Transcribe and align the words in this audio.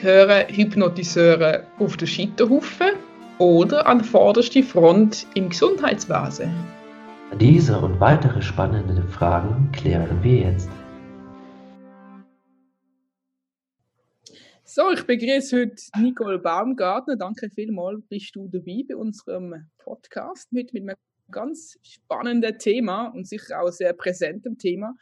gehören 0.00 0.48
Hypnotiseure 0.48 1.66
auf 1.78 1.96
den 1.96 2.06
Scheiterhaufen 2.06 2.90
oder 3.38 3.86
an 3.86 4.02
vorderste 4.02 4.62
Front 4.62 5.26
im 5.34 5.48
Gesundheitswesen? 5.48 6.52
Diese 7.40 7.78
und 7.78 7.98
weitere 8.00 8.40
spannende 8.40 9.02
Fragen 9.08 9.70
klären 9.72 10.22
wir 10.22 10.52
jetzt. 10.52 10.70
So, 14.64 14.90
ich 14.92 15.04
begrüße 15.04 15.60
heute 15.60 15.82
Nicole 16.00 16.38
Baumgartner. 16.38 17.16
Danke 17.16 17.50
vielmals, 17.50 18.00
bist 18.08 18.36
du 18.36 18.48
dabei 18.48 18.84
bei 18.88 18.96
unserem 18.96 19.68
Podcast 19.78 20.52
mit, 20.52 20.72
mit 20.72 20.82
einem 20.82 20.96
ganz 21.30 21.76
spannenden 21.82 22.58
Thema 22.58 23.08
und 23.08 23.26
sicher 23.26 23.60
auch 23.60 23.70
sehr 23.70 23.92
präsentem 23.94 24.56
Thema. 24.58 24.94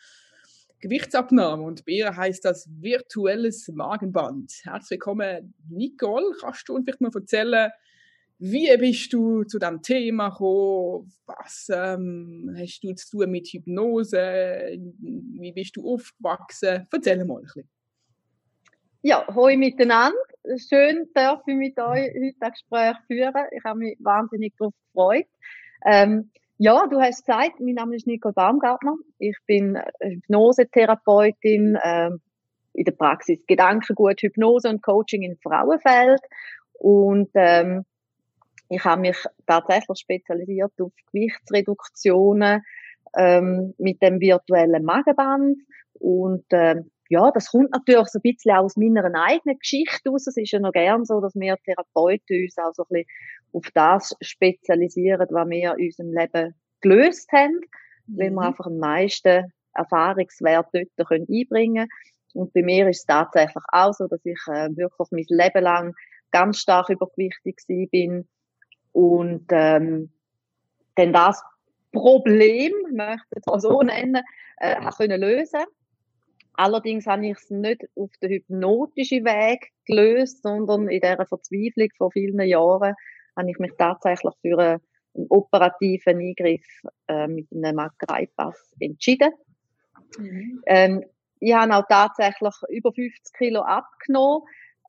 Gewichtsabnahme 0.81 1.63
und 1.63 1.87
bei 1.87 1.93
ihr 1.93 2.15
heißt 2.15 2.45
das 2.45 2.69
virtuelles 2.81 3.67
Magenband. 3.69 4.53
Herzlich 4.65 4.99
willkommen, 4.99 5.55
Nicole. 5.71 6.35
Kannst 6.41 6.69
du 6.69 6.75
uns 6.75 6.85
vielleicht 6.85 7.01
mal 7.01 7.11
erzählen, 7.15 7.71
wie 8.39 8.77
bist 8.77 9.11
du 9.15 9.45
zu 9.45 9.59
diesem 9.59 9.81
Thema 9.81 10.29
gekommen? 10.29 11.11
Was 11.25 11.71
ähm, 11.73 12.55
hast 12.59 12.81
du 12.83 12.95
zu 12.95 13.17
tun 13.17 13.31
mit 13.31 13.49
Hypnose? 13.49 14.79
Wie 15.01 15.53
bist 15.53 15.77
du 15.77 15.95
aufgewachsen? 15.95 16.87
Erzähl 16.93 17.25
mal 17.25 17.39
ein 17.39 17.43
bisschen. 17.43 17.69
Ja, 19.01 19.27
hoi 19.35 19.57
miteinander. 19.57 20.19
Schön, 20.57 21.09
darf 21.15 21.41
ich 21.47 21.55
mit 21.55 21.79
euch 21.79 22.13
heute 22.13 22.37
ein 22.41 22.51
Gespräch 22.51 22.97
führen. 23.07 23.47
Ich 23.57 23.65
habe 23.65 23.79
mich 23.79 23.97
wahnsinnig 24.01 24.53
darauf 24.59 24.75
gefreut. 24.93 25.27
Ähm, 25.87 26.31
ja, 26.59 26.87
du 26.87 27.01
hast 27.01 27.27
gesagt, 27.27 27.61
mein 27.61 27.75
Name 27.75 27.97
ist 27.97 28.07
Nicole 28.07 28.35
Baumgartner. 28.35 28.95
Ich 29.19 29.37
bin 29.47 29.79
Hypnosetherapeutin, 30.01 31.79
ähm, 31.83 32.21
in 32.73 32.85
der 32.85 32.93
Praxis 32.93 33.45
Gedankengut, 33.47 34.21
Hypnose 34.21 34.69
und 34.69 34.83
Coaching 34.83 35.23
im 35.23 35.37
Frauenfeld. 35.43 36.21
Und 36.75 37.31
ähm, 37.35 37.85
ich 38.69 38.85
habe 38.85 39.01
mich 39.01 39.17
tatsächlich 39.47 39.99
spezialisiert 39.99 40.73
auf 40.81 40.93
Gewichtsreduktionen 41.13 42.63
ähm, 43.17 43.75
mit 43.79 44.03
dem 44.03 44.21
virtuellen 44.21 44.85
Magenband. 44.85 45.59
Und 45.95 46.45
ähm, 46.51 46.91
ja, 47.09 47.31
das 47.31 47.51
kommt 47.51 47.71
natürlich 47.73 48.09
so 48.09 48.19
ein 48.19 48.23
bisschen 48.23 48.57
aus 48.57 48.77
meiner 48.77 49.05
eigenen 49.15 49.59
Geschichte 49.59 50.11
aus. 50.11 50.27
Es 50.27 50.37
ist 50.37 50.51
ja 50.51 50.59
noch 50.59 50.73
gern 50.73 51.05
so, 51.05 51.21
dass 51.21 51.35
wir 51.35 51.57
Therapeuten 51.65 52.43
uns 52.43 52.59
auch 52.59 52.73
so 52.75 52.83
ein 52.85 52.89
bisschen 52.91 53.09
auf 53.53 53.71
das 53.75 54.17
spezialisieren, 54.21 55.27
was 55.31 55.49
wir 55.49 55.77
in 55.77 55.87
unserem 55.87 56.13
Leben 56.13 56.55
gelöst 56.81 57.31
haben, 57.33 57.61
mhm. 58.07 58.19
weil 58.19 58.31
wir 58.31 58.33
mhm. 58.33 58.39
einfach 58.39 58.67
am 58.67 58.79
meisten 58.79 59.53
Erfahrungswert 59.75 60.69
dort 60.73 61.09
können 61.09 61.27
einbringen 61.31 61.89
Und 62.35 62.53
bei 62.53 62.63
mir 62.63 62.89
ist 62.89 63.01
es 63.01 63.07
tatsächlich 63.07 63.65
auch 63.73 63.93
so, 63.93 64.07
dass 64.09 64.25
ich 64.25 64.41
äh, 64.49 64.69
wirklich 64.77 65.09
mein 65.11 65.25
Leben 65.29 65.63
lang 65.63 65.95
ganz 66.33 66.59
stark 66.59 66.89
übergewichtig 66.91 67.57
bin 67.91 68.29
und 68.93 69.47
ähm, 69.51 70.11
dann 70.97 71.13
das 71.13 71.43
Problem, 71.93 72.73
möchte 72.93 73.27
ich 73.37 73.43
es 73.47 73.63
so 73.63 73.81
nennen, 73.83 74.23
äh, 74.59 74.91
können 74.97 75.21
lösen 75.21 75.65
Allerdings 76.57 77.07
habe 77.07 77.27
ich 77.27 77.37
es 77.37 77.51
nicht 77.51 77.85
auf 77.95 78.11
den 78.23 78.31
hypnotischen 78.31 79.25
Weg 79.25 79.73
gelöst, 79.85 80.43
sondern 80.43 80.89
in 80.89 81.01
dieser 81.01 81.27
Verzweiflung 81.27 81.89
vor 81.97 82.11
vielen 82.11 82.41
Jahren 82.41 82.95
habe 83.37 83.51
ich 83.51 83.59
mich 83.59 83.73
tatsächlich 83.79 84.35
für 84.41 84.59
einen, 84.59 84.81
operativen 85.31 86.19
Eingriff 86.19 86.67
äh, 87.09 87.27
mit 87.27 87.51
einem 87.51 87.77
Magerei-Pass 87.77 88.75
entschieden. 88.81 89.33
Mhm. 90.19 90.63
Ähm, 90.67 91.05
ich 91.41 91.55
habe 91.55 91.75
auch 91.75 91.85
tatsächlich 91.89 92.55
über 92.69 92.93
50 92.93 93.33
Kilo 93.35 93.63
abgenommen, 93.63 94.43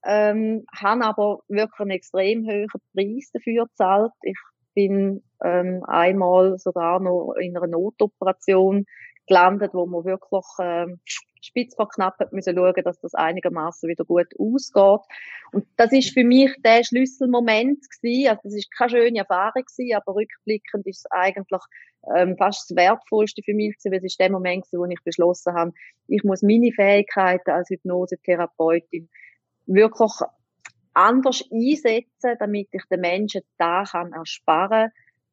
ähm, 0.05 0.65
habe 0.75 1.05
aber 1.05 1.39
wirklich 1.47 1.79
einen 1.79 1.91
extrem 1.91 2.45
hohen 2.45 2.67
Preis 2.93 3.29
dafür 3.31 3.65
gezahlt. 3.67 4.11
Ich 4.21 4.37
bin 4.73 5.23
ähm, 5.43 5.83
einmal 5.85 6.57
sogar 6.57 6.99
noch 6.99 7.33
in 7.39 7.55
einer 7.57 7.67
Notoperation 7.67 8.85
gelandet, 9.27 9.73
wo 9.73 9.85
man 9.85 10.05
wirklich 10.05 10.45
ähm, 10.59 10.99
spitz 11.41 11.75
vor 11.75 11.89
knapp 11.89 12.19
hat 12.19 12.33
müssen 12.33 12.55
schauen, 12.55 12.83
dass 12.83 12.99
das 12.99 13.13
einigermaßen 13.13 13.89
wieder 13.89 14.05
gut 14.05 14.27
ausgeht. 14.37 15.01
Und 15.51 15.65
das 15.77 15.91
ist 15.91 16.13
für 16.13 16.23
mich 16.23 16.53
der 16.63 16.83
Schlüsselmoment 16.83 17.79
gewesen. 17.89 18.29
Also 18.29 18.41
das 18.43 18.55
ist 18.55 18.71
keine 18.71 18.89
schöne 18.89 19.19
Erfahrung 19.19 19.63
gewesen, 19.63 19.95
aber 19.95 20.15
rückblickend 20.15 20.85
ist 20.87 21.05
es 21.05 21.11
eigentlich 21.11 21.61
ähm, 22.15 22.37
fast 22.37 22.69
das 22.69 22.77
Wertvollste 22.77 23.41
für 23.43 23.53
mich 23.53 23.77
gewesen, 23.77 23.91
weil 23.91 23.99
es 23.99 24.05
ist 24.05 24.19
der 24.19 24.31
Moment 24.31 24.63
gewesen, 24.63 24.79
wo 24.79 24.85
ich 24.85 25.03
beschlossen 25.03 25.53
habe, 25.53 25.73
ich 26.07 26.23
muss 26.23 26.41
meine 26.41 26.71
Fähigkeiten 26.71 27.51
als 27.51 27.69
Hypnosetherapeutin 27.69 29.09
wirklich 29.65 30.13
anders 30.93 31.43
einsetzen, 31.51 32.37
damit 32.39 32.69
ich 32.71 32.83
den 32.89 33.01
Menschen 33.01 33.41
da 33.57 33.83
kann 33.83 34.13
ersparen, 34.13 34.91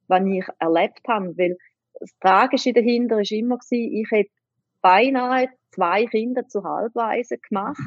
was 0.09 0.22
ich 0.26 0.44
erlebt 0.59 1.00
habe, 1.09 1.36
weil 1.38 1.56
das 1.98 2.10
Tragische 2.19 2.72
dahinter 2.72 3.21
ist 3.21 3.32
immer 3.32 3.59
gewesen, 3.59 3.94
ich 3.94 4.10
hätte 4.10 4.31
beinahe 4.82 5.48
zwei 5.74 6.06
Kinder 6.06 6.46
zu 6.48 6.64
Halbweise 6.64 7.38
gemacht, 7.38 7.80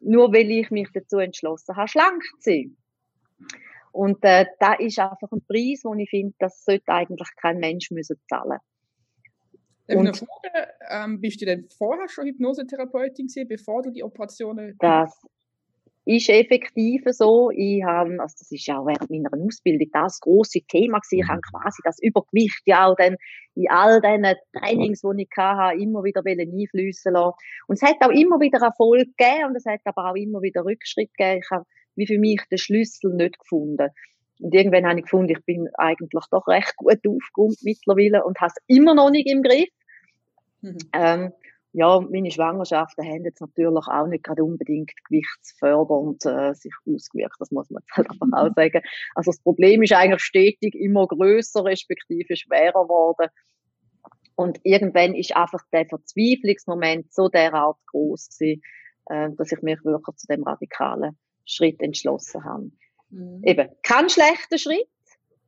nur 0.00 0.32
weil 0.32 0.50
ich 0.50 0.70
mich 0.70 0.88
dazu 0.92 1.18
entschlossen 1.18 1.76
habe, 1.76 1.88
schlank 1.88 2.22
zu 2.40 2.50
sein. 2.50 2.76
Und 3.92 4.18
äh, 4.22 4.46
da 4.58 4.74
ist 4.74 4.98
einfach 4.98 5.30
ein 5.30 5.44
Preis, 5.46 5.82
wo 5.84 5.94
ich 5.94 6.10
finde, 6.10 6.34
das 6.38 6.64
sollte 6.64 6.88
eigentlich 6.88 7.28
kein 7.36 7.58
Mensch 7.58 7.90
müssen 7.90 8.16
zahlen. 8.28 8.58
Und 9.86 10.16
fragen, 10.16 10.70
ähm, 10.90 11.20
bist 11.20 11.40
du 11.40 11.46
denn 11.46 11.68
vorher 11.68 12.08
schon 12.08 12.26
Hypnosetherapeutin 12.26 13.26
gewesen, 13.26 13.48
bevor 13.48 13.82
du 13.82 13.90
die 13.90 14.02
Operationen 14.02 14.76
Das 14.78 15.20
ist 16.06 16.28
effektiv 16.28 17.02
so. 17.06 17.50
Ich 17.50 17.82
habe, 17.82 18.10
also 18.20 18.34
das 18.38 18.50
ist 18.50 18.66
ja 18.66 18.78
auch 18.78 18.86
während 18.86 19.10
meiner 19.10 19.30
Ausbildung 19.32 19.88
das 19.92 20.20
große 20.20 20.60
Thema 20.68 20.98
gewesen. 20.98 21.22
Ich 21.22 21.28
habe 21.28 21.40
quasi 21.40 21.80
das 21.84 21.98
Übergewicht 22.02 22.62
ja 22.66 22.86
auch 22.86 22.96
dann 22.96 23.16
in 23.54 23.70
all 23.70 24.00
diesen 24.00 24.34
Trainings, 24.52 25.00
die 25.00 25.22
ich 25.22 25.28
hatte, 25.36 25.80
immer 25.80 26.04
wieder 26.04 26.22
einfließen 26.24 27.12
lassen. 27.12 27.36
Und 27.68 27.76
es 27.76 27.82
hat 27.82 27.96
auch 28.00 28.10
immer 28.10 28.38
wieder 28.40 28.60
Erfolg 28.60 29.08
gegeben 29.16 29.48
und 29.48 29.56
es 29.56 29.64
hat 29.64 29.80
aber 29.84 30.10
auch 30.10 30.16
immer 30.16 30.42
wieder 30.42 30.64
Rückschritt 30.64 31.10
gegeben. 31.16 31.40
Ich 31.42 31.50
habe 31.50 31.64
wie 31.96 32.06
für 32.06 32.18
mich 32.18 32.42
den 32.50 32.58
Schlüssel 32.58 33.14
nicht 33.14 33.38
gefunden. 33.38 33.88
Und 34.40 34.54
irgendwann 34.54 34.86
habe 34.86 34.98
ich 34.98 35.04
gefunden, 35.04 35.30
ich 35.30 35.44
bin 35.44 35.68
eigentlich 35.74 36.24
doch 36.30 36.46
recht 36.48 36.76
gut 36.76 36.98
aufgeräumt 37.06 37.58
mittlerweile 37.62 38.24
und 38.24 38.40
habe 38.40 38.52
es 38.54 38.62
immer 38.66 38.94
noch 38.94 39.10
nicht 39.10 39.30
im 39.30 39.42
Griff. 39.42 39.68
Mhm. 40.60 40.78
Ähm, 40.92 41.32
ja, 41.74 42.00
meine 42.00 42.30
Schwangerschaften 42.30 43.04
haben 43.04 43.24
jetzt 43.24 43.40
natürlich 43.40 43.86
auch 43.88 44.06
nicht 44.06 44.22
gerade 44.22 44.44
unbedingt 44.44 44.92
gewichtsfördernd 45.08 46.24
äh, 46.24 46.54
sich 46.54 46.72
ausgewirkt. 46.86 47.34
Das 47.40 47.50
muss 47.50 47.68
man 47.68 47.82
jetzt 47.82 47.96
halt 47.96 48.10
einfach 48.10 48.28
auch 48.32 48.54
sagen. 48.54 48.80
Also 49.16 49.32
das 49.32 49.42
Problem 49.42 49.82
ist 49.82 49.92
eigentlich 49.92 50.22
stetig 50.22 50.74
immer 50.76 51.08
größer, 51.08 51.64
respektive 51.64 52.36
schwerer 52.36 52.84
geworden. 52.84 53.28
Und 54.36 54.60
irgendwann 54.62 55.16
ist 55.16 55.36
einfach 55.36 55.62
der 55.72 55.86
Verzweiflungsmoment 55.86 57.12
so 57.12 57.28
derart 57.28 57.78
groß 57.86 58.28
gewesen, 58.38 58.62
äh, 59.06 59.30
dass 59.36 59.50
ich 59.50 59.60
mich 59.62 59.84
wirklich 59.84 60.16
zu 60.16 60.28
dem 60.28 60.44
radikalen 60.44 61.18
Schritt 61.44 61.82
entschlossen 61.82 62.44
habe. 62.44 62.70
Mhm. 63.10 63.42
Eben, 63.42 63.68
kein 63.82 64.08
schlechter 64.08 64.58
Schritt, 64.58 64.88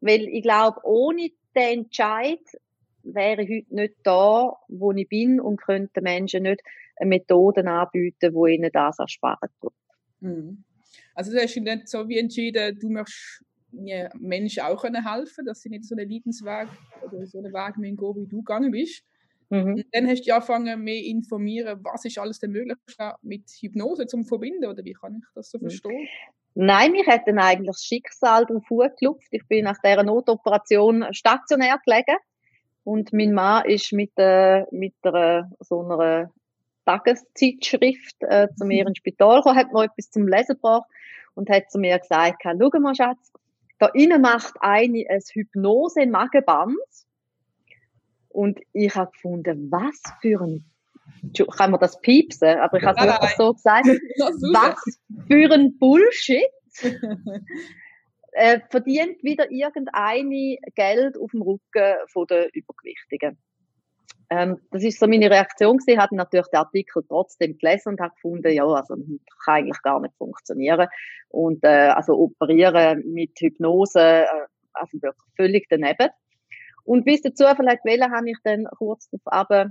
weil 0.01 0.23
ich 0.23 0.43
glaube, 0.43 0.81
ohne 0.83 1.31
den 1.55 1.85
Entscheid 1.85 2.41
wäre 3.15 3.43
ich 3.43 3.51
heute 3.51 3.75
nicht 3.75 3.95
da, 4.03 4.57
wo 4.69 4.93
ich 4.93 5.09
bin 5.09 5.41
und 5.41 5.61
könnte 5.61 6.01
Menschen 6.01 6.45
nicht 6.45 6.61
Methoden 7.01 7.69
anbieten, 7.69 8.35
wo 8.35 8.47
ihnen 8.47 8.71
das 8.73 8.99
ersparen 8.99 9.49
tut. 9.61 9.73
Mhm. 10.21 10.65
Also 11.15 11.33
du 11.33 11.39
hast 11.39 11.57
nicht 11.57 11.89
so 11.89 12.09
wie 12.09 12.19
entschieden, 12.19 12.79
du 12.79 12.91
möchtest 12.91 13.43
Menschen 14.19 14.63
auch 14.63 14.81
können 14.81 15.07
helfen, 15.07 15.45
dass 15.45 15.61
sie 15.61 15.69
nicht 15.69 15.85
so 15.85 15.95
einen 15.95 16.09
Leidensweg 16.09 16.69
oder 17.05 17.27
so 17.27 17.39
einen 17.39 17.53
Weg 17.53 17.75
gehen, 17.75 17.99
wie 17.99 18.27
du 18.27 18.39
gegangen 18.39 18.71
bist. 18.71 19.03
Mhm. 19.49 19.85
dann 19.93 20.09
hast 20.09 20.27
du 20.27 20.35
angefangen, 20.35 20.83
mehr 20.83 21.05
informieren, 21.05 21.79
was 21.85 22.05
ist 22.05 22.19
alles 22.19 22.41
denn 22.41 22.51
möglich 22.51 22.77
mit 23.23 23.49
Hypnose 23.61 24.09
zum 24.09 24.25
Verbinden, 24.25 24.67
oder 24.67 24.85
wie 24.85 24.93
kann 24.93 25.21
ich 25.21 25.25
das 25.37 25.51
so 25.51 25.59
mhm. 25.59 25.63
verstehen? 25.63 26.09
Nein, 26.55 26.91
mich 26.91 27.07
hat 27.07 27.29
dann 27.29 27.39
eigentlich 27.39 27.69
das 27.69 27.85
Schicksal 27.85 28.45
drauf 28.47 28.65
geklopft. 28.69 29.29
Ich 29.31 29.47
bin 29.47 29.65
nach 29.65 29.79
dieser 29.85 30.03
Notoperation 30.03 31.07
stationär 31.13 31.79
gelegen 31.85 32.17
und 32.87 33.13
mein 33.13 33.33
Mann 33.33 33.65
ist 33.65 33.93
mit, 33.93 34.13
äh, 34.17 34.65
mit 34.71 34.95
einer, 35.03 35.51
so 35.59 35.81
einer 35.81 36.31
Tageszeitschrift 36.85 38.23
äh, 38.23 38.47
zu 38.57 38.65
mir 38.65 38.87
ins 38.87 38.99
Spital 38.99 39.39
gekommen, 39.39 39.57
hat 39.57 39.73
mir 39.73 39.85
etwas 39.85 40.09
zum 40.11 40.29
Lesen 40.29 40.55
gebracht 40.55 40.89
und 41.35 41.51
hat 41.51 41.69
zu 41.69 41.81
mir 41.81 41.99
gesagt, 41.99 42.43
schau 42.45 42.79
mal 42.79 42.95
Schatz, 42.95 43.33
da 43.81 43.89
innen 43.89 44.23
macht 44.23 44.55
eine 44.61 45.05
ein 45.11 45.21
Hypnose-Magenband. 45.21 46.77
Und 48.29 48.61
ich 48.73 48.95
habe 48.95 49.11
gefunden, 49.11 49.69
was 49.71 50.01
für 50.21 50.41
ein 50.41 50.65
kann 51.57 51.71
man 51.73 51.81
das 51.81 52.01
piepsen, 52.01 52.59
aber 52.59 52.79
ich 52.79 52.85
habe 52.85 53.01
es 53.01 53.07
wirklich 53.07 53.37
so 53.37 53.53
gesagt, 53.53 53.87
was 54.53 54.99
für 55.27 55.53
ein 55.53 55.77
Bullshit. 55.79 56.47
äh, 58.37 58.61
verdient 58.71 59.23
wieder 59.23 59.51
irgendeine 59.51 60.59
Geld 60.75 61.19
auf 61.19 61.31
dem 61.31 61.43
Rücken 61.43 61.95
von 62.13 62.27
der 62.27 62.49
Übergewichtigen. 62.55 63.39
Ähm, 64.29 64.59
das 64.71 64.83
ist 64.83 64.99
so 64.99 65.07
meine 65.07 65.31
Reaktion 65.31 65.79
gewesen. 65.79 65.91
Ich 65.91 65.99
habe 65.99 66.17
natürlich 66.17 66.49
den 66.49 66.59
Artikel 66.59 67.03
trotzdem 67.09 67.57
gelesen 67.57 67.91
und 67.91 68.01
habe 68.01 68.15
gefunden, 68.15 68.53
ja, 68.53 68.65
also 68.65 68.95
das 68.97 69.39
kann 69.45 69.55
eigentlich 69.55 69.83
gar 69.83 70.01
nicht 70.01 70.15
funktionieren. 70.19 70.87
Und 71.29 71.65
äh, 71.65 71.89
also 71.89 72.15
operieren 72.15 73.05
mit 73.07 73.39
Hypnose, 73.39 74.01
äh, 74.01 74.27
also 74.75 75.01
wirklich 75.01 75.33
völlig 75.37 75.67
daneben. 75.71 76.11
Und 76.85 77.05
bis 77.05 77.23
dazu 77.23 77.45
vielleicht 77.57 77.85
wählen, 77.85 78.13
habe 78.13 78.31
ich 78.31 78.39
dann 78.45 78.67
kurz 78.77 79.09
darauf 79.11 79.71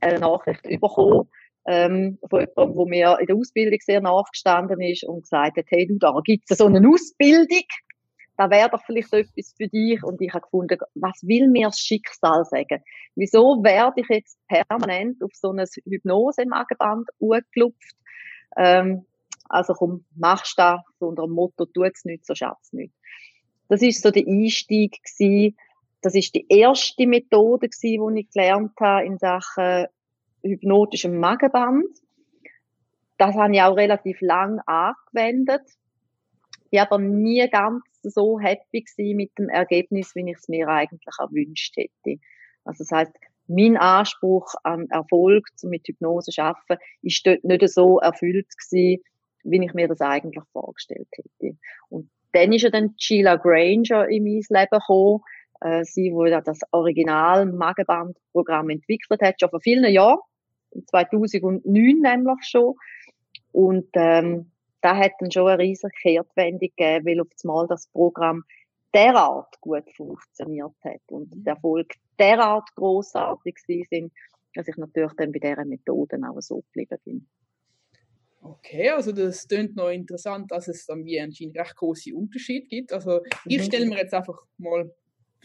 eine 0.00 0.18
Nachricht 0.18 0.62
bekommen 0.62 1.28
ähm, 1.66 2.18
der 2.30 2.48
mir 2.56 3.18
in 3.20 3.26
der 3.26 3.36
Ausbildung 3.36 3.78
sehr 3.80 4.00
nachgestanden 4.00 4.80
ist 4.80 5.04
und 5.04 5.22
gesagt 5.22 5.56
hat, 5.56 5.64
hey 5.68 5.86
du, 5.86 5.98
da 5.98 6.12
gibt 6.24 6.44
es 6.48 6.58
so 6.58 6.66
eine 6.66 6.86
Ausbildung, 6.88 7.64
da 8.36 8.50
wäre 8.50 8.70
doch 8.70 8.84
vielleicht 8.84 9.12
etwas 9.12 9.54
für 9.56 9.68
dich. 9.68 10.02
Und 10.02 10.20
ich 10.20 10.32
habe 10.32 10.42
gefunden, 10.42 10.78
was 10.94 11.22
will 11.22 11.48
mir 11.48 11.68
das 11.68 11.78
Schicksal 11.78 12.44
sagen? 12.44 12.82
Wieso 13.14 13.62
werde 13.62 14.02
ich 14.02 14.08
jetzt 14.08 14.38
permanent 14.46 15.22
auf 15.22 15.30
so 15.32 15.52
ein 15.52 15.64
Hypnose-Magenband 15.84 17.08
angelupft? 17.20 17.96
Ähm, 18.56 19.06
also 19.48 19.74
komm, 19.74 20.04
machst 20.14 20.58
das 20.58 20.80
unter 20.98 21.24
dem 21.24 21.32
Motto, 21.32 21.66
tut's 21.66 22.04
nicht, 22.04 22.26
so 22.26 22.34
schaff's 22.34 22.72
nicht. 22.72 22.92
Das 23.68 23.82
ist 23.82 24.02
so 24.02 24.10
der 24.10 24.26
Einstieg 24.26 24.98
gewesen. 25.02 25.56
Das 26.02 26.14
ist 26.14 26.34
die 26.34 26.46
erste 26.48 27.06
Methode 27.06 27.68
gewesen, 27.68 28.14
die 28.14 28.20
ich 28.20 28.30
gelernt 28.30 28.72
habe 28.80 29.06
in 29.06 29.18
Sachen 29.18 29.86
hypnotischem 30.42 31.18
Magenband. 31.18 31.86
Das 33.18 33.34
habe 33.34 33.54
ich 33.54 33.62
auch 33.62 33.76
relativ 33.76 34.20
lang 34.20 34.60
angewendet. 34.66 35.62
Ich 36.70 36.80
aber 36.80 36.98
nie 36.98 37.48
ganz 37.50 37.82
so 38.02 38.38
happy 38.38 38.84
mit 39.14 39.30
dem 39.38 39.48
Ergebnis, 39.48 40.14
wie 40.14 40.30
ich 40.30 40.36
es 40.36 40.48
mir 40.48 40.68
eigentlich 40.68 41.14
erwünscht 41.18 41.76
hätte. 41.76 42.20
Also 42.64 42.84
das 42.84 42.90
heißt, 42.90 43.12
mein 43.48 43.76
Anspruch 43.76 44.54
an 44.64 44.88
Erfolg 44.90 45.46
zum 45.56 45.70
mit 45.70 45.86
Hypnose 45.86 46.32
arbeiten, 46.42 46.82
ist 47.02 47.26
dort 47.26 47.44
nicht 47.44 47.68
so 47.68 48.00
erfüllt 48.00 48.48
gewesen, 48.48 49.02
wie 49.44 49.64
ich 49.64 49.74
mir 49.74 49.88
das 49.88 50.00
eigentlich 50.00 50.44
vorgestellt 50.52 51.08
hätte. 51.12 51.56
Und 51.88 52.10
dann 52.32 52.52
ist 52.52 52.62
ja 52.62 52.70
dann 52.70 52.94
Sheila 52.98 53.36
Granger 53.36 54.08
in 54.08 54.24
mein 54.24 54.42
Leben 54.48 54.70
gekommen, 54.70 55.20
äh, 55.60 55.84
sie, 55.84 56.12
wo 56.12 56.24
das 56.24 56.60
Original 56.72 57.46
Magenbandprogramm 57.46 58.70
entwickelt 58.70 59.20
hat, 59.22 59.40
schon 59.40 59.50
vor 59.50 59.60
vielen 59.60 59.90
Jahren, 59.92 60.18
2009 60.88 62.00
nämlich 62.00 62.44
schon. 62.44 62.74
Und 63.52 63.88
ähm, 63.94 64.50
da 64.82 64.96
hat 64.96 65.12
dann 65.18 65.30
schon 65.30 65.48
eine 65.48 65.62
riesige 65.62 65.90
Kehrtwendung 66.02 66.70
gegeben, 66.76 67.06
weil 67.06 67.20
auf 67.20 67.28
einmal 67.42 67.66
das 67.66 67.88
Programm 67.88 68.44
derart 68.94 69.60
gut 69.60 69.90
funktioniert 69.94 70.74
hat 70.84 71.00
und 71.08 71.30
der 71.34 71.54
Erfolg 71.54 71.92
derart 72.18 72.68
großartig 72.76 73.58
sind, 73.90 74.12
dass 74.54 74.68
ich 74.68 74.76
natürlich 74.76 75.12
dann 75.16 75.32
bei 75.32 75.38
dieser 75.38 75.64
Methoden 75.64 76.24
auch 76.24 76.40
so 76.40 76.62
geblieben 76.62 76.98
bin. 77.04 77.28
Okay, 78.42 78.90
also 78.90 79.12
das 79.12 79.48
klingt 79.48 79.76
noch 79.76 79.90
interessant, 79.90 80.50
dass 80.52 80.68
es 80.68 80.86
dann 80.86 81.04
wie 81.04 81.20
anscheinend 81.20 81.58
recht 81.58 81.74
große 81.76 82.14
Unterschied 82.14 82.68
gibt. 82.68 82.92
Also 82.92 83.20
ich 83.44 83.58
mhm. 83.58 83.62
stelle 83.62 83.86
mir 83.86 83.98
jetzt 83.98 84.14
einfach 84.14 84.38
mal 84.56 84.94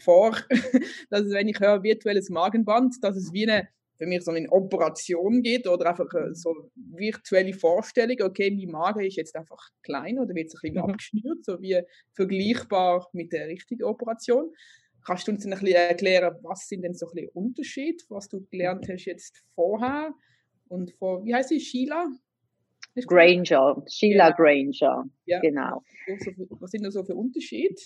vor, 0.02 0.36
dass 1.10 1.30
wenn 1.30 1.48
ich 1.48 1.60
höre 1.60 1.82
virtuelles 1.82 2.30
Magenband, 2.30 2.96
dass 3.02 3.16
es 3.16 3.32
wie 3.32 3.48
eine 3.48 3.68
für 4.02 4.08
mich 4.08 4.24
so 4.24 4.32
eine 4.32 4.50
Operation 4.50 5.42
geht 5.42 5.68
oder 5.68 5.90
einfach 5.90 6.12
äh, 6.14 6.34
so 6.34 6.70
virtuelle 6.74 7.52
Vorstellung, 7.52 8.16
okay, 8.22 8.50
mein 8.50 8.68
Magen 8.68 9.04
ist 9.04 9.16
jetzt 9.16 9.36
einfach 9.36 9.68
klein 9.82 10.18
oder 10.18 10.34
wird 10.34 10.50
sich 10.50 10.58
ein 10.64 10.72
bisschen 10.72 10.86
mhm. 10.86 10.90
abgeschnürt, 10.90 11.44
so 11.44 11.62
wie 11.62 11.80
vergleichbar 12.12 13.08
mit 13.12 13.32
der 13.32 13.46
richtigen 13.46 13.84
Operation. 13.84 14.52
Kannst 15.06 15.28
du 15.28 15.32
uns 15.32 15.44
ein 15.44 15.50
bisschen 15.50 15.74
erklären, 15.74 16.34
was 16.42 16.66
sind 16.66 16.82
denn 16.82 16.94
so 16.94 17.06
ein 17.06 17.14
bisschen 17.14 17.30
Unterschied, 17.30 18.04
was 18.08 18.28
du 18.28 18.44
gelernt 18.50 18.88
hast 18.88 19.04
jetzt 19.04 19.40
vorher 19.54 20.12
und 20.68 20.92
vor, 20.94 21.24
wie 21.24 21.34
heißt 21.34 21.50
sie, 21.50 21.60
Sheila? 21.60 22.10
Granger, 23.06 23.82
Sheila 23.88 24.28
ja. 24.28 24.34
Granger, 24.34 25.04
ja. 25.26 25.40
genau. 25.40 25.82
Was 26.60 26.72
sind 26.72 26.84
da 26.84 26.90
so 26.90 27.04
für 27.04 27.14
Unterschiede? 27.14 27.76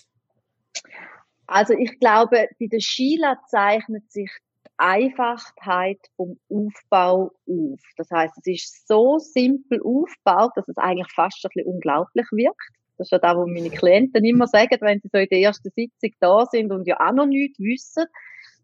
Also 1.47 1.73
ich 1.73 1.99
glaube, 1.99 2.47
bei 2.59 2.67
der 2.67 2.79
Sheila 2.79 3.37
zeichnet 3.47 4.11
sich 4.11 4.29
Einfachheit 4.77 5.99
vom 6.15 6.37
Aufbau 6.49 7.31
auf. 7.47 7.79
Das 7.95 8.11
heißt, 8.11 8.37
es 8.37 8.47
ist 8.47 8.87
so 8.87 9.17
simpel 9.17 9.81
aufgebaut, 9.81 10.51
dass 10.55 10.67
es 10.67 10.77
eigentlich 10.77 11.11
fast 11.13 11.43
ein 11.43 11.49
bisschen 11.53 11.73
unglaublich 11.73 12.27
wirkt. 12.31 12.69
Das 12.97 13.07
ist 13.07 13.11
ja 13.11 13.19
das, 13.19 13.35
was 13.35 13.47
meine 13.47 13.69
Klienten 13.69 14.25
immer 14.25 14.47
sagen, 14.47 14.77
wenn 14.81 14.99
sie 14.99 15.09
so 15.11 15.19
in 15.19 15.29
der 15.29 15.39
ersten 15.39 15.71
Sitzung 15.75 16.11
da 16.19 16.45
sind 16.45 16.71
und 16.71 16.87
ja 16.87 16.99
auch 16.99 17.13
noch 17.13 17.25
nichts 17.25 17.59
wissen. 17.59 18.05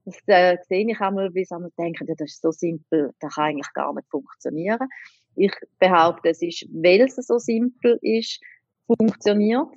Das 0.05 0.17
äh, 0.25 0.57
sehe 0.67 0.85
ich 0.89 0.99
einmal, 0.99 1.33
wie 1.33 1.45
sie 1.45 1.55
denken, 1.77 2.07
ja, 2.07 2.15
das 2.17 2.31
ist 2.31 2.41
so 2.41 2.51
simpel, 2.51 3.13
das 3.19 3.35
kann 3.35 3.45
eigentlich 3.45 3.73
gar 3.73 3.93
nicht 3.93 4.09
funktionieren. 4.09 4.89
Ich 5.35 5.53
behaupte, 5.79 6.29
es 6.29 6.41
ist, 6.41 6.67
weil 6.73 7.01
es 7.01 7.15
so 7.15 7.37
simpel 7.37 7.97
ist, 8.01 8.39
funktioniert 8.85 9.69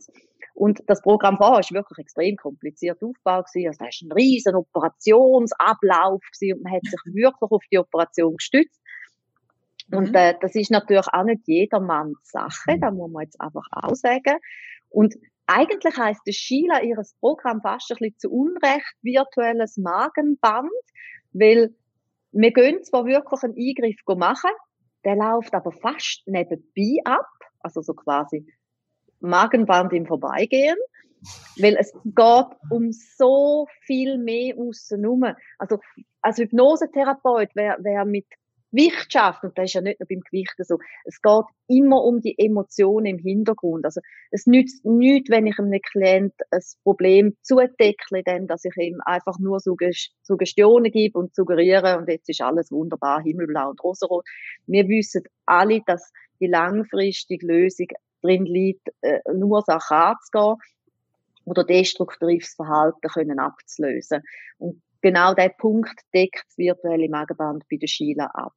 und 0.56 0.82
das 0.86 1.02
Programm 1.02 1.36
vorher 1.36 1.60
ist 1.60 1.70
wirklich 1.70 1.98
extrem 1.98 2.34
kompliziert 2.36 3.02
aufgebaut 3.02 3.44
gewesen. 3.52 3.68
Also, 3.68 3.78
da 3.78 3.88
ist 3.88 4.02
ein 4.02 4.12
riesen 4.12 4.54
Operationsablauf 4.54 6.22
gewesen 6.32 6.56
und 6.56 6.64
man 6.64 6.72
hat 6.72 6.84
sich 6.84 7.00
wirklich 7.04 7.50
auf 7.50 7.62
die 7.70 7.78
Operation 7.78 8.36
gestützt. 8.38 8.80
Und 9.92 10.08
mhm. 10.08 10.14
äh, 10.14 10.34
das 10.40 10.54
ist 10.54 10.70
natürlich 10.70 11.08
auch 11.12 11.24
nicht 11.24 11.42
jedermanns 11.46 12.18
Sache, 12.22 12.78
da 12.80 12.90
muss 12.90 13.10
man 13.10 13.24
jetzt 13.24 13.38
einfach 13.38 13.66
auch 13.70 13.94
sagen. 13.94 14.38
Und 14.88 15.14
eigentlich 15.44 15.94
heißt 15.94 16.22
das 16.24 16.34
Sheila 16.34 16.82
ihres 16.82 17.14
Programm 17.20 17.60
fast 17.60 17.92
ein 17.92 17.98
bisschen 17.98 18.18
zu 18.18 18.30
Unrecht 18.30 18.96
virtuelles 19.02 19.76
Magenband, 19.76 20.70
weil 21.34 21.74
wir 22.32 22.52
gehen 22.52 22.82
zwar 22.82 23.04
wirklich 23.04 23.42
einen 23.42 23.58
Eingriff 23.58 24.00
machen, 24.06 24.50
der 25.04 25.16
läuft 25.16 25.52
aber 25.52 25.70
fast 25.70 26.22
nebenbei 26.24 26.96
ab, 27.04 27.28
also 27.60 27.82
so 27.82 27.92
quasi 27.92 28.46
Magenband 29.26 29.92
im 29.92 30.06
Vorbeigehen, 30.06 30.76
weil 31.58 31.76
es 31.78 31.92
geht 31.92 32.56
um 32.70 32.92
so 32.92 33.66
viel 33.82 34.18
mehr 34.18 34.56
außenrum. 34.56 35.24
Also 35.58 35.78
als 36.22 36.38
Hypnosetherapeut, 36.38 37.50
wer, 37.54 37.76
wer 37.80 38.04
mit 38.04 38.26
Gewicht 38.72 39.12
schafft, 39.12 39.42
und 39.44 39.56
das 39.56 39.66
ist 39.66 39.74
ja 39.74 39.80
nicht 39.80 40.00
nur 40.00 40.08
beim 40.08 40.20
Gewicht 40.20 40.54
so, 40.58 40.78
es 41.04 41.22
geht 41.22 41.44
immer 41.68 42.02
um 42.02 42.20
die 42.20 42.34
Emotionen 42.36 43.06
im 43.06 43.18
Hintergrund. 43.18 43.84
Also 43.84 44.00
es 44.30 44.46
nützt 44.46 44.84
nichts, 44.84 45.30
wenn 45.30 45.46
ich 45.46 45.58
einem 45.58 45.80
Klient 45.80 46.34
ein 46.50 46.60
Problem 46.82 47.36
zudeckle, 47.42 48.22
denn 48.22 48.46
dass 48.46 48.64
ich 48.64 48.76
ihm 48.76 49.00
einfach 49.04 49.38
nur 49.38 49.60
Suggestionen 49.60 50.90
gebe 50.90 51.18
und 51.18 51.34
suggeriere 51.34 51.96
und 51.96 52.08
jetzt 52.08 52.28
ist 52.28 52.42
alles 52.42 52.70
wunderbar, 52.70 53.22
himmelblau 53.22 53.70
und 53.70 53.82
rosarot. 53.82 54.26
Wir 54.66 54.86
wissen 54.88 55.22
alle, 55.46 55.80
dass 55.86 56.12
die 56.40 56.48
langfristige 56.48 57.46
Lösung 57.46 57.86
drin 58.26 58.46
liegt, 58.46 58.88
äh, 59.00 59.20
eine 59.24 59.46
Ursache 59.46 59.94
anzugehen 59.94 60.56
oder 61.44 61.64
destruktives 61.64 62.54
Verhalten 62.54 63.08
können 63.08 63.38
abzulösen. 63.38 64.22
Und 64.58 64.82
genau 65.00 65.34
der 65.34 65.50
Punkt 65.50 65.98
deckt 66.12 66.44
das 66.46 66.58
virtuelle 66.58 67.08
Magenband 67.08 67.64
bei 67.70 67.76
der 67.76 67.86
Sheila 67.86 68.26
ab. 68.26 68.52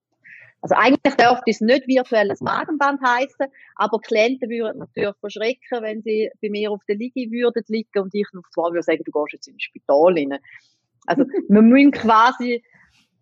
Also 0.61 0.75
eigentlich 0.75 1.15
dürfte 1.15 1.51
es 1.51 1.61
nicht 1.61 1.88
virtuelles 1.88 2.41
Magenband 2.41 3.01
heißen, 3.01 3.47
aber 3.75 3.99
Klienten 3.99 4.49
würden 4.49 4.79
natürlich 4.79 5.15
verschrecken, 5.21 5.81
wenn 5.81 6.01
sie 6.01 6.29
bei 6.41 6.49
mir 6.49 6.71
auf 6.71 6.83
der 6.85 6.97
Liege 6.97 7.31
würden 7.31 7.63
liegen 7.67 8.01
und 8.01 8.13
ich 8.13 8.27
auf 8.38 8.49
zwei 8.53 8.69
würde 8.71 8.83
sagen, 8.83 9.03
du 9.05 9.11
gehst 9.11 9.33
jetzt 9.33 9.47
ins 9.47 9.63
Spital 9.63 10.13
rein. 10.17 10.38
Also 11.05 11.23
wir 11.47 11.61
müssen 11.61 11.91
quasi 11.91 12.61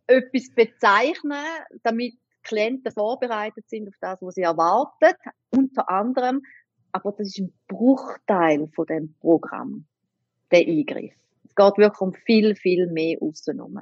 etwas 0.08 0.50
bezeichnen, 0.56 1.46
damit 1.84 2.16
Klienten 2.48 2.92
vorbereitet 2.92 3.70
sind 3.70 3.88
auf 3.88 3.96
das, 4.00 4.22
was 4.22 4.36
sie 4.36 4.42
erwartet, 4.42 5.18
unter 5.50 5.90
anderem. 5.90 6.42
Aber 6.92 7.12
das 7.12 7.28
ist 7.28 7.40
ein 7.40 7.54
Bruchteil 7.68 8.68
von 8.74 8.86
dem 8.86 9.14
Programm, 9.20 9.86
der 10.52 10.62
Eingriff. 10.62 11.14
Es 11.46 11.56
geht 11.56 11.78
wirklich 11.78 12.02
um 12.02 12.14
viel, 12.14 12.56
viel 12.56 12.88
mehr 12.88 13.18
außenrum. 13.22 13.82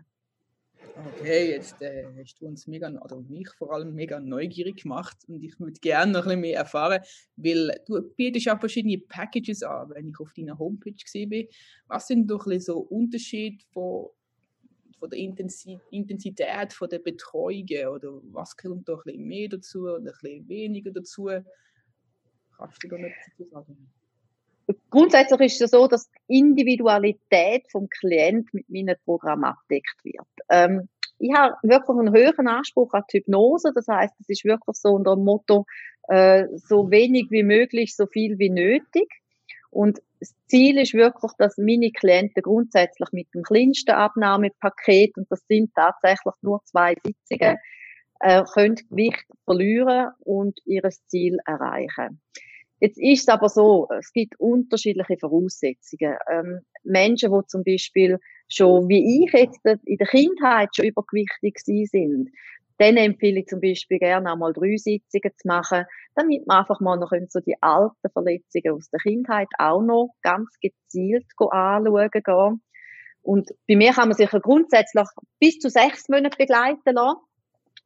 Okay, 0.97 1.51
jetzt 1.51 1.81
äh, 1.81 2.05
hast 2.17 2.39
du 2.39 2.47
uns 2.47 2.67
mega, 2.67 2.87
oder 2.89 3.19
mich 3.21 3.49
vor 3.57 3.73
allem 3.73 3.93
mega 3.93 4.19
neugierig 4.21 4.83
gemacht 4.83 5.17
und 5.27 5.43
ich 5.43 5.59
würde 5.59 5.77
gerne 5.81 6.13
noch 6.13 6.21
ein 6.21 6.25
bisschen 6.25 6.41
mehr 6.41 6.57
erfahren, 6.57 7.01
weil 7.35 7.81
du 7.85 8.01
bietest 8.15 8.47
auch 8.49 8.59
verschiedene 8.59 8.99
Packages 8.99 9.61
an, 9.63 9.89
wenn 9.89 10.07
ich 10.07 10.19
auf 10.21 10.31
deiner 10.33 10.57
Homepage 10.57 11.27
bin. 11.27 11.47
Was 11.87 12.07
sind 12.07 12.27
doch 12.27 12.47
so 12.59 12.77
Unterschiede 12.77 13.63
von 13.73 14.07
von 14.99 15.09
der 15.09 15.19
Intensität 15.19 16.73
von 16.73 16.89
der 16.89 16.99
Betreuungen 16.99 17.87
oder 17.87 18.19
was 18.31 18.55
kommt 18.55 18.87
da 18.87 18.93
ein 18.93 19.01
bisschen 19.03 19.27
mehr 19.27 19.49
dazu 19.49 19.81
oder 19.81 19.97
ein 19.97 20.03
bisschen 20.03 20.47
weniger 20.47 20.91
dazu? 20.91 21.29
Kannst 22.57 22.83
du 22.83 22.87
da 22.87 22.97
nicht 22.97 23.15
dazu 23.27 23.49
sagen? 23.49 23.91
Grundsätzlich 24.89 25.53
ist 25.53 25.61
es 25.61 25.71
so, 25.71 25.87
dass 25.87 26.09
die 26.09 26.39
Individualität 26.39 27.69
vom 27.71 27.87
Klient 27.89 28.51
mit 28.53 28.67
meinem 28.69 28.95
Programm 29.05 29.43
abdeckt 29.43 30.03
wird. 30.03 30.25
Ähm, 30.49 30.89
ich 31.19 31.33
habe 31.33 31.55
wirklich 31.63 31.97
einen 31.97 32.13
höheren 32.13 32.47
Anspruch 32.47 32.93
an 32.93 33.03
die 33.11 33.19
Hypnose. 33.19 33.71
Das 33.73 33.87
heißt, 33.87 34.13
es 34.19 34.29
ist 34.29 34.45
wirklich 34.45 34.75
so 34.77 34.89
unter 34.89 35.15
dem 35.15 35.23
Motto, 35.23 35.65
äh, 36.07 36.45
so 36.55 36.89
wenig 36.91 37.27
wie 37.29 37.43
möglich, 37.43 37.95
so 37.95 38.07
viel 38.07 38.37
wie 38.39 38.49
nötig. 38.49 39.07
Und 39.69 40.01
das 40.25 40.35
Ziel 40.47 40.79
ist 40.79 40.93
wirklich, 40.93 41.31
dass 41.37 41.57
meine 41.57 41.91
Klienten 41.91 42.41
grundsätzlich 42.41 43.09
mit 43.11 43.27
dem 43.33 43.43
kleinsten 43.43 43.91
Abnahmepaket, 43.91 45.15
und 45.17 45.27
das 45.29 45.45
sind 45.47 45.71
tatsächlich 45.75 46.33
nur 46.41 46.61
zwei 46.65 46.95
Sitzungen, 47.05 47.57
äh, 48.21 48.43
können 48.53 48.75
Gewicht 48.89 49.25
verlieren 49.43 50.11
und 50.19 50.59
ihr 50.65 50.81
Ziel 51.07 51.37
erreichen. 51.45 52.21
Jetzt 52.79 52.97
ist 52.99 53.21
es 53.21 53.27
aber 53.29 53.49
so, 53.49 53.87
es 53.97 54.11
gibt 54.11 54.39
unterschiedliche 54.39 55.17
Voraussetzungen. 55.19 56.17
Ähm, 56.29 56.61
Menschen, 56.83 57.31
die 57.31 57.47
zum 57.47 57.63
Beispiel 57.63 58.19
schon, 58.49 58.89
wie 58.89 59.23
ich 59.23 59.31
jetzt 59.33 59.59
in 59.63 59.97
der 59.97 60.07
Kindheit 60.07 60.69
schon 60.75 60.85
übergewichtig 60.85 61.59
sind, 61.59 62.31
dann 62.77 62.97
empfehle 62.97 63.39
ich 63.39 63.47
zum 63.47 63.61
Beispiel 63.61 63.99
gerne 63.99 64.31
einmal 64.31 64.53
drei 64.53 64.75
Sitzungen 64.75 65.31
zu 65.37 65.47
machen, 65.47 65.85
damit 66.15 66.45
man 66.45 66.59
einfach 66.59 66.79
mal 66.81 66.97
noch 66.97 67.11
so 67.29 67.39
die 67.39 67.55
alten 67.61 68.09
Verletzungen 68.11 68.75
aus 68.75 68.89
der 68.89 68.99
Kindheit 68.99 69.47
auch 69.57 69.81
noch 69.81 70.09
ganz 70.21 70.49
gezielt 70.61 71.25
anschauen 71.37 72.09
kann. 72.23 72.61
Und 73.21 73.49
bei 73.67 73.75
mir 73.75 73.91
kann 73.91 74.09
man 74.09 74.17
sich 74.17 74.31
ja 74.31 74.39
grundsätzlich 74.39 75.07
bis 75.39 75.57
zu 75.57 75.69
sechs 75.69 76.09
Monate 76.09 76.37
begleiten 76.37 76.93
lassen. 76.93 77.19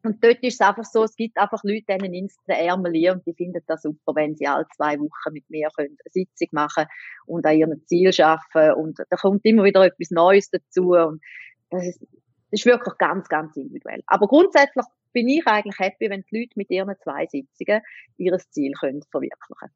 Und 0.04 0.24
dort 0.24 0.42
ist 0.44 0.54
es 0.54 0.62
einfach 0.62 0.86
so, 0.86 1.04
es 1.04 1.16
gibt 1.16 1.38
einfach 1.38 1.62
Leute, 1.64 1.86
denen 1.90 2.14
ins 2.14 2.36
den 2.48 2.56
Ärmel 2.56 2.94
liegen 2.94 3.16
und 3.16 3.26
die 3.26 3.34
finden 3.34 3.62
das 3.68 3.82
super, 3.82 4.16
wenn 4.16 4.36
sie 4.36 4.48
alle 4.48 4.66
zwei 4.76 4.98
Wochen 4.98 5.34
mit 5.34 5.50
mir 5.50 5.68
können 5.76 5.98
eine 6.04 6.12
Sitzung 6.12 6.48
machen 6.52 6.86
und 7.26 7.46
an 7.46 7.58
ihrem 7.58 7.86
Ziel 7.86 8.12
arbeiten. 8.22 8.80
Und 8.80 9.00
da 9.10 9.18
kommt 9.18 9.46
immer 9.46 9.64
wieder 9.64 9.84
etwas 9.86 10.10
Neues 10.12 10.50
dazu. 10.50 10.92
Und 10.92 11.22
das 11.70 11.86
ist, 11.86 12.06
das 12.52 12.62
ist 12.62 12.66
wirklich 12.66 12.98
ganz, 12.98 13.28
ganz 13.28 13.56
individuell. 13.56 14.02
Aber 14.08 14.28
grundsätzlich 14.28 14.86
bin 15.14 15.28
ich 15.28 15.46
eigentlich 15.46 15.80
happy, 15.80 16.10
wenn 16.10 16.24
die 16.32 16.40
Leute 16.40 16.54
mit 16.56 16.70
ihren 16.70 16.96
zwei 17.02 17.26
Sitzungen 17.28 17.82
ihr 18.18 18.38
Ziel 18.50 18.74
können 18.80 19.04
verwirklichen 19.10 19.70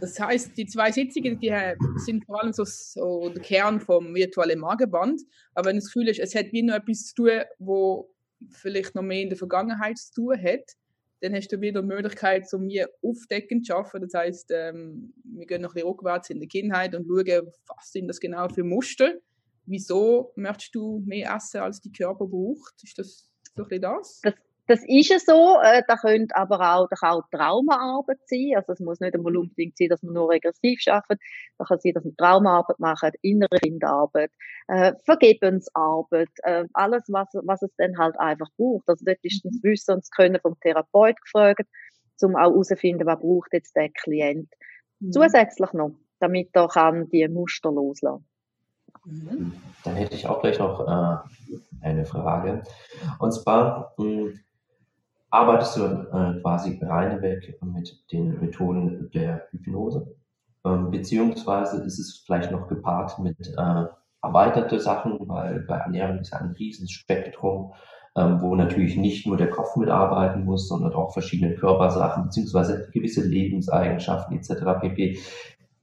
Das 0.00 0.18
heißt, 0.18 0.56
die 0.56 0.66
zwei 0.66 0.92
Sitzungen, 0.92 1.38
die 1.38 1.52
sind 1.96 2.24
vor 2.24 2.42
allem 2.42 2.52
so, 2.52 2.64
so 2.64 3.28
der 3.28 3.42
Kern 3.42 3.80
vom 3.80 4.14
virtuellen 4.14 4.60
Magenband. 4.60 5.22
Aber 5.54 5.68
wenn 5.68 5.76
das 5.76 5.86
Gefühl 5.86 6.08
ist, 6.08 6.20
es 6.20 6.34
hat 6.34 6.52
wie 6.52 6.62
noch 6.62 6.74
etwas 6.74 7.06
zu 7.06 7.14
tun, 7.14 7.40
wo 7.58 8.10
vielleicht 8.50 8.94
noch 8.94 9.02
mehr 9.02 9.22
in 9.22 9.30
der 9.30 9.38
Vergangenheit 9.38 9.98
zu 9.98 10.12
tun 10.12 10.42
hat, 10.42 10.72
dann 11.20 11.34
hast 11.34 11.48
du 11.48 11.60
wieder 11.60 11.80
die 11.80 11.88
Möglichkeit, 11.88 12.48
so 12.48 12.58
mir 12.58 12.90
aufdeckend 13.02 13.66
zu 13.66 13.74
arbeiten. 13.74 14.02
Das 14.02 14.14
heißt, 14.14 14.50
ähm, 14.50 15.14
wir 15.24 15.46
gehen 15.46 15.62
noch 15.62 15.70
ein 15.70 15.74
bisschen 15.74 15.88
rückwärts 15.88 16.30
in 16.30 16.40
der 16.40 16.48
Kindheit 16.48 16.94
und 16.94 17.06
schauen, 17.06 17.50
was 17.66 17.92
sind 17.92 18.08
das 18.08 18.20
genau 18.20 18.48
für 18.48 18.64
Muster. 18.64 19.14
Wieso 19.66 20.32
möchtest 20.36 20.74
du 20.74 21.02
mehr 21.06 21.34
essen, 21.34 21.60
als 21.60 21.80
die 21.80 21.92
Körper 21.92 22.26
braucht? 22.26 22.74
Ist 22.82 22.98
das 22.98 23.28
so 23.54 23.62
ein 23.62 23.68
bisschen 23.68 23.82
das? 23.82 24.20
Das, 24.22 24.34
das 24.68 24.80
ist 24.86 25.10
ja 25.10 25.18
so. 25.18 25.58
Äh, 25.62 25.82
da 25.86 25.96
könnte 25.96 26.34
aber 26.36 26.74
auch, 26.74 26.88
da 26.88 26.96
kann 26.96 27.18
auch 27.18 27.28
Traumaarbeit 27.30 28.18
sein. 28.26 28.52
Also 28.56 28.72
es 28.72 28.80
muss 28.80 29.00
nicht 29.00 29.14
einmal 29.14 29.36
unbedingt 29.36 29.76
sein, 29.76 29.88
dass 29.88 30.02
man 30.02 30.14
nur 30.14 30.30
regressiv 30.30 30.80
arbeitet. 30.86 31.20
Da 31.58 31.64
kann 31.64 31.78
sein, 31.80 31.92
dass 31.94 32.04
man 32.04 32.16
Traumaarbeit 32.16 32.78
macht, 32.78 33.14
innere 33.22 33.58
Kinderarbeit, 33.60 34.30
äh, 34.68 34.92
Vergebensarbeit, 35.04 36.30
äh, 36.42 36.64
alles, 36.72 37.04
was, 37.08 37.28
was 37.44 37.62
es 37.62 37.70
dann 37.76 37.98
halt 37.98 38.18
einfach 38.18 38.48
braucht. 38.56 38.88
Also 38.88 39.04
dort 39.04 39.18
ist 39.22 39.44
das 39.44 39.52
mhm. 39.52 39.60
Wissen 39.62 39.94
und 39.94 40.00
das 40.02 40.10
Können 40.10 40.40
vom 40.40 40.58
Therapeut 40.60 41.20
gefragt, 41.22 41.66
um 42.22 42.36
auch 42.36 42.50
herauszufinden, 42.50 43.06
was 43.06 43.20
braucht 43.20 43.52
jetzt 43.52 43.74
der 43.76 43.90
Klient. 43.90 44.52
Mhm. 45.00 45.12
Zusätzlich 45.12 45.72
noch, 45.72 45.92
damit 46.18 46.50
er 46.54 46.68
kann 46.68 47.08
die 47.10 47.26
Muster 47.28 47.70
loslassen. 47.70 48.26
Mhm. 49.06 49.52
Dann 49.84 49.94
hätte 49.94 50.14
ich 50.14 50.26
auch 50.26 50.40
gleich 50.40 50.58
noch 50.58 50.80
äh, 50.80 51.16
eine 51.80 52.04
Frage. 52.04 52.62
Und 53.18 53.32
zwar, 53.32 53.94
mh, 53.98 54.04
hm, 54.04 54.40
arbeitest 55.30 55.76
du 55.76 55.82
äh, 55.84 56.40
quasi 56.40 56.78
reinweg 56.82 57.58
mit 57.62 58.04
den 58.12 58.40
Methoden 58.40 59.10
der 59.12 59.46
Hypnose? 59.50 60.14
Ähm, 60.64 60.90
beziehungsweise 60.90 61.82
ist 61.84 61.98
es 61.98 62.22
vielleicht 62.24 62.50
noch 62.50 62.68
gepaart 62.68 63.18
mit 63.20 63.36
äh, 63.56 63.84
erweiterte 64.22 64.80
Sachen, 64.80 65.18
weil 65.28 65.60
bei 65.60 65.76
Ernährung 65.76 66.18
ist 66.18 66.32
ja 66.32 66.38
ein 66.38 66.52
Riesenspektrum, 66.52 67.74
ähm, 68.16 68.40
wo 68.40 68.56
natürlich 68.56 68.96
nicht 68.96 69.26
nur 69.26 69.36
der 69.36 69.50
Kopf 69.50 69.76
mitarbeiten 69.76 70.44
muss, 70.44 70.68
sondern 70.68 70.94
auch 70.94 71.12
verschiedene 71.12 71.54
Körpersachen, 71.54 72.24
beziehungsweise 72.24 72.88
gewisse 72.92 73.22
Lebenseigenschaften 73.22 74.36
etc. 74.36 74.80
pp. 74.80 75.18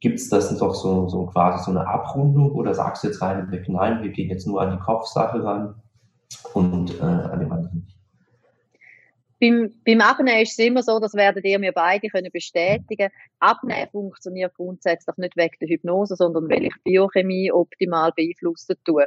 Gibt 0.03 0.19
es 0.19 0.27
das 0.27 0.55
doch 0.57 0.75
so, 0.75 1.07
so 1.07 1.27
quasi 1.27 1.63
so 1.63 1.72
eine 1.72 1.88
Abrundung 1.88 2.51
oder 2.51 2.74
sagst 2.74 3.03
du 3.03 3.07
jetzt 3.07 3.22
rein 3.22 3.50
weg, 3.51 3.69
nein, 3.69 4.03
wir 4.03 4.10
gehen 4.10 4.29
jetzt 4.29 4.45
nur 4.45 4.62
an 4.62 4.72
die 4.72 4.83
Kopfsache 4.83 5.41
ran 5.41 5.81
und 6.53 7.00
äh, 7.00 7.03
an 7.03 7.39
dem 7.39 7.51
anderen 7.53 7.75
nicht? 7.77 7.98
beim, 9.43 9.74
beim 9.86 10.01
Abnehmen 10.01 10.41
ist 10.41 10.57
es 10.57 10.65
immer 10.65 10.83
so, 10.83 11.00
das 11.00 11.13
werdet 11.13 11.45
ihr 11.45 11.60
mir 11.60 11.72
beide 11.72 12.07
können 12.07 12.31
bestätigen. 12.31 13.10
Abnehmen 13.39 13.89
funktioniert 13.91 14.53
grundsätzlich 14.55 15.17
nicht 15.17 15.36
wegen 15.36 15.55
der 15.62 15.69
Hypnose, 15.69 16.15
sondern 16.15 16.50
weil 16.50 16.65
ich 16.65 16.74
Biochemie 16.83 17.51
optimal 17.51 18.12
beeinflussen 18.15 18.75
tue. 18.86 19.05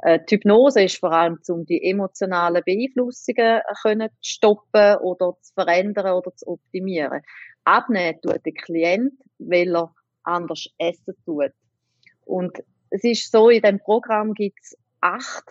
Äh, 0.00 0.20
die 0.28 0.36
Hypnose 0.36 0.82
ist 0.82 0.98
vor 0.98 1.12
allem, 1.12 1.38
um 1.48 1.64
die 1.64 1.82
emotionalen 1.82 2.62
Beeinflussungen 2.64 3.60
können 3.82 4.10
zu 4.20 4.30
stoppen 4.34 4.96
oder 4.98 5.36
zu 5.40 5.54
verändern 5.54 6.14
oder 6.14 6.34
zu 6.36 6.46
optimieren. 6.48 7.22
Abnehmen 7.64 8.20
tut 8.20 8.44
der 8.44 8.52
Klient, 8.52 9.14
weil 9.38 9.74
er 9.74 9.92
anders 10.24 10.68
essen 10.78 11.14
tut. 11.24 11.52
Und 12.24 12.62
es 12.90 13.04
ist 13.04 13.30
so, 13.30 13.48
in 13.48 13.62
dem 13.62 13.78
Programm 13.78 14.34
gibt 14.34 14.58
es 14.62 14.76
acht 15.00 15.44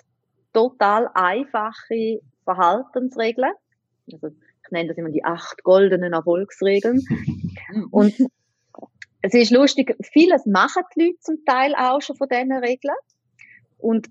total 0.54 1.10
einfache 1.14 2.22
Verhaltensregeln 2.44 3.54
also 4.12 4.28
ich 4.28 4.72
nenne 4.72 4.90
das 4.90 4.98
immer 4.98 5.10
die 5.10 5.24
acht 5.24 5.64
goldenen 5.64 6.14
Erfolgsregeln. 6.14 7.02
Und 7.92 8.16
es 9.22 9.34
ist 9.34 9.52
lustig, 9.52 9.96
vieles 10.12 10.46
machen 10.46 10.84
die 10.96 11.06
Leute 11.06 11.20
zum 11.20 11.46
Teil 11.46 11.74
auch 11.76 12.02
schon 12.02 12.16
von 12.16 12.28
diesen 12.28 12.52
Regeln. 12.52 12.96
Und 13.78 14.10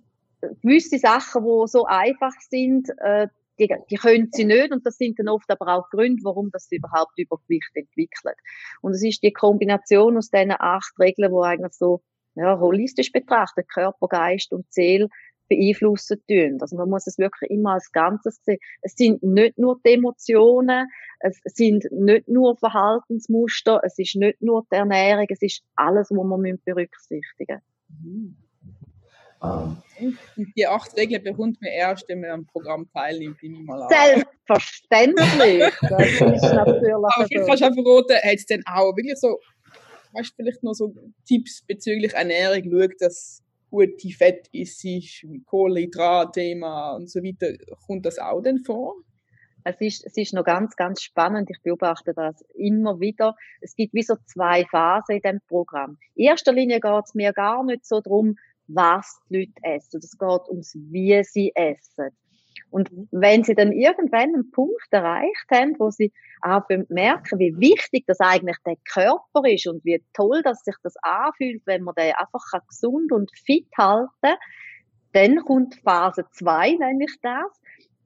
gewisse 0.62 0.98
Sachen, 0.98 1.44
die 1.44 1.68
so 1.68 1.84
einfach 1.84 2.32
sind, 2.48 2.88
äh, 2.98 3.28
die, 3.68 3.74
die 3.90 3.96
können 3.96 4.28
sie 4.32 4.44
nicht 4.44 4.72
und 4.72 4.84
das 4.86 4.96
sind 4.96 5.18
dann 5.18 5.28
oft 5.28 5.50
aber 5.50 5.74
auch 5.74 5.88
Gründe, 5.90 6.22
warum 6.24 6.50
das 6.50 6.68
überhaupt 6.70 7.12
Übergewicht 7.16 7.70
entwickelt. 7.74 8.36
Und 8.80 8.92
es 8.92 9.02
ist 9.02 9.22
die 9.22 9.32
Kombination 9.32 10.16
aus 10.16 10.30
diesen 10.30 10.54
acht 10.58 10.92
Regeln, 10.98 11.32
wo 11.32 11.42
eigentlich 11.42 11.72
so 11.72 12.02
ja, 12.34 12.58
holistisch 12.58 13.12
betrachtet, 13.12 13.68
Körper, 13.68 14.08
Geist 14.08 14.52
und 14.52 14.70
Seele 14.72 15.08
beeinflussen 15.48 16.22
tun. 16.28 16.58
Also 16.60 16.76
man 16.76 16.88
muss 16.88 17.06
es 17.06 17.18
wirklich 17.18 17.50
immer 17.50 17.74
als 17.74 17.92
Ganzes 17.92 18.42
sehen. 18.42 18.58
Es 18.80 18.94
sind 18.96 19.22
nicht 19.22 19.58
nur 19.58 19.80
die 19.84 19.94
Emotionen, 19.94 20.88
es 21.20 21.40
sind 21.44 21.84
nicht 21.90 22.28
nur 22.28 22.56
Verhaltensmuster, 22.56 23.80
es 23.84 23.98
ist 23.98 24.16
nicht 24.16 24.40
nur 24.40 24.66
die 24.72 24.76
Ernährung, 24.76 25.26
es 25.28 25.42
ist 25.42 25.62
alles, 25.76 26.10
was 26.10 26.24
man 26.24 26.58
berücksichtigen 26.64 27.60
müssen. 27.88 28.51
Um. 29.42 29.82
Die 30.56 30.66
acht 30.66 30.96
Regeln 30.96 31.22
bekommt 31.22 31.60
man 31.60 31.70
erst, 31.70 32.08
wenn 32.08 32.20
man 32.20 32.30
am 32.30 32.46
Programm 32.46 32.88
teilnimmt, 32.92 33.42
nehme 33.42 33.58
ich 33.58 33.64
mal 33.64 33.82
an. 33.82 33.88
Selbstverständlich. 33.88 35.72
das 35.82 36.06
ist 36.10 36.54
natürlich 36.54 36.94
Aber 36.94 37.26
vielleicht 37.26 37.46
kannst 37.46 37.62
du 37.62 37.66
auch 37.66 37.74
verraten, 37.74 38.28
hat 38.28 38.34
es 38.34 38.46
denn 38.46 38.62
auch 38.66 38.96
wirklich 38.96 39.18
so, 39.18 39.38
hast 40.16 40.30
du 40.30 40.34
vielleicht 40.36 40.62
noch 40.62 40.74
so 40.74 40.94
Tipps 41.26 41.62
bezüglich 41.66 42.12
Ernährung, 42.14 42.62
schau, 42.70 42.86
dass 43.00 43.42
gute 43.70 44.10
Fett 44.10 44.48
ist, 44.52 44.86
Kohlenhydratthema 45.46 46.94
und 46.96 47.10
so 47.10 47.20
weiter, 47.20 47.52
kommt 47.86 48.06
das 48.06 48.18
auch 48.18 48.42
denn 48.42 48.58
vor? 48.58 48.94
Es 49.64 49.80
ist, 49.80 50.04
es 50.04 50.16
ist 50.16 50.34
noch 50.34 50.44
ganz, 50.44 50.74
ganz 50.76 51.02
spannend. 51.02 51.48
Ich 51.50 51.62
beobachte 51.62 52.14
das 52.14 52.42
immer 52.54 52.98
wieder. 53.00 53.36
Es 53.60 53.76
gibt 53.76 53.94
wie 53.94 54.02
so 54.02 54.16
zwei 54.26 54.64
Phasen 54.64 55.16
in 55.16 55.22
dem 55.22 55.40
Programm. 55.46 55.98
In 56.14 56.26
erster 56.26 56.52
Linie 56.52 56.80
geht 56.80 57.04
es 57.04 57.14
mir 57.14 57.32
gar 57.32 57.64
nicht 57.64 57.86
so 57.86 58.00
darum, 58.00 58.34
was 58.74 59.20
die 59.28 59.38
Leute 59.38 59.52
essen. 59.62 60.00
Es 60.02 60.18
geht 60.18 60.48
ums, 60.48 60.74
wie 60.74 61.22
sie 61.24 61.52
essen. 61.54 62.10
Und 62.70 62.90
wenn 63.10 63.44
sie 63.44 63.54
dann 63.54 63.70
irgendwann 63.72 64.34
einen 64.34 64.50
Punkt 64.50 64.88
erreicht 64.90 65.46
haben, 65.52 65.78
wo 65.78 65.90
sie 65.90 66.10
auch 66.40 66.62
merken, 66.88 67.38
wie 67.38 67.54
wichtig 67.58 68.04
das 68.06 68.18
eigentlich 68.20 68.56
der 68.64 68.76
Körper 68.90 69.46
ist 69.46 69.66
und 69.66 69.84
wie 69.84 70.02
toll, 70.14 70.42
dass 70.42 70.64
sich 70.64 70.74
das 70.82 70.94
anfühlt, 71.02 71.62
wenn 71.66 71.82
man 71.82 71.94
den 71.94 72.14
einfach 72.14 72.42
gesund 72.66 73.12
und 73.12 73.30
fit 73.44 73.68
halten 73.76 74.08
kann, 74.22 74.36
dann 75.12 75.36
kommt 75.44 75.74
Phase 75.84 76.24
2, 76.30 76.76
nämlich 76.76 77.14
das. 77.20 77.60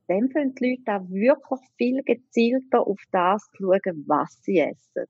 Dann 0.08 0.28
können 0.30 0.54
die 0.54 0.70
Leute 0.70 1.00
auch 1.00 1.08
wirklich 1.11 1.61
viel 1.76 2.02
gezielter 2.02 2.87
auf 2.87 3.00
das 3.12 3.49
schauen, 3.56 4.04
was 4.06 4.42
sie 4.42 4.58
essen. 4.58 5.06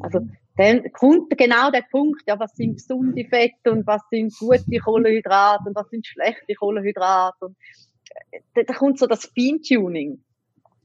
Also, 0.00 0.20
dann 0.58 0.90
kommt 0.92 1.38
genau 1.38 1.70
der 1.70 1.84
Punkt, 1.88 2.22
ja, 2.26 2.38
was 2.38 2.52
sind 2.56 2.74
gesunde 2.74 3.24
Fette 3.24 3.70
und 3.70 3.86
was 3.86 4.02
sind 4.10 4.36
gute 4.36 4.78
Kohlenhydrate 4.78 5.68
und 5.68 5.76
was 5.76 5.88
sind 5.88 6.04
schlechte 6.04 6.52
Kohlenhydrate 6.54 7.46
und 7.46 7.56
da, 8.54 8.62
da 8.62 8.74
kommt 8.74 8.98
so 8.98 9.06
das 9.06 9.26
Feintuning. 9.26 10.20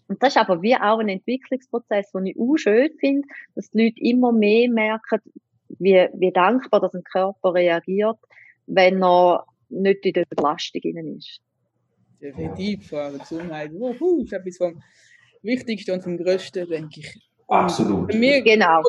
Und 0.07 0.21
das 0.21 0.35
ist 0.35 0.37
aber 0.37 0.61
wie 0.61 0.75
auch 0.75 0.99
ein 0.99 1.09
Entwicklungsprozess, 1.09 2.11
den 2.11 2.27
ich 2.27 2.37
auch 2.37 2.55
schön 2.57 2.91
finde, 2.99 3.27
dass 3.55 3.71
die 3.71 3.85
Leute 3.85 3.99
immer 3.99 4.31
mehr 4.31 4.69
merken, 4.69 5.19
wie, 5.79 6.07
wie 6.13 6.31
dankbar 6.31 6.79
dass 6.79 6.93
ein 6.93 7.03
Körper 7.03 7.55
reagiert, 7.55 8.19
wenn 8.67 9.01
er 9.01 9.43
nicht 9.69 10.05
in 10.05 10.13
der 10.13 10.25
Belastung 10.29 10.81
innen 10.83 11.17
ist. 11.17 11.41
Definitiv, 12.21 12.89
für 12.89 12.97
eure 12.97 13.17
Gesundheit. 13.17 13.73
Wuhu, 13.73 14.23
ist 14.23 14.33
etwas 14.33 14.57
vom 14.57 14.83
Wichtigsten 15.41 15.91
und 15.91 16.03
vom 16.03 16.17
Größten, 16.17 16.69
denke 16.69 16.99
ich. 16.99 17.32
Absolut. 17.53 18.13
Mir, 18.15 18.41
genau. 18.41 18.81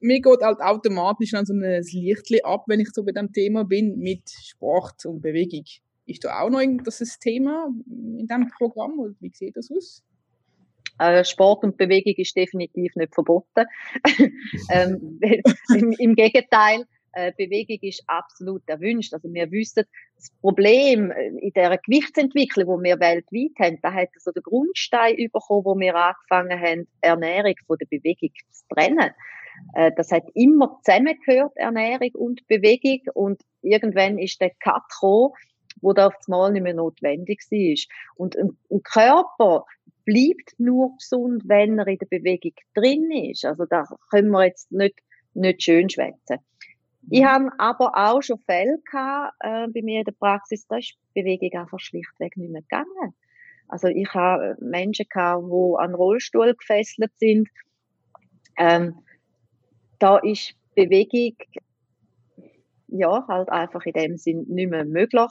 Mir 0.00 0.20
geht 0.20 0.42
halt 0.42 0.60
automatisch 0.60 1.32
dann 1.32 1.44
so 1.44 1.54
ein 1.54 1.82
Licht 1.82 2.44
ab, 2.44 2.64
wenn 2.68 2.80
ich 2.80 2.90
so 2.92 3.04
bei 3.04 3.12
dem 3.12 3.32
Thema 3.32 3.64
bin, 3.64 3.98
mit 3.98 4.30
Sport 4.30 5.04
und 5.06 5.20
Bewegung. 5.20 5.64
Ist 6.06 6.24
da 6.24 6.40
auch 6.40 6.50
noch 6.50 6.60
das 6.84 7.18
Thema 7.18 7.68
in 7.86 8.26
diesem 8.26 8.48
Programm? 8.58 8.98
Oder 8.98 9.14
wie 9.20 9.32
sieht 9.34 9.56
das 9.56 9.70
aus? 9.70 10.02
Äh, 10.98 11.24
Sport 11.24 11.64
und 11.64 11.76
Bewegung 11.76 12.14
ist 12.16 12.36
definitiv 12.36 12.94
nicht 12.94 13.14
verboten. 13.14 13.64
ähm, 14.70 15.18
im, 15.74 15.92
Im 15.92 16.14
Gegenteil, 16.14 16.84
äh, 17.12 17.32
Bewegung 17.36 17.78
ist 17.82 18.02
absolut 18.06 18.62
erwünscht. 18.66 19.12
Also 19.14 19.32
wir 19.32 19.50
wissen, 19.50 19.84
das 20.16 20.30
Problem 20.40 21.10
äh, 21.10 21.28
in 21.40 21.52
der 21.52 21.78
Gewichtsentwicklung, 21.78 22.66
wo 22.68 22.82
wir 22.82 23.00
weltweit 23.00 23.58
haben, 23.58 23.78
da 23.82 23.92
hat 23.92 24.08
so 24.18 24.30
der 24.30 24.42
Grundstein 24.42 25.16
bekommen, 25.16 25.64
wo 25.64 25.78
wir 25.78 25.94
angefangen 25.94 26.60
haben, 26.60 26.88
Ernährung 27.00 27.54
von 27.66 27.78
der 27.78 27.86
Bewegung 27.86 28.30
zu 28.50 28.64
trennen. 28.74 29.10
Äh, 29.74 29.92
das 29.96 30.10
hat 30.10 30.24
immer 30.34 30.80
zusammengehört, 30.82 31.52
Ernährung 31.56 32.10
und 32.14 32.46
Bewegung. 32.48 33.00
Und 33.14 33.42
irgendwann 33.62 34.18
ist 34.18 34.40
der 34.40 34.50
Cut 34.60 34.82
gekommen, 34.88 35.32
wo 35.80 35.92
das 35.92 36.12
mal 36.28 36.52
nicht 36.52 36.62
mehr 36.62 36.74
notwendig 36.74 37.40
war. 37.50 37.96
Und 38.16 38.36
ein 38.36 38.82
Körper 38.82 39.64
bleibt 40.04 40.54
nur 40.58 40.96
gesund, 40.96 41.42
wenn 41.46 41.78
er 41.78 41.86
in 41.86 41.98
der 41.98 42.06
Bewegung 42.06 42.54
drin 42.74 43.10
ist. 43.10 43.44
Also 43.44 43.64
da 43.66 43.84
können 44.10 44.30
wir 44.30 44.46
jetzt 44.46 44.70
nicht, 44.72 44.98
nicht 45.34 45.62
schön 45.62 45.88
schwätzen. 45.88 46.38
Ich 47.10 47.24
habe 47.24 47.50
aber 47.58 47.92
auch 47.94 48.22
schon 48.22 48.38
Fälle 48.38 48.78
gehabt, 48.90 49.34
äh, 49.40 49.68
bei 49.68 49.82
mir 49.82 50.00
in 50.00 50.04
der 50.04 50.12
Praxis, 50.12 50.66
da 50.66 50.76
ist 50.76 50.94
Bewegung 51.14 51.60
einfach 51.60 51.80
schlichtweg 51.80 52.36
nicht 52.36 52.52
mehr 52.52 52.62
gegangen. 52.62 53.14
Also 53.68 53.88
ich 53.88 54.12
habe 54.14 54.56
Menschen 54.60 55.06
gehabt, 55.08 55.44
die 55.44 55.78
an 55.78 55.94
Rollstuhl 55.94 56.54
gefesselt 56.54 57.12
sind. 57.16 57.48
Ähm, 58.58 58.98
da 59.98 60.18
ist 60.18 60.54
Bewegung 60.74 61.36
ja 62.88 63.26
halt 63.28 63.48
einfach 63.48 63.84
in 63.86 63.92
dem 63.92 64.16
Sinn 64.16 64.44
nicht 64.48 64.70
mehr 64.70 64.84
möglich. 64.84 65.30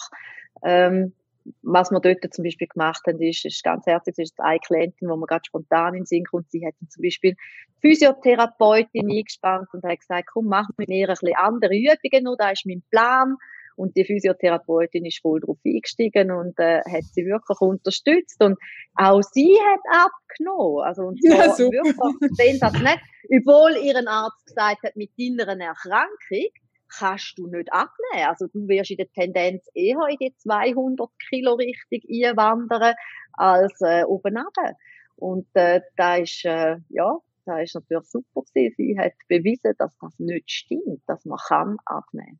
Ähm, 0.63 1.13
was 1.62 1.92
wir 1.92 2.00
dort 2.00 2.34
zum 2.34 2.44
Beispiel 2.44 2.68
gemacht 2.68 3.02
haben, 3.08 3.22
ist, 3.22 3.46
ist 3.46 3.64
ganz 3.64 3.86
herzlich, 3.86 4.18
ist 4.18 4.40
eine 4.40 4.60
Klientin, 4.60 5.10
wo 5.10 5.16
man 5.16 5.28
gerade 5.28 5.44
spontan 5.46 5.94
in 5.94 6.02
den 6.02 6.06
Sinn 6.06 6.26
kommt, 6.26 6.52
sie 6.52 6.66
hat 6.66 6.76
zum 6.90 7.02
Beispiel 7.02 7.36
Physiotherapeutin 7.82 9.10
eingespannt 9.10 9.68
und 9.74 9.84
hat 9.84 10.00
gesagt, 10.00 10.30
komm, 10.32 10.48
mach 10.48 10.68
mit 10.78 10.90
mir 10.90 11.10
ein 11.10 11.14
bisschen 11.14 11.36
andere 11.36 11.76
Übungen 11.76 12.24
noch, 12.24 12.36
da 12.38 12.52
ist 12.52 12.66
mein 12.66 12.84
Plan. 12.90 13.36
Und 13.76 13.96
die 13.96 14.06
Physiotherapeutin 14.06 15.06
ist 15.06 15.22
voll 15.22 15.40
drauf 15.40 15.58
eingestiegen 15.66 16.30
und 16.30 16.60
äh, 16.60 16.82
hat 16.82 17.04
sie 17.14 17.26
wirklich 17.26 17.60
unterstützt. 17.62 18.44
Und 18.44 18.60
auch 18.96 19.22
sie 19.24 19.58
hat 19.58 19.80
abgenommen. 19.90 20.84
Also, 20.84 21.04
und 21.04 21.20
ja, 21.24 21.58
wirklich 21.58 22.32
sensationell. 22.34 22.98
Obwohl 23.30 23.78
ihren 23.84 24.08
Arzt 24.08 24.46
gesagt 24.46 24.84
hat, 24.84 24.96
mit 24.96 25.10
deiner 25.18 25.60
Erkrankung 25.60 26.52
kannst 26.98 27.38
du 27.38 27.48
nicht 27.48 27.72
abnehmen. 27.72 28.28
Also 28.28 28.48
du 28.48 28.68
wirst 28.68 28.92
in 28.92 28.98
der 28.98 29.12
Tendenz 29.12 29.66
eher 29.74 30.00
in 30.10 30.18
die 30.20 30.36
200 30.36 31.10
Kilo 31.30 31.54
Richtung 31.54 32.00
einwandern 32.10 32.96
als 33.34 33.74
äh, 33.82 34.04
oben 34.04 34.38
runter. 34.38 34.76
Und 35.16 35.48
äh, 35.54 35.82
da 35.98 36.16
ist 36.16 36.44
äh, 36.46 36.78
ja, 36.90 37.18
da 37.46 37.60
ist 37.60 37.76
natürlich 37.76 38.08
super 38.08 38.42
gewesen. 38.42 38.76
Sie 38.78 38.98
hat 39.00 39.14
bewiesen, 39.28 39.74
dass 39.78 39.98
das 40.00 40.20
nicht 40.20 40.50
stimmt, 40.50 41.02
dass 41.08 41.26
man 41.26 41.40
kann 41.48 41.78
abnehmen. 41.86 42.40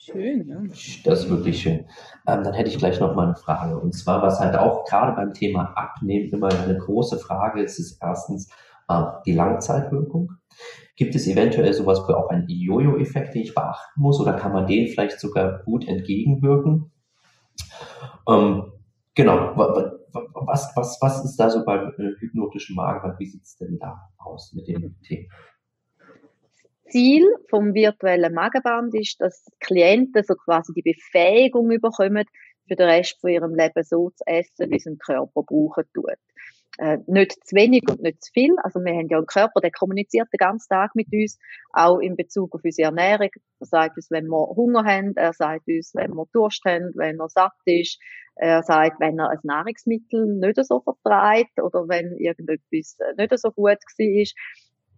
Schön, 0.00 0.46
ja. 0.46 0.62
Das 1.04 1.24
ist 1.24 1.28
wirklich 1.28 1.60
schön. 1.60 1.80
Ähm, 2.26 2.44
dann 2.44 2.54
hätte 2.54 2.70
ich 2.70 2.78
gleich 2.78 3.00
noch 3.00 3.16
mal 3.16 3.26
eine 3.26 3.34
Frage. 3.34 3.78
Und 3.78 3.92
zwar, 3.92 4.22
was 4.22 4.38
halt 4.38 4.56
auch 4.56 4.84
gerade 4.84 5.16
beim 5.16 5.34
Thema 5.34 5.72
Abnehmen 5.74 6.30
immer 6.30 6.48
eine 6.52 6.78
große 6.78 7.18
Frage 7.18 7.62
ist, 7.62 7.80
ist 7.80 7.98
erstens 8.00 8.48
äh, 8.88 9.02
die 9.26 9.34
Langzeitwirkung. 9.34 10.30
Gibt 10.98 11.14
es 11.14 11.28
eventuell 11.28 11.72
sowas 11.72 12.02
wie 12.08 12.12
auch 12.12 12.28
einen 12.28 12.48
Jojo-Effekt, 12.48 13.32
den 13.32 13.42
ich 13.42 13.54
beachten 13.54 14.00
muss, 14.00 14.20
oder 14.20 14.32
kann 14.32 14.52
man 14.52 14.66
den 14.66 14.88
vielleicht 14.88 15.20
sogar 15.20 15.62
gut 15.62 15.86
entgegenwirken? 15.86 16.90
Ähm, 18.28 18.72
genau, 19.14 19.52
was, 19.54 20.72
was, 20.74 20.98
was 21.00 21.24
ist 21.24 21.36
da 21.36 21.50
so 21.50 21.64
beim 21.64 21.92
äh, 21.98 22.18
hypnotischen 22.18 22.74
Magenband? 22.74 23.20
Wie 23.20 23.26
sieht 23.26 23.44
es 23.44 23.56
denn 23.56 23.78
da 23.78 24.10
aus 24.18 24.52
mit 24.54 24.66
dem 24.66 24.96
Thema? 25.02 25.28
Ziel 26.88 27.32
vom 27.48 27.74
virtuellen 27.74 28.34
Magenband 28.34 28.92
ist, 28.96 29.20
dass 29.20 29.46
Klienten 29.60 30.24
so 30.24 30.34
quasi 30.34 30.72
die 30.72 30.82
Befähigung 30.82 31.68
bekommen, 31.68 32.24
für 32.66 32.74
den 32.74 32.88
Rest 32.88 33.20
von 33.20 33.30
ihrem 33.30 33.54
Leben 33.54 33.84
so 33.84 34.10
zu 34.10 34.24
essen, 34.26 34.68
wie 34.68 34.76
es 34.76 34.86
ein 34.86 34.98
Körper 34.98 35.44
brauchen 35.44 35.84
tut 35.94 36.18
äh, 36.78 36.98
nicht 37.06 37.46
zu 37.46 37.56
wenig 37.56 37.82
und 37.88 38.02
nicht 38.02 38.22
zu 38.24 38.32
viel. 38.32 38.54
Also 38.62 38.80
wir 38.80 38.92
haben 38.92 39.08
ja 39.08 39.18
einen 39.18 39.26
Körper, 39.26 39.60
der 39.60 39.70
kommuniziert 39.70 40.28
den 40.32 40.38
ganzen 40.38 40.68
Tag 40.68 40.94
mit 40.94 41.08
uns, 41.12 41.38
auch 41.72 41.98
in 41.98 42.16
Bezug 42.16 42.54
auf 42.54 42.62
unsere 42.64 42.86
Ernährung. 42.86 43.30
Er 43.60 43.66
sagt 43.66 43.96
uns, 43.96 44.10
wenn 44.10 44.28
wir 44.28 44.48
Hunger 44.56 44.84
haben, 44.84 45.12
er 45.16 45.32
sagt 45.32 45.68
uns, 45.68 45.92
wenn 45.94 46.14
wir 46.14 46.26
Durst 46.32 46.64
haben, 46.64 46.92
wenn 46.94 47.20
er 47.20 47.28
satt 47.28 47.52
ist, 47.64 48.00
er 48.36 48.62
sagt, 48.62 49.00
wenn 49.00 49.18
er 49.18 49.30
ein 49.30 49.38
Nahrungsmittel 49.42 50.38
nicht 50.38 50.64
so 50.64 50.80
vertreibt 50.80 51.60
oder 51.60 51.88
wenn 51.88 52.16
irgendetwas 52.16 52.96
nicht 53.16 53.38
so 53.38 53.50
gut 53.50 53.64
war. 53.64 54.24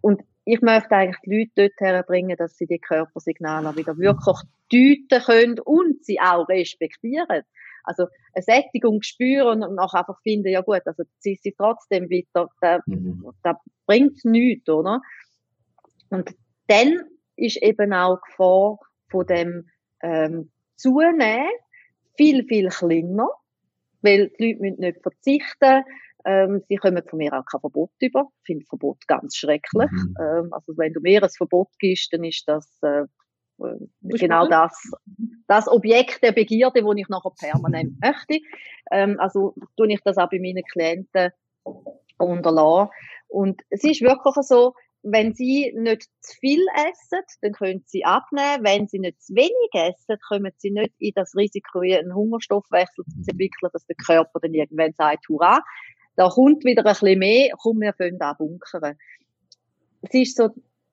Und 0.01 0.21
ich 0.45 0.61
möchte 0.61 0.95
eigentlich 0.95 1.19
die 1.25 1.37
Leute 1.37 1.51
dort 1.55 1.79
herbringen, 1.79 2.37
dass 2.37 2.57
sie 2.57 2.65
die 2.65 2.79
Körpersignale 2.79 3.75
wieder 3.75 3.97
wirklich 3.97 4.37
deuten 4.71 5.23
können 5.23 5.59
und 5.59 6.03
sie 6.03 6.19
auch 6.19 6.47
respektieren. 6.49 7.43
Also 7.83 8.07
eine 8.33 8.43
Sättigung 8.43 9.01
spüren 9.01 9.63
und 9.63 9.79
auch 9.79 9.93
einfach 9.93 10.19
finden, 10.23 10.49
ja 10.49 10.61
gut, 10.61 10.81
also 10.85 11.03
zieh 11.19 11.39
sie 11.41 11.53
trotzdem 11.57 12.09
weiter, 12.09 12.49
das, 12.61 12.81
mhm. 12.85 13.31
das 13.43 13.57
bringt 13.85 14.23
nichts, 14.25 14.69
oder? 14.69 15.01
Und 16.09 16.33
dann 16.67 17.01
ist 17.35 17.61
eben 17.61 17.93
auch 17.93 18.17
die 18.17 18.31
Gefahr 18.31 18.79
von 19.09 19.25
dem 19.25 19.69
ähm, 20.01 20.51
Zunehmen 20.75 21.47
viel, 22.17 22.45
viel 22.45 22.69
kleiner, 22.69 23.29
weil 24.01 24.29
die 24.39 24.53
Leute 24.53 24.61
müssen 24.61 24.81
nicht 24.81 25.01
verzichten, 25.01 25.83
ähm, 26.25 26.61
sie 26.67 26.75
kommen 26.75 27.01
von 27.07 27.17
mir 27.17 27.33
auch 27.33 27.45
kein 27.45 27.61
Verbot 27.61 27.91
über. 27.99 28.27
Ich 28.41 28.45
finde 28.45 28.65
Verbot 28.65 29.07
ganz 29.07 29.35
schrecklich. 29.35 29.91
Mhm. 29.91 30.15
Ähm, 30.19 30.53
also 30.53 30.77
wenn 30.77 30.93
du 30.93 31.01
mir 31.01 31.23
ein 31.23 31.29
Verbot 31.29 31.69
gibst, 31.79 32.13
dann 32.13 32.23
ist 32.23 32.43
das 32.47 32.67
äh, 32.83 33.05
genau 34.01 34.47
das, 34.47 34.91
das 35.47 35.67
Objekt 35.67 36.23
der 36.23 36.31
Begierde, 36.31 36.83
wo 36.83 36.93
ich 36.93 37.07
nachher 37.09 37.31
permanent 37.39 37.99
möchte. 38.01 38.43
Ähm, 38.91 39.19
also 39.19 39.55
tue 39.77 39.91
ich 39.91 40.01
das 40.03 40.17
auch 40.17 40.29
bei 40.29 40.39
meinen 40.39 40.63
Klienten 40.63 41.31
unterlassen. 42.17 42.91
Und 43.27 43.61
es 43.69 43.83
ist 43.83 44.01
wirklich 44.01 44.35
so, 44.45 44.73
wenn 45.03 45.33
sie 45.33 45.73
nicht 45.75 46.03
zu 46.19 46.37
viel 46.37 46.63
essen, 46.75 47.23
dann 47.41 47.53
können 47.53 47.83
sie 47.85 48.05
abnehmen. 48.05 48.63
Wenn 48.63 48.87
sie 48.87 48.99
nicht 48.99 49.21
zu 49.21 49.33
wenig 49.33 49.71
essen, 49.73 50.17
kommen 50.27 50.51
sie 50.57 50.71
nicht 50.71 50.93
in 50.99 51.13
das 51.15 51.35
Risiko, 51.35 51.79
einen 51.79 52.13
Hungerstoffwechsel 52.13 53.05
zu 53.05 53.17
entwickeln, 53.31 53.71
dass 53.73 53.85
der 53.87 53.95
Körper 53.95 54.39
dann 54.39 54.53
irgendwann 54.53 54.93
sagt, 54.93 55.27
hurra, 55.27 55.61
da 56.15 56.29
kommt 56.29 56.63
wieder 56.65 56.85
ein 56.85 56.93
bisschen 56.93 57.19
mehr, 57.19 57.49
komm, 57.57 57.81
wir 57.81 57.93
können 57.93 58.21
auch 58.21 58.37
bunkern. 58.37 58.97
Es 60.03 60.13
ist 60.13 60.37
so 60.37 60.49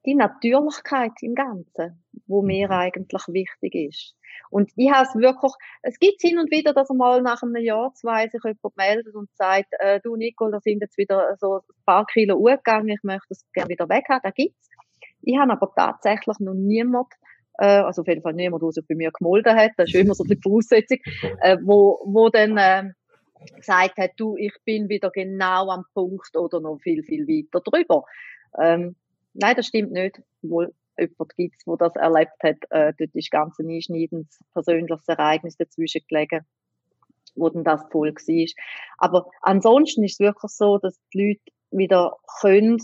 die 0.09 0.15
Natürlichkeit 0.15 1.11
im 1.21 1.35
Ganzen, 1.35 2.03
wo 2.25 2.41
mir 2.41 2.67
mhm. 2.67 2.73
eigentlich 2.73 3.23
wichtig 3.27 3.75
ist. 3.75 4.15
Und 4.49 4.71
ich 4.75 4.91
habe 4.91 5.07
es 5.07 5.15
wirklich, 5.15 5.53
es 5.83 5.99
gibt 5.99 6.21
hin 6.21 6.39
und 6.39 6.49
wieder, 6.49 6.73
dass 6.73 6.89
mal 6.89 7.21
nach 7.21 7.43
einem 7.43 7.63
Jahr, 7.63 7.93
zwei 7.93 8.27
sich 8.27 8.41
jemand 8.43 8.75
meldet 8.75 9.13
und 9.13 9.29
sagt, 9.35 9.67
äh, 9.79 9.99
du 10.03 10.15
Nicole, 10.15 10.51
da 10.51 10.59
sind 10.59 10.81
jetzt 10.81 10.97
wieder 10.97 11.35
so 11.39 11.57
ein 11.57 11.83
paar 11.85 12.05
Kilo 12.07 12.37
umgegangen, 12.37 12.89
ich 12.89 13.03
möchte 13.03 13.27
das 13.29 13.45
gerne 13.53 13.69
wieder 13.69 13.87
weg 13.87 14.05
haben, 14.09 14.21
da 14.23 14.31
gibt's. 14.31 14.67
Ich 15.21 15.37
habe 15.37 15.51
aber 15.51 15.71
tatsächlich 15.75 16.39
noch 16.39 16.55
niemand, 16.55 17.07
äh, 17.59 17.65
also 17.65 18.01
auf 18.01 18.07
jeden 18.07 18.23
Fall 18.23 18.33
niemand, 18.33 18.63
der 18.63 18.71
sich 18.71 18.87
bei 18.87 18.95
mir 18.95 19.11
gemolden 19.11 19.55
hat, 19.55 19.71
das 19.77 19.89
ist 19.89 19.95
immer 19.95 20.15
so 20.15 20.23
die 20.23 20.39
Voraussetzung, 20.43 20.97
äh, 21.41 21.57
wo, 21.61 22.01
wo 22.05 22.29
dann, 22.29 22.57
äh, 22.57 22.91
gesagt 23.55 23.97
hat, 23.97 24.11
du, 24.17 24.35
ich 24.37 24.53
bin 24.65 24.89
wieder 24.89 25.11
genau 25.11 25.69
am 25.69 25.85
Punkt 25.93 26.35
oder 26.35 26.59
noch 26.59 26.79
viel, 26.79 27.03
viel 27.03 27.27
weiter 27.27 27.61
drüber. 27.61 28.03
Ähm, 28.59 28.95
Nein, 29.33 29.55
das 29.55 29.67
stimmt 29.67 29.91
nicht. 29.91 30.21
Wohl 30.41 30.73
jemand 30.99 31.35
gibt 31.35 31.55
der 31.65 31.75
das 31.77 31.95
erlebt 31.95 32.43
hat. 32.43 32.57
Äh, 32.69 32.93
dort 32.97 33.15
ist 33.15 33.31
ganz 33.31 33.59
ein 33.59 33.69
einschneidendes 33.69 34.39
persönliches 34.53 35.07
Ereignis 35.07 35.57
dazwischen 35.57 36.01
gelegen, 36.07 36.45
wo 37.35 37.49
dann 37.49 37.63
das 37.63 37.83
voll 37.91 38.13
war. 38.13 38.63
Aber 38.97 39.29
ansonsten 39.41 40.03
ist 40.03 40.13
es 40.13 40.19
wirklich 40.19 40.51
so, 40.51 40.77
dass 40.77 40.99
die 41.13 41.29
Leute 41.29 41.41
wieder 41.71 42.17
können, 42.41 42.77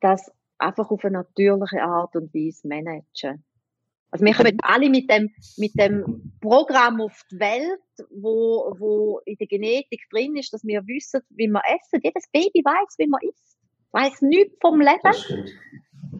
das 0.00 0.30
einfach 0.58 0.90
auf 0.90 1.04
eine 1.04 1.18
natürliche 1.18 1.82
Art 1.82 2.14
und 2.16 2.34
Weise 2.34 2.68
managen. 2.68 3.44
Also 4.12 4.24
wir 4.24 4.34
kommen 4.34 4.58
alle 4.62 4.90
mit 4.90 5.08
dem, 5.08 5.30
mit 5.56 5.78
dem 5.78 6.32
Programm 6.40 7.00
auf 7.00 7.22
die 7.30 7.38
Welt, 7.38 8.08
wo, 8.10 8.74
wo 8.76 9.20
in 9.24 9.36
der 9.36 9.46
Genetik 9.46 10.02
drin 10.10 10.36
ist, 10.36 10.52
dass 10.52 10.64
wir 10.64 10.84
wissen, 10.86 11.20
wie 11.30 11.46
wir 11.46 11.62
essen. 11.66 12.00
Jedes 12.02 12.28
Baby 12.32 12.62
weiß, 12.64 12.98
wie 12.98 13.06
man 13.06 13.20
isst 13.22 13.49
weiß 13.92 14.22
nichts 14.22 14.56
vom 14.60 14.80
Leben. 14.80 15.50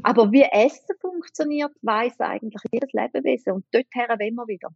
Aber 0.02 0.32
wie 0.32 0.42
Essen 0.42 0.96
funktioniert, 1.00 1.72
weiß 1.82 2.20
eigentlich 2.20 2.62
jedes 2.72 2.92
Lebewesen. 2.92 3.52
Und 3.52 3.64
dorthin 3.72 4.08
wollen 4.08 4.34
wir 4.34 4.46
wieder. 4.46 4.68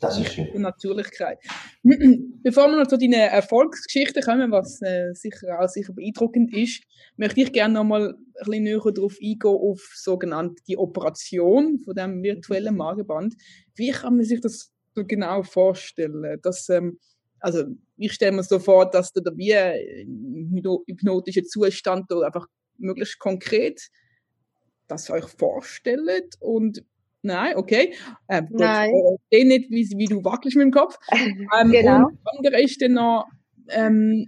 Das 0.00 0.18
ist 0.18 0.34
schön. 0.34 0.48
Und 0.50 0.62
Natürlichkeit. 0.62 1.38
Bevor 1.82 2.68
wir 2.68 2.76
noch 2.76 2.86
zu 2.86 2.98
deinen 2.98 3.14
Erfolgsgeschichten 3.14 4.22
kommen, 4.22 4.50
was 4.50 4.82
äh, 4.82 5.14
sicher 5.14 5.60
auch 5.60 5.68
sicher 5.68 5.92
beeindruckend 5.92 6.54
ist, 6.54 6.82
möchte 7.16 7.40
ich 7.40 7.52
gerne 7.52 7.74
noch 7.74 7.84
mal 7.84 8.10
ein 8.10 8.16
bisschen 8.44 8.64
näher 8.64 8.80
darauf 8.92 9.16
eingehen, 9.22 9.38
auf 9.44 9.80
sogenannte 9.94 10.62
die 10.68 10.76
Operation 10.76 11.78
von 11.78 11.94
dem 11.94 12.22
virtuellen 12.22 12.76
Magenband. 12.76 13.34
Wie 13.76 13.90
kann 13.92 14.16
man 14.16 14.24
sich 14.24 14.40
das 14.40 14.72
so 14.94 15.04
genau 15.06 15.42
vorstellen? 15.42 16.38
Dass, 16.42 16.68
ähm, 16.68 16.98
also 17.44 17.64
ich 17.98 18.12
stelle 18.14 18.32
mir 18.32 18.42
so 18.42 18.58
vor, 18.58 18.90
dass 18.90 19.12
da 19.12 19.20
wie 19.36 19.54
ein 19.54 20.62
hypnotischer 20.86 21.44
Zustand 21.44 22.10
da 22.10 22.20
einfach 22.20 22.46
möglichst 22.78 23.18
konkret 23.18 23.90
das 24.88 25.10
euch 25.10 25.26
vorstellt 25.26 26.36
und 26.40 26.82
Nein, 27.26 27.56
okay. 27.56 27.94
Ähm, 28.28 28.48
Nein. 28.50 28.90
Ich 28.90 29.38
sehe 29.38 29.46
nicht, 29.46 29.70
wie, 29.70 29.88
wie 29.96 30.04
du 30.04 30.22
wackelst 30.22 30.58
mit 30.58 30.64
dem 30.64 30.72
Kopf. 30.72 30.98
Ähm, 31.10 31.70
Genau. 31.70 32.08
Und 32.08 32.18
das 32.22 32.36
andere 32.36 32.62
ist 32.62 32.82
dann 32.82 32.92
noch, 32.92 33.26
ähm, 33.70 34.26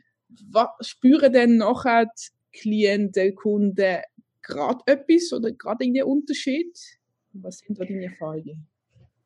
was, 0.50 0.68
spüren 0.81 1.31
denn 1.31 1.59
nachher 1.59 2.07
die 2.07 2.59
Klienten, 2.59 3.35
Kunden 3.35 4.00
gerade 4.40 4.81
etwas 4.87 5.31
oder 5.35 5.52
gerade 5.52 5.85
einen 5.85 6.05
Unterschied? 6.05 6.74
Was 7.35 7.59
sind 7.59 7.79
da 7.79 7.85
deine 7.85 8.07
Erfahrungen? 8.07 8.66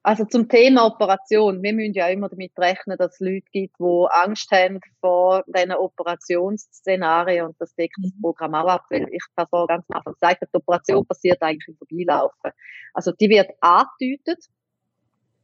Also 0.02 0.24
zum 0.24 0.48
Thema 0.48 0.86
Operation. 0.86 1.62
Wir 1.62 1.74
müssen 1.74 1.92
ja 1.92 2.08
immer 2.08 2.30
damit 2.30 2.52
rechnen, 2.58 2.96
dass 2.96 3.14
es 3.14 3.20
Leute 3.20 3.44
gibt, 3.52 3.74
die 3.78 4.06
Angst 4.10 4.50
haben 4.50 4.80
vor 5.00 5.44
diesen 5.46 5.72
Operationsszenarien 5.72 7.46
und 7.46 7.56
das 7.58 7.74
deckt 7.74 7.96
das 8.02 8.12
Mhm. 8.14 8.22
Programm 8.22 8.54
auch 8.54 8.68
ab, 8.68 8.84
weil 8.88 9.06
ich 9.12 9.22
habe 9.36 9.48
vorhin 9.50 9.66
ganz 9.66 9.84
am 9.90 9.98
Anfang 9.98 10.14
gesagt, 10.14 10.42
die 10.42 10.56
Operation 10.56 11.06
passiert 11.06 11.42
eigentlich 11.42 11.68
im 11.68 11.76
Vorbeilaufen. 11.76 12.52
Also 12.94 13.12
die 13.12 13.28
wird 13.28 13.50
angedeutet 13.60 14.46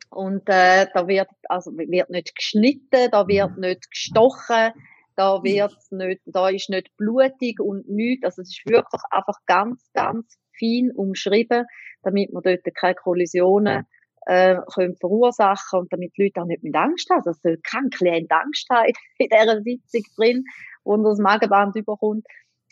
und 0.08 0.48
äh, 0.48 0.86
da 0.94 1.06
wird 1.06 1.28
also 1.50 1.72
wird 1.76 2.08
nicht 2.08 2.34
geschnitten, 2.34 3.10
da 3.10 3.28
wird 3.28 3.58
nicht 3.58 3.90
gestochen, 3.90 4.72
da 5.16 5.42
wird 5.42 5.76
nicht, 5.90 6.22
da 6.24 6.48
ist 6.48 6.70
nicht 6.70 6.96
blutig 6.96 7.60
und 7.60 7.86
nichts. 7.90 8.24
Also 8.24 8.40
es 8.40 8.48
ist 8.48 8.62
wirklich 8.64 9.02
einfach 9.10 9.38
ganz, 9.44 9.90
ganz 9.92 10.38
fein 10.58 10.92
umschrieben, 10.94 11.66
damit 12.02 12.32
man 12.32 12.42
dort 12.42 12.64
keine 12.74 12.94
Kollisionen 12.94 13.84
äh, 14.26 14.56
können 14.74 14.96
verursachen 14.96 15.80
und 15.80 15.92
damit 15.92 16.12
die 16.16 16.24
Leute 16.24 16.42
auch 16.42 16.46
nicht 16.46 16.62
mit 16.62 16.74
Angst 16.74 17.08
haben. 17.10 17.18
Also 17.18 17.30
es 17.30 17.40
soll 17.42 17.58
kein 17.62 17.90
Klient 17.90 18.30
Angst 18.30 18.66
haben 18.70 18.92
in 19.18 19.28
dieser 19.28 19.62
Sitzung 19.62 20.02
drin, 20.16 20.44
wo 20.84 20.96
das 20.96 21.18
Magenband 21.18 21.76
überkommt. 21.76 22.26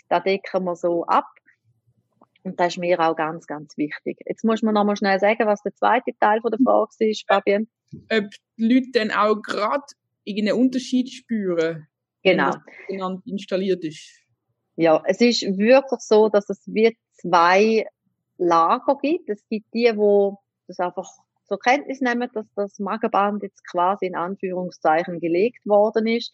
Da 0.09 0.21
decken 0.21 0.64
wir 0.64 0.77
so 0.77 1.05
ab. 1.07 1.27
Und 2.43 2.61
das 2.61 2.75
ist 2.75 2.79
mir 2.79 3.01
auch 3.01 3.17
ganz, 3.17 3.47
ganz 3.47 3.77
wichtig. 3.79 4.19
Jetzt 4.27 4.45
muss 4.45 4.62
man 4.62 4.75
noch 4.75 4.85
mal 4.85 4.97
schnell 4.97 5.19
sagen, 5.19 5.47
was 5.47 5.62
der 5.62 5.75
zweite 5.75 6.11
Teil 6.21 6.40
von 6.43 6.51
der 6.51 6.61
Frage 6.62 7.11
ist, 7.11 7.25
Fabian. 7.27 7.69
Ob 8.12 8.29
die 8.59 8.75
Leute 8.75 8.90
dann 8.93 9.11
auch 9.12 9.40
gerade 9.40 9.85
irgendeinen 10.25 10.61
Unterschied 10.61 11.11
spüren, 11.11 11.87
Genau. 12.23 12.55
wenn 12.88 12.99
das 12.99 13.21
installiert 13.27 13.85
ist? 13.85 14.21
Ja, 14.77 15.03
es 15.07 15.21
ist 15.21 15.43
wirklich 15.43 16.01
so, 16.01 16.29
dass 16.29 16.49
es 16.51 16.62
wie 16.67 16.97
zwei 17.12 17.87
Lager 18.38 18.99
gibt. 19.01 19.29
Es 19.31 19.47
gibt 19.49 19.73
die, 19.73 19.93
wo 19.95 20.38
das 20.67 20.81
einfach 20.81 21.09
zur 21.45 21.59
Kenntnis 21.59 22.01
nehmen, 22.01 22.29
dass 22.33 22.47
das 22.55 22.79
Magenband 22.79 23.43
jetzt 23.43 23.63
quasi 23.71 24.07
in 24.07 24.17
Anführungszeichen 24.17 25.21
gelegt 25.21 25.65
worden 25.67 26.07
ist. 26.07 26.33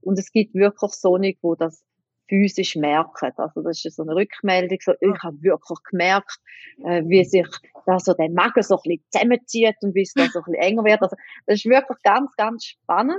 Und 0.00 0.18
es 0.18 0.32
gibt 0.32 0.54
wirklich 0.54 0.92
solche, 0.92 1.36
wo 1.42 1.54
das 1.54 1.84
physisch 2.28 2.76
merken. 2.76 3.32
Also 3.36 3.60
das 3.62 3.84
ist 3.84 3.96
so 3.96 4.02
eine 4.02 4.14
Rückmeldung, 4.14 4.78
so, 4.80 4.92
ich 5.00 5.22
habe 5.22 5.42
wirklich 5.42 5.78
gemerkt, 5.90 6.38
äh, 6.84 7.02
wie 7.06 7.24
sich 7.24 7.46
da 7.86 7.98
so 7.98 8.14
der 8.14 8.30
Magen 8.30 8.62
so 8.62 8.76
ein 8.76 8.80
bisschen 8.84 9.04
zusammenzieht 9.10 9.76
und 9.82 9.94
wie 9.94 10.02
es 10.02 10.14
da 10.14 10.26
so 10.26 10.38
ein 10.38 10.44
bisschen 10.44 10.62
enger 10.62 10.84
wird. 10.84 11.02
Also 11.02 11.16
das 11.46 11.56
ist 11.56 11.66
wirklich 11.66 11.98
ganz, 12.04 12.30
ganz 12.36 12.64
spannend, 12.64 13.18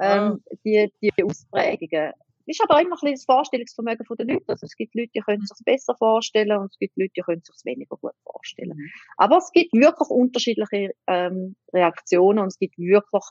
ähm, 0.00 0.42
die, 0.64 0.92
die 1.02 1.24
Ausprägungen 1.24 2.12
ist 2.46 2.62
aber 2.62 2.80
immer 2.80 2.96
ein 2.96 3.00
bisschen 3.00 3.14
das 3.14 3.24
Vorstellungsvermögen 3.24 4.06
der 4.18 4.26
Leute. 4.26 4.44
Also 4.48 4.66
es 4.66 4.76
gibt 4.76 4.94
Leute, 4.94 5.10
die 5.14 5.20
können 5.20 5.46
sich 5.46 5.64
besser 5.64 5.94
vorstellen 5.96 6.58
und 6.58 6.70
es 6.72 6.78
gibt 6.78 6.96
Leute, 6.96 7.12
die 7.16 7.22
können 7.22 7.42
sich 7.42 7.56
weniger 7.64 7.96
gut 7.96 8.12
vorstellen. 8.24 8.76
Mhm. 8.76 8.90
Aber 9.16 9.38
es 9.38 9.50
gibt 9.52 9.72
wirklich 9.72 10.08
unterschiedliche 10.08 10.90
ähm, 11.06 11.56
Reaktionen 11.72 12.40
und 12.40 12.48
es 12.48 12.58
gibt 12.58 12.78
wirklich 12.78 13.24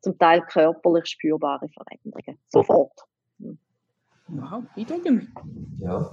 zum 0.00 0.18
Teil 0.18 0.42
körperlich 0.42 1.06
spürbare 1.06 1.68
Veränderungen. 1.68 2.38
Sofort. 2.48 2.92
Wow, 4.28 4.62
beeindruckend. 4.74 5.28
Ja, 5.78 6.10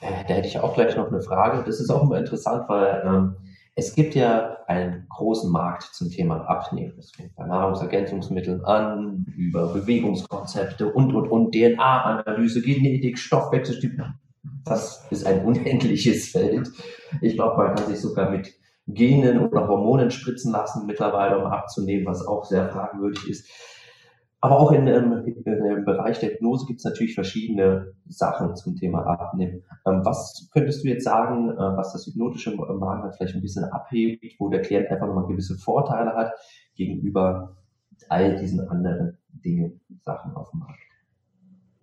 äh, 0.00 0.24
da 0.26 0.34
hätte 0.34 0.48
ich 0.48 0.58
auch 0.58 0.74
gleich 0.74 0.96
noch 0.96 1.08
eine 1.08 1.20
Frage. 1.20 1.62
Das 1.64 1.80
ist 1.80 1.90
auch 1.90 2.02
immer 2.02 2.18
interessant, 2.18 2.68
weil 2.68 3.02
ähm, 3.04 3.36
es 3.78 3.94
gibt 3.94 4.16
ja 4.16 4.56
einen 4.66 5.06
großen 5.08 5.52
Markt 5.52 5.84
zum 5.94 6.10
Thema 6.10 6.40
Abnehmen. 6.48 6.94
Das 6.96 7.12
fängt 7.12 7.36
bei 7.36 7.46
Nahrungsergänzungsmitteln 7.46 8.64
an, 8.64 9.24
über 9.36 9.72
Bewegungskonzepte 9.72 10.92
und, 10.92 11.14
und, 11.14 11.28
und, 11.28 11.54
DNA-Analyse, 11.54 12.60
Genetik, 12.60 13.20
Stoffwechseltyp. 13.20 14.02
Das 14.64 15.06
ist 15.10 15.24
ein 15.24 15.44
unendliches 15.44 16.30
Feld. 16.30 16.68
Ich 17.20 17.34
glaube, 17.34 17.56
man 17.62 17.76
kann 17.76 17.86
sich 17.86 18.00
sogar 18.00 18.30
mit 18.30 18.52
Genen 18.88 19.46
oder 19.46 19.68
Hormonen 19.68 20.10
spritzen 20.10 20.50
lassen 20.50 20.84
mittlerweile, 20.86 21.38
um 21.38 21.46
abzunehmen, 21.46 22.04
was 22.04 22.26
auch 22.26 22.44
sehr 22.44 22.68
fragwürdig 22.68 23.28
ist. 23.28 23.48
Aber 24.40 24.60
auch 24.60 24.70
in, 24.70 24.86
ähm, 24.86 25.24
in 25.26 25.42
dem 25.42 25.84
Bereich 25.84 26.20
der 26.20 26.30
Hypnose 26.30 26.66
gibt 26.66 26.78
es 26.78 26.84
natürlich 26.84 27.14
verschiedene 27.14 27.94
Sachen 28.06 28.54
zum 28.54 28.76
Thema 28.76 29.04
Abnehmen. 29.04 29.64
Ähm, 29.84 30.02
was 30.04 30.48
könntest 30.52 30.84
du 30.84 30.88
jetzt 30.88 31.04
sagen, 31.04 31.50
äh, 31.50 31.56
was 31.56 31.92
das 31.92 32.06
hypnotische 32.06 32.54
Magen 32.54 33.12
vielleicht 33.12 33.34
ein 33.34 33.42
bisschen 33.42 33.64
abhebt, 33.64 34.36
wo 34.38 34.48
der 34.48 34.62
Klient 34.62 34.88
einfach 34.90 35.08
nochmal 35.08 35.26
gewisse 35.26 35.56
Vorteile 35.56 36.14
hat 36.14 36.32
gegenüber 36.76 37.56
all 38.08 38.36
diesen 38.36 38.60
anderen 38.68 39.18
Dingen, 39.28 39.80
Sachen 40.04 40.34
auf 40.36 40.50
dem 40.50 40.60
Markt? 40.60 40.78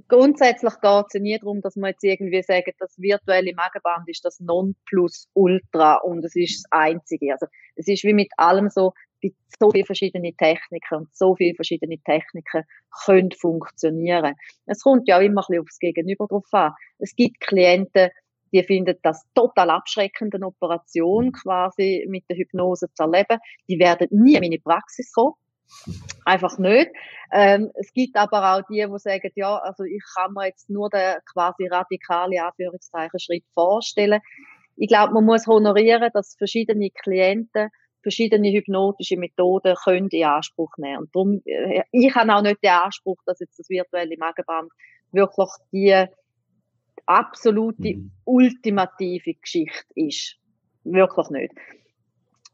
Grundsätzlich 0.08 0.74
geht 0.82 1.06
es 1.08 1.13
ja 1.13 1.20
nie 1.20 1.38
darum, 1.39 1.62
dass 1.62 1.76
man 1.76 1.89
jetzt 1.89 2.04
irgendwie 2.04 2.41
sagt, 2.44 2.76
das 2.80 2.98
virtuelle 3.00 3.54
Magenband 3.56 4.08
ist 4.08 4.24
das 4.24 4.39
Nonplusultra 4.39 5.96
und 5.96 6.24
es 6.24 6.36
ist 6.36 6.63
das 6.63 6.72
Einzige. 6.72 7.34
Also 7.34 7.48
es 7.76 7.88
ist 7.88 8.04
wie 8.04 8.13
mit 8.13 8.32
allem 8.38 8.70
so, 8.70 8.94
gibt 9.21 9.38
so 9.60 9.71
viele 9.71 9.86
verschiedene 9.86 10.34
Techniken 10.34 10.95
und 10.95 11.15
so 11.15 11.36
viele 11.36 11.56
verschiedene 11.56 11.97
Techniken 11.99 12.63
können 13.06 13.32
funktionieren. 13.32 14.36
Es 14.65 14.82
kommt 14.82 15.08
ja 15.08 15.17
auch 15.17 15.21
immer 15.21 15.41
ein 15.41 15.45
bisschen 15.47 15.62
aufs 15.62 15.80
Gegenüber 15.80 16.28
drauf 16.28 16.45
an. 16.51 16.73
Es 16.99 17.15
gibt 17.15 17.39
Klienten, 17.39 18.10
die 18.54 18.63
finden 18.63 18.95
das 19.01 19.23
total 19.34 19.69
abschreckend, 19.69 20.34
eine 20.36 20.47
Operation 20.47 21.32
quasi 21.32 22.06
mit 22.08 22.23
der 22.30 22.38
Hypnose 22.38 22.88
zu 22.93 23.04
erleben. 23.04 23.39
Die 23.67 23.80
werden 23.80 24.08
nie 24.12 24.36
in 24.36 24.41
meine 24.41 24.60
Praxis 24.60 25.12
kommen. 25.12 25.34
Einfach 26.25 26.58
nicht. 26.58 26.91
Ähm, 27.32 27.71
es 27.75 27.91
gibt 27.91 28.15
aber 28.15 28.56
auch 28.56 28.62
die, 28.69 28.86
die 28.86 28.99
sagen, 28.99 29.32
ja, 29.36 29.58
also 29.58 29.84
ich 29.84 30.04
kann 30.15 30.34
mir 30.34 30.47
jetzt 30.47 30.69
nur 30.69 30.89
den 30.89 31.15
quasi 31.32 31.67
radikale 31.67 32.43
Anführungszeichen 32.43 33.19
Schritt 33.19 33.45
vorstellen. 33.54 34.21
Ich 34.78 34.88
glaube, 34.88 35.13
man 35.13 35.25
muss 35.25 35.47
honorieren, 35.47 36.10
dass 36.13 36.36
verschiedene 36.38 36.91
Klienten 36.91 37.69
verschiedene 38.06 38.52
hypnotische 38.52 39.18
Methoden 39.18 39.76
können 39.84 40.10
in 40.12 40.26
Anspruch 40.26 40.72
nehmen. 40.78 41.00
Und 41.00 41.15
darum, 41.15 41.41
äh, 41.46 41.82
ich 41.91 42.13
habe 42.13 42.36
auch 42.36 42.44
nicht 42.44 42.63
den 42.63 42.70
Anspruch, 42.70 43.18
dass 43.26 43.39
jetzt 43.39 43.58
das 43.58 43.68
virtuelle 43.68 44.15
Magenband 44.18 44.72
wirklich 45.12 45.50
die 45.72 46.06
absolute, 47.08 47.96
Mhm. 47.96 48.12
ultimative 48.26 49.34
Geschichte 49.34 49.88
ist. 49.96 50.36
Wirklich 50.84 51.30
nicht. 51.30 51.54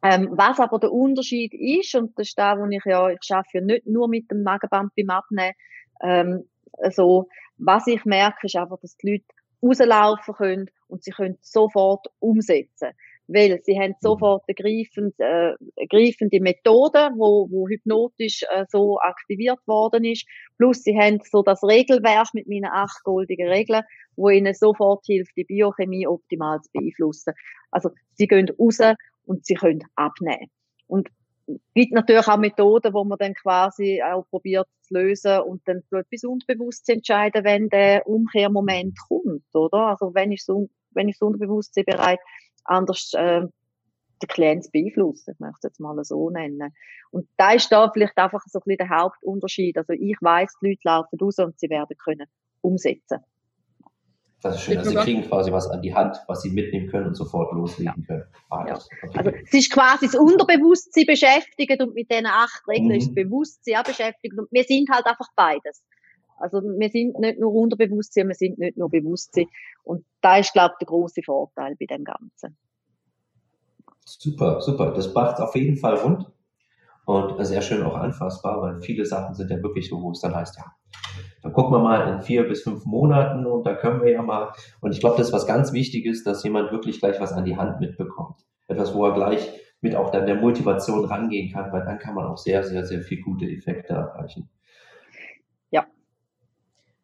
Ähm, 0.03 0.29
was 0.31 0.59
aber 0.59 0.79
der 0.79 0.91
Unterschied 0.91 1.53
ist, 1.53 1.93
und 1.95 2.17
das 2.17 2.29
ist 2.29 2.39
da, 2.39 2.57
wo 2.57 2.65
ich 2.65 2.83
ja, 2.85 3.09
ich 3.09 3.19
schaffe 3.21 3.49
ja 3.55 3.61
nicht 3.61 3.85
nur 3.85 4.07
mit 4.07 4.31
dem 4.31 4.43
Magenband 4.43 4.93
beim 4.95 5.09
Abnehmen, 5.09 5.53
ähm, 6.01 6.49
so, 6.91 7.27
was 7.57 7.85
ich 7.87 8.05
merke, 8.05 8.47
ist 8.47 8.55
einfach, 8.55 8.79
dass 8.81 8.95
die 8.97 9.11
Leute 9.11 9.25
rauslaufen 9.61 10.33
können 10.33 10.65
und 10.87 11.03
sie 11.03 11.11
können 11.11 11.37
sofort 11.41 12.07
umsetzen. 12.19 12.91
Weil 13.33 13.61
sie 13.63 13.79
haben 13.79 13.95
sofort 14.01 14.43
eine 14.47 14.55
greifend, 14.55 15.13
äh, 15.19 15.53
eine 15.77 15.87
greifende 15.89 16.41
Methode, 16.41 17.11
wo, 17.15 17.47
wo 17.49 17.67
hypnotisch 17.67 18.43
äh, 18.43 18.65
so 18.69 18.99
aktiviert 18.99 19.59
worden 19.67 20.03
ist. 20.03 20.27
Plus 20.57 20.83
sie 20.83 20.97
haben 20.97 21.19
so 21.23 21.41
das 21.41 21.63
Regelwerk 21.63 22.33
mit 22.33 22.47
meinen 22.47 22.69
acht 22.71 23.03
goldigen 23.03 23.47
Regeln, 23.47 23.83
wo 24.15 24.29
ihnen 24.29 24.53
sofort 24.53 25.05
hilft, 25.05 25.35
die 25.37 25.45
Biochemie 25.45 26.07
optimal 26.07 26.59
zu 26.61 26.69
beeinflussen. 26.73 27.33
Also 27.71 27.91
sie 28.15 28.27
gehen 28.27 28.49
raus 28.59 28.79
und 29.25 29.45
sie 29.45 29.55
können 29.55 29.83
abnehmen. 29.95 30.49
Und 30.87 31.07
es 31.47 31.59
gibt 31.73 31.93
natürlich 31.93 32.27
auch 32.27 32.37
Methoden, 32.37 32.93
wo 32.93 33.03
man 33.03 33.17
dann 33.17 33.33
quasi 33.33 34.01
auch 34.01 34.25
probiert 34.29 34.67
zu 34.81 34.93
lösen 34.93 35.39
und 35.41 35.61
dann 35.65 35.81
bis 36.09 36.23
unbewusst 36.23 36.85
zu 36.85 36.93
entscheiden, 36.93 37.43
wenn 37.43 37.69
der 37.69 38.07
Umkehrmoment 38.07 38.97
kommt, 39.07 39.43
oder? 39.53 39.87
Also 39.87 40.13
wenn 40.13 40.31
ich 40.31 40.43
so, 40.43 40.69
wenn 40.91 41.09
ich 41.09 41.17
das 41.17 41.27
Unterbewusstsein 41.27 41.85
bereit, 41.85 42.19
anders 42.63 43.11
äh, 43.13 43.41
den 44.21 44.27
Klient 44.27 44.71
beeinflussen, 44.71 45.31
ich 45.33 45.39
möchte 45.39 45.57
es 45.57 45.63
jetzt 45.63 45.79
mal 45.79 46.03
so 46.03 46.29
nennen. 46.29 46.73
Und 47.11 47.27
da 47.37 47.53
ist 47.53 47.71
da 47.71 47.89
vielleicht 47.91 48.17
einfach 48.17 48.43
so 48.45 48.59
ein 48.59 48.63
bisschen 48.65 48.87
der 48.87 48.97
Hauptunterschied. 48.97 49.77
Also 49.77 49.93
ich 49.93 50.17
weiß, 50.21 50.53
die 50.61 50.69
Leute 50.69 50.81
laufen 50.83 51.19
raus 51.19 51.39
und 51.39 51.59
sie 51.59 51.69
werden 51.69 51.97
können 51.97 52.27
umsetzen. 52.61 53.19
Das 54.41 54.55
ist 54.55 54.61
schön. 54.61 54.77
Also 54.77 54.89
sie 54.89 54.95
kriegen 54.97 55.21
quasi 55.23 55.51
was 55.51 55.67
an 55.67 55.81
die 55.81 55.93
Hand, 55.93 56.17
was 56.27 56.41
sie 56.41 56.49
mitnehmen 56.49 56.87
können 56.89 57.07
und 57.07 57.15
sofort 57.15 57.53
loslegen 57.53 58.05
können. 58.07 58.23
Ah, 58.49 58.65
ja. 58.67 58.79
okay. 59.03 59.17
Also 59.17 59.31
es 59.31 59.53
ist 59.53 59.71
quasi 59.71 60.07
das 60.07 60.15
Unterbewusstsein 60.15 61.05
beschäftigt 61.05 61.79
und 61.79 61.93
mit 61.93 62.11
diesen 62.11 62.25
acht 62.25 62.67
Regeln 62.67 62.87
mhm. 62.87 62.95
ist 62.95 63.07
das 63.07 63.15
Bewusstsein 63.15 63.83
beschäftigt. 63.85 64.37
Und 64.37 64.47
wir 64.51 64.63
sind 64.63 64.89
halt 64.89 65.05
einfach 65.05 65.27
beides. 65.35 65.83
Also 66.41 66.61
wir 66.61 66.89
sind 66.89 67.19
nicht 67.19 67.39
nur 67.39 67.53
Unterbewusstsein, 67.53 68.27
wir 68.27 68.35
sind 68.35 68.57
nicht 68.59 68.77
nur 68.77 68.89
Bewusstsein. 68.89 69.45
Und 69.83 70.05
da 70.21 70.37
ist, 70.37 70.53
glaube 70.53 70.73
ich, 70.73 70.79
der 70.79 70.87
große 70.87 71.21
Vorteil 71.23 71.75
bei 71.79 71.85
dem 71.85 72.03
Ganzen. 72.03 72.57
Super, 74.05 74.61
super. 74.61 74.93
Das 74.93 75.13
macht 75.13 75.39
auf 75.39 75.55
jeden 75.55 75.77
Fall 75.77 75.95
rund 75.95 76.31
und 77.05 77.45
sehr 77.45 77.61
schön 77.61 77.83
auch 77.83 77.95
anfassbar, 77.95 78.61
weil 78.61 78.81
viele 78.81 79.05
Sachen 79.05 79.35
sind 79.35 79.49
ja 79.49 79.61
wirklich 79.61 79.89
so, 79.89 80.01
wo 80.01 80.11
es 80.11 80.21
dann 80.21 80.35
heißt, 80.35 80.57
ja, 80.57 80.65
dann 81.41 81.53
gucken 81.53 81.73
wir 81.73 81.79
mal 81.79 82.13
in 82.13 82.21
vier 82.21 82.47
bis 82.47 82.63
fünf 82.63 82.85
Monaten 82.85 83.45
und 83.45 83.65
da 83.65 83.73
können 83.75 84.01
wir 84.01 84.11
ja 84.11 84.21
mal. 84.21 84.53
Und 84.79 84.91
ich 84.91 84.99
glaube, 84.99 85.17
das 85.17 85.27
ist 85.27 85.33
was 85.33 85.47
ganz 85.47 85.73
Wichtiges, 85.73 86.23
dass 86.23 86.43
jemand 86.43 86.71
wirklich 86.71 86.99
gleich 86.99 87.19
was 87.19 87.33
an 87.33 87.45
die 87.45 87.57
Hand 87.57 87.79
mitbekommt. 87.79 88.45
Etwas, 88.67 88.93
wo 88.93 89.05
er 89.05 89.13
gleich 89.13 89.51
mit 89.81 89.95
auch 89.95 90.11
dann 90.11 90.27
der 90.27 90.35
Motivation 90.35 91.05
rangehen 91.05 91.51
kann, 91.51 91.71
weil 91.71 91.83
dann 91.83 91.97
kann 91.97 92.13
man 92.13 92.27
auch 92.27 92.37
sehr, 92.37 92.63
sehr, 92.63 92.85
sehr 92.85 93.01
viel 93.01 93.21
gute 93.21 93.45
Effekte 93.45 93.93
erreichen. 93.93 94.49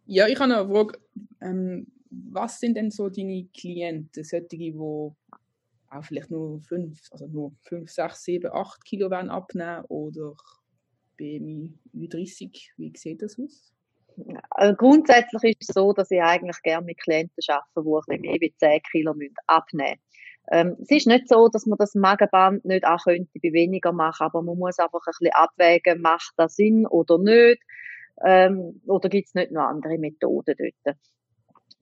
Ja. 0.08 0.28
Ich 0.28 0.40
habe 0.40 0.54
eine 0.54 0.68
Frage. 0.68 1.00
Ähm, 1.42 1.88
was 2.10 2.60
sind 2.60 2.76
denn 2.76 2.90
so 2.90 3.10
deine 3.10 3.48
Klienten, 3.54 4.24
solche, 4.24 4.48
die 4.48 4.74
auch 5.90 6.04
vielleicht 6.04 6.32
nur 6.32 6.62
fünf, 6.62 7.00
also 7.12 7.28
nur 7.28 7.52
fünf, 7.62 7.92
sechs, 7.92 8.24
sieben, 8.24 8.52
acht 8.52 8.84
Kilo 8.86 9.10
werden 9.10 9.30
abnehmen 9.30 9.84
oder 9.90 10.34
BMI 11.18 12.10
30? 12.10 12.74
Wie 12.78 12.94
sieht 12.96 13.22
das 13.22 13.38
aus? 13.38 13.74
Also 14.50 14.76
grundsätzlich 14.76 15.58
ist 15.60 15.70
es 15.70 15.76
so, 15.76 15.94
dass 15.94 16.10
ich 16.10 16.22
eigentlich 16.22 16.62
gerne 16.64 16.86
mit 16.86 17.00
Klienten 17.00 17.36
arbeite, 17.48 18.20
die 18.22 18.30
ein 18.30 18.40
als 18.42 18.58
10 18.58 18.82
Kilo 18.92 19.14
abnehmen 19.46 19.90
müssen. 19.90 20.02
Ähm, 20.50 20.78
es 20.82 20.90
ist 20.90 21.08
nicht 21.08 21.28
so, 21.28 21.50
dass 21.50 21.66
man 21.66 21.78
das 21.78 21.94
Magenband 21.94 22.64
nicht 22.64 22.86
auch 22.86 23.04
könnte 23.04 23.40
bei 23.44 23.52
weniger 23.52 23.92
machen, 23.92 24.26
aber 24.26 24.42
man 24.42 24.58
muss 24.58 24.80
einfach 24.80 25.02
ein 25.06 25.12
bisschen 25.12 25.34
abwägen, 25.34 26.02
macht 26.02 26.34
das 26.38 26.56
Sinn 26.56 26.88
oder 26.88 27.18
nicht, 27.18 27.62
ähm, 28.26 28.82
oder 28.88 29.10
gibt 29.10 29.28
es 29.28 29.34
nicht 29.36 29.52
noch 29.52 29.64
andere 29.64 29.98
Methoden 29.98 30.56
dort. 30.58 30.98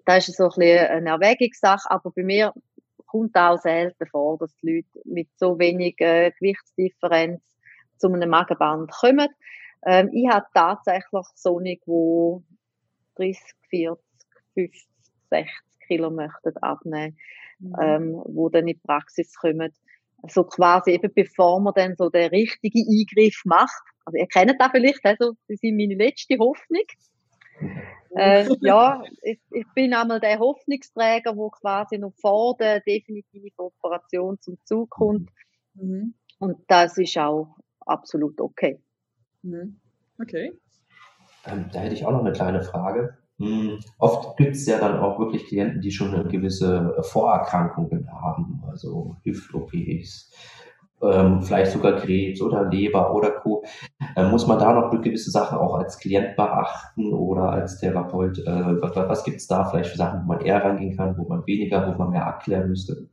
Das 0.05 0.27
ist 0.27 0.37
so 0.37 0.45
ein 0.45 0.49
bisschen 0.49 0.87
eine 0.87 1.09
Erwägungssache, 1.09 1.89
aber 1.89 2.11
bei 2.11 2.23
mir 2.23 2.53
kommt 3.05 3.35
auch 3.35 3.57
selten 3.57 4.05
vor, 4.07 4.37
dass 4.37 4.55
die 4.57 4.75
Leute 4.75 5.07
mit 5.09 5.29
so 5.37 5.57
wenig 5.57 5.95
äh, 5.99 6.31
Gewichtsdifferenz 6.31 7.41
zu 7.97 8.11
einem 8.11 8.29
Magenband 8.29 8.91
kommen. 8.91 9.29
Ähm, 9.85 10.09
ich 10.13 10.27
habe 10.29 10.45
tatsächlich 10.53 11.25
so 11.35 11.59
nicht, 11.59 11.83
wo 11.85 12.43
30, 13.15 13.41
40, 13.69 14.03
50, 14.53 14.87
60 15.29 15.51
Kilo 15.87 16.09
möchten 16.09 16.57
abnehmen, 16.57 17.17
mhm. 17.59 17.75
ähm, 17.81 18.21
wo 18.25 18.49
dann 18.49 18.67
in 18.67 18.75
die 18.75 18.81
Praxis 18.85 19.33
kommen. 19.35 19.71
So 20.29 20.43
quasi 20.43 20.91
eben 20.91 21.11
bevor 21.13 21.59
man 21.59 21.73
dann 21.75 21.95
so 21.95 22.09
den 22.09 22.29
richtigen 22.29 22.85
Eingriff 22.87 23.41
macht. 23.45 23.83
Also 24.05 24.17
ihr 24.17 24.27
kennt 24.27 24.59
das 24.59 24.71
vielleicht, 24.71 25.03
also 25.03 25.33
das 25.47 25.59
ist 25.61 25.63
meine 25.63 25.95
letzte 25.95 26.37
Hoffnung. 26.37 26.85
Äh, 28.17 28.47
ja, 28.61 29.03
ich, 29.23 29.41
ich 29.51 29.65
bin 29.75 29.93
einmal 29.93 30.21
der 30.21 30.39
Hoffnungsträger, 30.39 31.35
wo 31.35 31.49
quasi 31.49 31.97
noch 31.97 32.13
vor 32.21 32.55
der 32.55 32.79
definitiven 32.79 33.51
Operation 33.57 34.39
zum 34.39 34.57
Zug 34.63 34.89
kommt. 34.89 35.29
Mhm. 35.73 36.13
Und 36.39 36.57
das 36.69 36.97
ist 36.97 37.17
auch 37.17 37.57
absolut 37.81 38.39
okay. 38.39 38.79
Mhm. 39.41 39.81
Okay. 40.17 40.57
Ähm, 41.45 41.69
da 41.73 41.79
hätte 41.79 41.93
ich 41.93 42.05
auch 42.05 42.11
noch 42.11 42.21
eine 42.21 42.31
kleine 42.31 42.63
Frage. 42.63 43.17
Hm, 43.37 43.79
oft 43.99 44.37
gibt 44.37 44.55
es 44.55 44.65
ja 44.65 44.79
dann 44.79 44.99
auch 44.99 45.19
wirklich 45.19 45.45
Klienten, 45.47 45.81
die 45.81 45.91
schon 45.91 46.13
eine 46.13 46.23
gewisse 46.23 46.95
Vorerkrankungen 47.01 48.09
haben, 48.09 48.63
also 48.67 49.17
Hüft-OPs, 49.23 50.31
ähm, 51.01 51.41
vielleicht 51.41 51.71
sogar 51.71 51.97
Krebs 51.97 52.41
oder 52.41 52.69
Leber 52.69 53.13
oder 53.13 53.31
Co. 53.31 53.63
Äh, 54.15 54.29
muss 54.29 54.47
man 54.47 54.59
da 54.59 54.73
noch 54.73 54.89
gewisse 55.01 55.31
Sachen 55.31 55.57
auch 55.57 55.75
als 55.75 55.99
Klient 55.99 56.35
beachten 56.37 57.13
oder 57.13 57.49
als 57.49 57.79
Therapeut? 57.79 58.39
Äh, 58.39 58.81
was 58.81 58.95
was 58.95 59.23
gibt 59.23 59.37
es 59.37 59.47
da 59.47 59.65
vielleicht 59.65 59.91
für 59.91 59.97
Sachen, 59.97 60.21
wo 60.21 60.33
man 60.33 60.41
eher 60.41 60.63
rangehen 60.63 60.95
kann, 60.95 61.17
wo 61.17 61.27
man 61.27 61.45
weniger, 61.45 61.93
wo 61.93 61.97
man 61.97 62.11
mehr 62.11 62.25
abklären 62.25 62.69
müsste? 62.69 63.09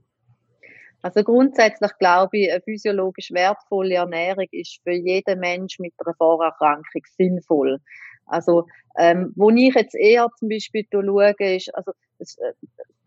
Also 1.02 1.24
grundsätzlich 1.24 1.90
glaube 1.98 2.38
ich, 2.38 2.52
eine 2.52 2.60
physiologisch 2.60 3.32
wertvolle 3.32 3.96
Ernährung 3.96 4.46
ist 4.52 4.78
für 4.84 4.92
jeden 4.92 5.40
Mensch 5.40 5.80
mit 5.80 5.92
einer 5.98 6.14
Vorerkrankung 6.14 7.02
sinnvoll. 7.16 7.80
Also, 8.26 8.66
ähm, 8.98 9.32
wo 9.36 9.50
ich 9.50 9.74
jetzt 9.74 9.94
eher 9.94 10.28
zum 10.38 10.48
Beispiel 10.48 10.86
schaue, 10.90 11.34
ist, 11.38 11.74
also, 11.74 11.92
es 12.18 12.38
äh, 12.38 12.52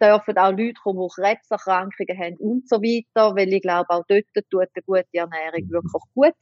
dürfen 0.02 0.38
auch 0.38 0.52
Leute 0.52 0.74
kommen, 0.84 1.08
die 1.08 1.22
Krebserkrankungen 1.22 2.18
haben 2.18 2.38
und 2.38 2.70
so 2.70 2.78
weiter, 2.78 3.36
weil 3.36 3.54
ich 3.54 3.62
glaube, 3.62 3.90
auch 3.90 4.04
dort 4.08 4.26
tut 4.52 4.62
eine 4.62 4.84
gute 4.86 5.08
Ernährung 5.14 5.70
wirklich 5.70 6.04
gut. 6.14 6.34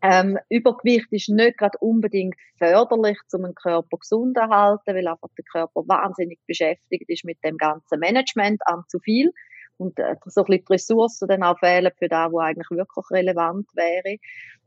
Ähm, 0.00 0.38
Übergewicht 0.48 1.08
ist 1.10 1.28
nicht 1.28 1.58
gerade 1.58 1.76
unbedingt 1.80 2.36
förderlich, 2.58 3.18
um 3.32 3.42
den 3.42 3.54
Körper 3.54 3.96
gesund 3.98 4.36
zu 4.36 4.42
halten, 4.42 4.94
weil 4.94 5.08
einfach 5.08 5.28
der 5.36 5.44
Körper 5.44 5.82
wahnsinnig 5.88 6.38
beschäftigt 6.46 7.08
ist 7.08 7.24
mit 7.24 7.42
dem 7.44 7.56
ganzen 7.56 7.98
Management 7.98 8.60
an 8.66 8.84
zu 8.86 9.00
viel 9.00 9.32
und 9.78 9.98
äh, 9.98 10.16
so 10.26 10.42
ein 10.42 10.46
bisschen 10.46 10.64
die 10.64 10.72
Ressourcen 10.72 11.28
dann 11.28 11.42
auch 11.42 11.58
fehlen 11.58 11.90
für 11.98 12.08
das, 12.08 12.32
was 12.32 12.44
eigentlich 12.44 12.70
wirklich 12.70 13.10
relevant 13.10 13.66
wäre. 13.74 14.18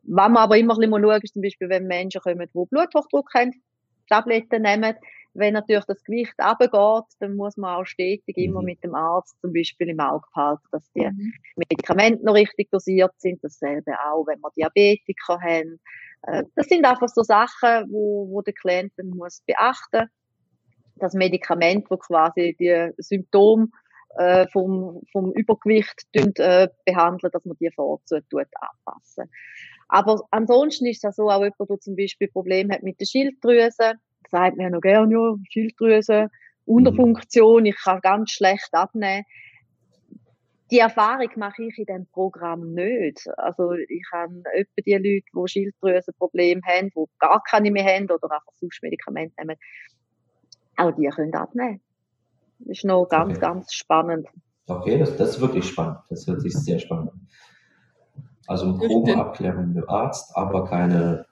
Was 0.04 0.30
man 0.30 0.38
aber 0.38 0.58
immer 0.58 0.74
ein 0.74 0.80
bisschen 0.80 1.04
schauen 1.04 1.21
ist 1.21 1.34
zum 1.34 1.41
Beispiel, 1.41 1.69
wenn 1.69 1.88
Menschen 1.88 2.21
kommen, 2.21 2.50
die 2.54 2.65
Bluthochdruck 2.69 3.34
haben, 3.34 3.52
Tabletten 4.10 4.63
nehmen, 4.63 4.95
wenn 5.34 5.54
natürlich 5.54 5.86
das 5.86 6.04
Gewicht 6.04 6.34
runtergeht, 6.39 7.06
dann 7.19 7.36
muss 7.36 7.56
man 7.56 7.76
auch 7.76 7.86
stetig 7.86 8.38
immer 8.38 8.60
mhm. 8.60 8.65
mit 8.65 8.84
dem 8.84 8.95
Arzt 8.95 9.39
zum 9.39 9.54
Beispiel 9.54 9.89
im 9.89 10.00
Auge 10.00 10.26
behalten, 10.34 10.67
dass 10.71 10.91
die 10.91 11.08
mhm. 11.08 11.34
Medikamente 11.56 12.26
noch 12.26 12.34
richtig 12.34 12.69
dosiert 12.69 13.13
sind. 13.17 13.41
Dasselbe 13.41 13.93
auch, 14.06 14.26
wenn 14.28 14.39
wir 14.39 14.52
Diabetiker 14.56 15.39
haben. 15.39 15.80
Äh, 16.24 16.43
das 16.56 16.67
sind 16.67 16.86
einfach 16.86 17.08
so 17.08 17.24
Sachen, 17.24 17.89
wo, 17.89 18.28
wo 18.30 18.41
der 18.41 18.54
Klient 18.54 18.91
dann 18.97 19.10
muss 19.10 19.41
beachten. 19.45 20.10
Das 20.97 21.13
Medikament, 21.13 21.89
wo 21.89 21.97
quasi 21.97 22.56
die 22.60 22.91
Symptome 22.97 23.69
äh, 24.17 24.47
vom, 24.47 25.02
vom 25.12 25.32
Übergewicht 25.34 26.06
äh, 26.13 26.67
behandeln, 26.86 27.32
dass 27.32 27.45
man 27.45 27.58
die 27.60 27.71
vorzu 27.71 28.19
tut, 28.30 28.47
anpassen. 28.60 29.30
Aber 29.88 30.26
ansonsten 30.32 30.86
ist 30.86 31.04
es 31.04 31.15
so, 31.15 31.30
auch 31.30 31.43
jemand, 31.43 31.69
der 31.69 31.80
zum 31.80 31.95
Beispiel 31.95 32.30
Probleme 32.30 32.74
hat 32.74 32.84
mit 32.84 33.00
der 33.00 33.06
Schilddrüse, 33.06 33.93
sagt 34.30 34.58
mir 34.58 34.69
noch 34.69 34.82
gerne, 34.82 35.13
ja, 35.13 35.36
Schilddrüse, 35.50 36.30
Unterfunktion, 36.65 37.65
ich 37.65 37.76
kann 37.76 38.00
ganz 38.02 38.32
schlecht 38.32 38.69
abnehmen. 38.71 39.26
Die 40.71 40.80
Erfahrung 40.80 41.30
mache 41.36 41.63
ich 41.63 41.78
in 41.78 41.86
diesem 41.86 42.06
Programm 42.08 42.74
nicht. 42.74 43.28
Also 43.38 43.74
ich 43.74 44.06
habe 44.13 44.41
etwa 44.54 44.82
die 44.86 44.93
Leute, 44.93 45.26
die 45.34 45.47
Schilddrüsenprobleme 45.47 46.62
haben, 46.65 46.91
die 46.95 47.04
gar 47.19 47.43
keine 47.43 47.71
mehr 47.71 47.84
haben 47.84 48.06
oder 48.06 48.32
einfach 48.32 48.54
sonst 48.54 48.82
Medikamente 48.82 49.34
nehmen, 49.38 49.58
auch 50.78 50.91
die 50.91 51.10
können 51.10 51.36
abnehmen. 51.36 51.82
Das 52.65 52.78
ist 52.78 52.86
noch 52.86 53.06
ganz, 53.06 53.32
okay. 53.32 53.39
ganz 53.39 53.74
spannend. 53.74 54.28
Okay, 54.67 54.97
das, 54.97 55.17
das 55.17 55.32
ist 55.32 55.41
wirklich 55.41 55.67
spannend. 55.67 56.00
Das 56.10 56.26
hört 56.28 56.41
sich 56.41 56.54
sehr 56.54 56.80
spannend 56.80 57.12
an. 57.12 57.28
Also 58.47 58.78
Probenabklärung 58.78 59.67
mit 59.67 59.78
dem 59.78 59.89
Arzt, 59.89 60.36
aber 60.36 60.65
keine, 60.65 61.26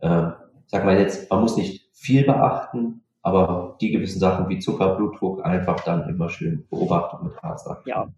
äh, 0.00 0.30
sag 0.66 0.84
mal 0.84 0.98
jetzt, 0.98 1.30
man 1.30 1.40
muss 1.40 1.56
nicht 1.56 1.88
viel 1.92 2.24
beachten, 2.24 3.02
aber 3.22 3.76
die 3.80 3.90
gewissen 3.90 4.18
Sachen 4.18 4.48
wie 4.48 4.58
Zucker, 4.58 4.96
Blutdruck 4.96 5.44
einfach 5.44 5.80
dann 5.84 6.08
immer 6.08 6.28
schön 6.28 6.66
beobachten 6.68 7.24
mit 7.24 7.42
Arzt. 7.42 7.68
Ja. 7.86 8.08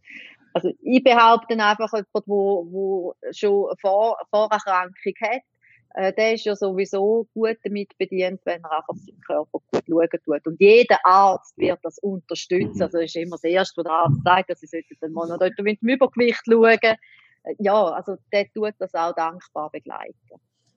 Also 0.53 0.71
ich 0.81 1.05
behaupte 1.05 1.55
einfach, 1.55 1.93
jemand, 1.93 2.27
wo, 2.27 2.67
wo 2.71 3.15
schon 3.31 3.77
Vor 3.81 4.17
Vorerkrankung 4.31 5.13
hat, 5.21 5.43
äh, 5.97 6.13
der 6.13 6.35
ist 6.35 6.45
ja 6.45 6.55
sowieso 6.55 7.27
gut 7.33 7.57
damit 7.65 7.97
bedient, 7.97 8.43
wenn 8.45 8.63
er 8.63 8.71
einfach 8.71 8.95
seinen 8.97 9.21
Körper 9.23 9.61
gut 9.73 9.83
schauen 9.89 10.09
tut. 10.25 10.47
Und 10.47 10.61
jeder 10.61 10.99
Arzt 11.05 11.57
wird 11.57 11.79
das 11.83 11.99
unterstützen. 11.99 12.77
Mhm. 12.77 12.83
Also 12.83 12.99
ist 12.99 13.17
immer 13.17 13.37
das 13.37 13.45
Erste, 13.45 13.79
was 13.79 13.85
der 13.85 13.93
Arzt 13.93 14.23
sagt, 14.23 14.51
dass 14.51 14.61
sie 14.61 14.85
den 15.03 15.13
Monat 15.13 15.41
mit 15.59 15.81
dem 15.81 15.89
Übergewicht 15.89 16.43
schauen. 16.47 16.79
Äh, 16.83 16.97
ja, 17.59 17.83
also 17.93 18.17
der 18.31 18.47
tut 18.53 18.75
das 18.79 18.95
auch 18.95 19.15
dankbar 19.15 19.71
begleiten. 19.71 20.15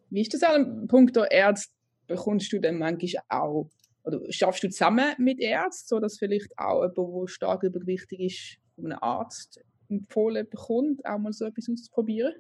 Wie 0.10 0.22
ist 0.22 0.34
das 0.34 0.42
an 0.44 0.88
Punkt 0.88 1.18
der 1.18 1.30
Ärzte? 1.30 1.74
Bekommst 2.08 2.52
du 2.54 2.60
dann 2.60 2.80
manchmal 2.80 3.22
auch, 3.28 3.70
oder 4.06 4.22
schaffst 4.30 4.64
du 4.64 4.70
zusammen 4.70 5.16
mit 5.18 5.42
Ärzten, 5.42 5.88
so 5.88 6.00
dass 6.00 6.18
vielleicht 6.18 6.58
auch 6.58 6.82
jemand, 6.82 6.98
der 6.98 7.28
stark 7.28 7.64
übergewichtig 7.64 8.20
ist, 8.22 8.58
von 8.76 8.86
einem 8.86 9.00
Arzt 9.02 9.60
empfohlen 9.90 10.48
bekommt, 10.50 11.06
auch 11.06 11.18
mal 11.18 11.34
so 11.34 11.46
etwas 11.46 11.68
auszuprobieren? 11.70 12.34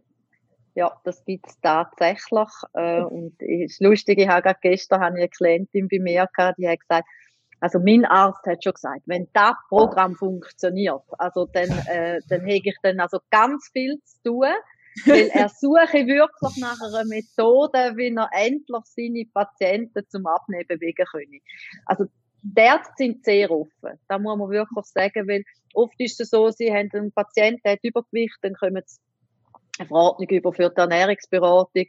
Ja, 0.79 0.97
das 1.03 1.25
gibt 1.25 1.45
es 1.45 1.59
tatsächlich. 1.59 2.47
Äh, 2.73 3.01
und 3.11 3.35
das 3.39 3.79
Lustige, 3.81 4.23
ich 4.23 4.29
habe 4.29 4.43
gerade 4.43 4.59
gestern 4.61 5.01
habe 5.01 5.17
ich 5.17 5.23
eine 5.23 5.29
Klientin 5.29 5.89
bei 5.89 5.99
mir 5.99 6.25
gehabt, 6.33 6.57
die 6.57 6.69
hat 6.69 6.79
gesagt, 6.79 7.05
also 7.59 7.79
mein 7.79 8.05
Arzt 8.05 8.45
hat 8.45 8.63
schon 8.63 8.71
gesagt, 8.71 9.01
wenn 9.05 9.27
das 9.33 9.55
Programm 9.67 10.15
funktioniert, 10.15 11.01
also 11.17 11.47
dann, 11.51 11.69
äh, 11.87 12.21
dann 12.29 12.45
hege 12.45 12.69
ich 12.69 12.77
dann 12.81 13.01
also 13.01 13.19
ganz 13.29 13.69
viel 13.73 13.99
zu 14.05 14.23
tun, 14.23 14.47
weil 15.05 15.27
er 15.33 15.49
suche 15.59 16.07
wirklich 16.07 16.61
nach 16.61 16.79
einer 16.79 17.03
Methode, 17.03 17.97
wie 17.97 18.15
er 18.15 18.29
endlich 18.31 18.85
seine 18.85 19.25
Patienten 19.33 20.07
zum 20.07 20.27
Abnehmen 20.27 20.65
bewegen 20.65 21.05
können. 21.11 21.41
Also 21.87 22.05
die 22.41 22.61
Ärzte 22.61 22.93
sind 22.95 23.25
sehr 23.25 23.51
offen. 23.51 23.99
Da 24.07 24.17
muss 24.17 24.37
man 24.37 24.49
wirklich 24.49 24.85
sagen, 24.85 25.27
weil 25.27 25.43
oft 25.73 25.99
ist 25.99 26.21
es 26.21 26.29
so, 26.29 26.49
sie 26.51 26.71
haben 26.71 26.89
einen 26.93 27.11
Patienten, 27.11 27.59
der 27.65 27.73
hat 27.73 27.83
Übergewicht, 27.83 28.37
dann 28.41 28.53
kommen 28.53 28.81
sie 28.85 29.01
eine 29.79 29.87
Verordnung 29.87 30.29
über 30.29 30.53
für 30.53 30.69
die 30.69 30.79
Ernährungsberatung. 30.79 31.85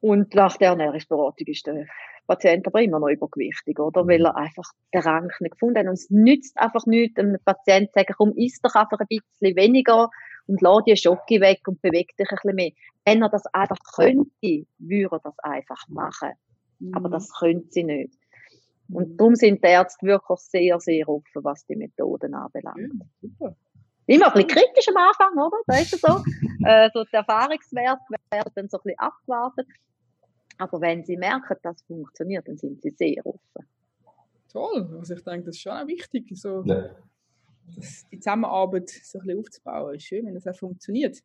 Und 0.00 0.34
nach 0.34 0.56
der 0.56 0.70
Ernährungsberatung 0.70 1.46
ist 1.46 1.66
der 1.66 1.86
Patient 2.26 2.66
aber 2.66 2.82
immer 2.82 3.00
noch 3.00 3.08
übergewichtig, 3.08 3.78
oder? 3.80 4.06
Weil 4.06 4.24
er 4.24 4.36
einfach 4.36 4.70
den 4.92 5.00
Rang 5.00 5.30
nicht 5.40 5.52
gefunden 5.52 5.78
hat. 5.78 5.86
Und 5.86 5.94
es 5.94 6.10
nützt 6.10 6.58
einfach 6.58 6.86
nichts, 6.86 7.18
einem 7.18 7.38
Patienten 7.44 7.88
zu 7.88 7.98
sagen, 7.98 8.14
komm, 8.16 8.32
isst 8.36 8.64
doch 8.64 8.74
einfach 8.74 9.00
ein 9.00 9.06
bisschen 9.08 9.56
weniger 9.56 10.10
und 10.46 10.60
lass 10.60 10.84
die 10.86 10.96
Schocke 10.96 11.40
weg 11.40 11.60
und 11.66 11.80
beweg 11.80 12.16
dich 12.16 12.28
ein 12.30 12.36
bisschen 12.42 12.54
mehr. 12.54 12.72
Wenn 13.04 13.22
er 13.22 13.30
das 13.30 13.46
einfach 13.52 13.78
könnte, 13.94 14.66
würde 14.78 15.08
er 15.10 15.20
das 15.20 15.38
einfach 15.38 15.88
machen. 15.88 16.32
Mhm. 16.78 16.94
Aber 16.94 17.08
das 17.08 17.32
könnte 17.32 17.66
sie 17.70 17.84
nicht. 17.84 18.14
Und 18.90 19.18
darum 19.18 19.34
sind 19.34 19.62
die 19.62 19.68
Ärzte 19.68 20.06
wirklich 20.06 20.38
sehr, 20.40 20.80
sehr 20.80 21.08
offen, 21.08 21.44
was 21.44 21.66
die 21.66 21.76
Methoden 21.76 22.34
anbelangt. 22.34 22.92
Ja, 23.40 23.54
Immer 24.08 24.28
ein 24.28 24.32
bisschen 24.32 24.48
kritisch 24.48 24.88
am 24.88 24.96
Anfang, 24.96 25.32
oder? 25.34 25.58
Das 25.66 25.92
ist 25.92 26.00
so. 26.00 26.24
äh, 26.64 26.88
so 26.94 27.04
die 27.04 27.14
Erfahrungswerte 27.14 28.00
werden 28.30 28.52
dann 28.54 28.68
so 28.68 28.78
ein 28.78 28.82
bisschen 28.82 28.98
abgewartet. 28.98 29.66
Aber 30.56 30.80
wenn 30.80 31.04
sie 31.04 31.16
merken, 31.16 31.56
dass 31.62 31.76
es 31.76 31.82
funktioniert, 31.82 32.48
dann 32.48 32.56
sind 32.56 32.80
sie 32.82 32.90
sehr 32.90 33.24
offen. 33.24 33.68
Toll. 34.50 34.96
Also 34.98 35.14
ich 35.14 35.22
denke, 35.22 35.46
das 35.46 35.56
ist 35.56 35.60
schon 35.62 35.72
auch 35.72 35.86
wichtig, 35.86 36.26
so, 36.32 36.62
ja. 36.64 36.88
die 38.10 38.18
Zusammenarbeit 38.18 38.88
so 38.88 39.18
ein 39.18 39.26
bisschen 39.26 39.40
aufzubauen. 39.40 39.94
Ist 39.94 40.04
schön, 40.04 40.24
wenn 40.26 40.34
das 40.34 40.46
auch 40.46 40.56
funktioniert 40.56 41.18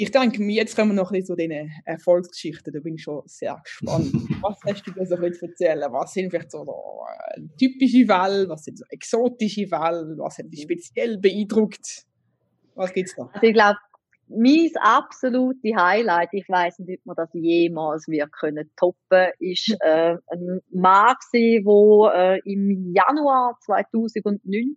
ich 0.00 0.12
denke, 0.12 0.40
jetzt 0.44 0.76
kommen 0.76 0.92
wir 0.92 0.94
noch 0.94 1.10
ein 1.10 1.14
bisschen 1.18 1.26
zu 1.26 1.34
den 1.34 1.72
Erfolgsgeschichten. 1.84 2.72
Da 2.72 2.78
bin 2.78 2.94
ich 2.94 3.02
schon 3.02 3.20
sehr 3.26 3.60
gespannt. 3.64 4.12
was 4.42 4.60
hast 4.64 4.86
du 4.86 4.92
dir 4.92 5.04
so 5.04 5.16
ein 5.16 5.22
erzählen? 5.22 5.92
Was 5.92 6.12
sind 6.12 6.30
vielleicht 6.30 6.52
so 6.52 6.64
äh, 7.34 7.40
typische 7.58 8.06
Fälle? 8.06 8.48
Was 8.48 8.62
sind 8.62 8.78
so 8.78 8.84
exotische 8.90 9.66
Fälle? 9.66 10.14
Was 10.18 10.38
hat 10.38 10.52
dich 10.52 10.62
speziell 10.62 11.18
beeindruckt? 11.18 12.06
Was 12.76 12.92
gibt's 12.92 13.16
da? 13.16 13.28
Also 13.32 13.44
ich 13.44 13.52
glaube, 13.52 13.76
mein 14.28 14.70
absolute 14.80 15.74
Highlight, 15.76 16.28
ich 16.30 16.48
weiß 16.48 16.78
nicht, 16.78 17.00
ob 17.00 17.06
wir 17.06 17.14
das 17.16 17.30
jemals 17.32 18.06
wir 18.06 18.28
können 18.28 18.70
toppen, 18.76 19.32
ist 19.40 19.76
äh, 19.80 20.16
ein 20.28 20.60
Mann 20.70 21.16
der 21.34 22.12
äh, 22.14 22.40
im 22.44 22.94
Januar 22.94 23.58
2019 23.64 24.76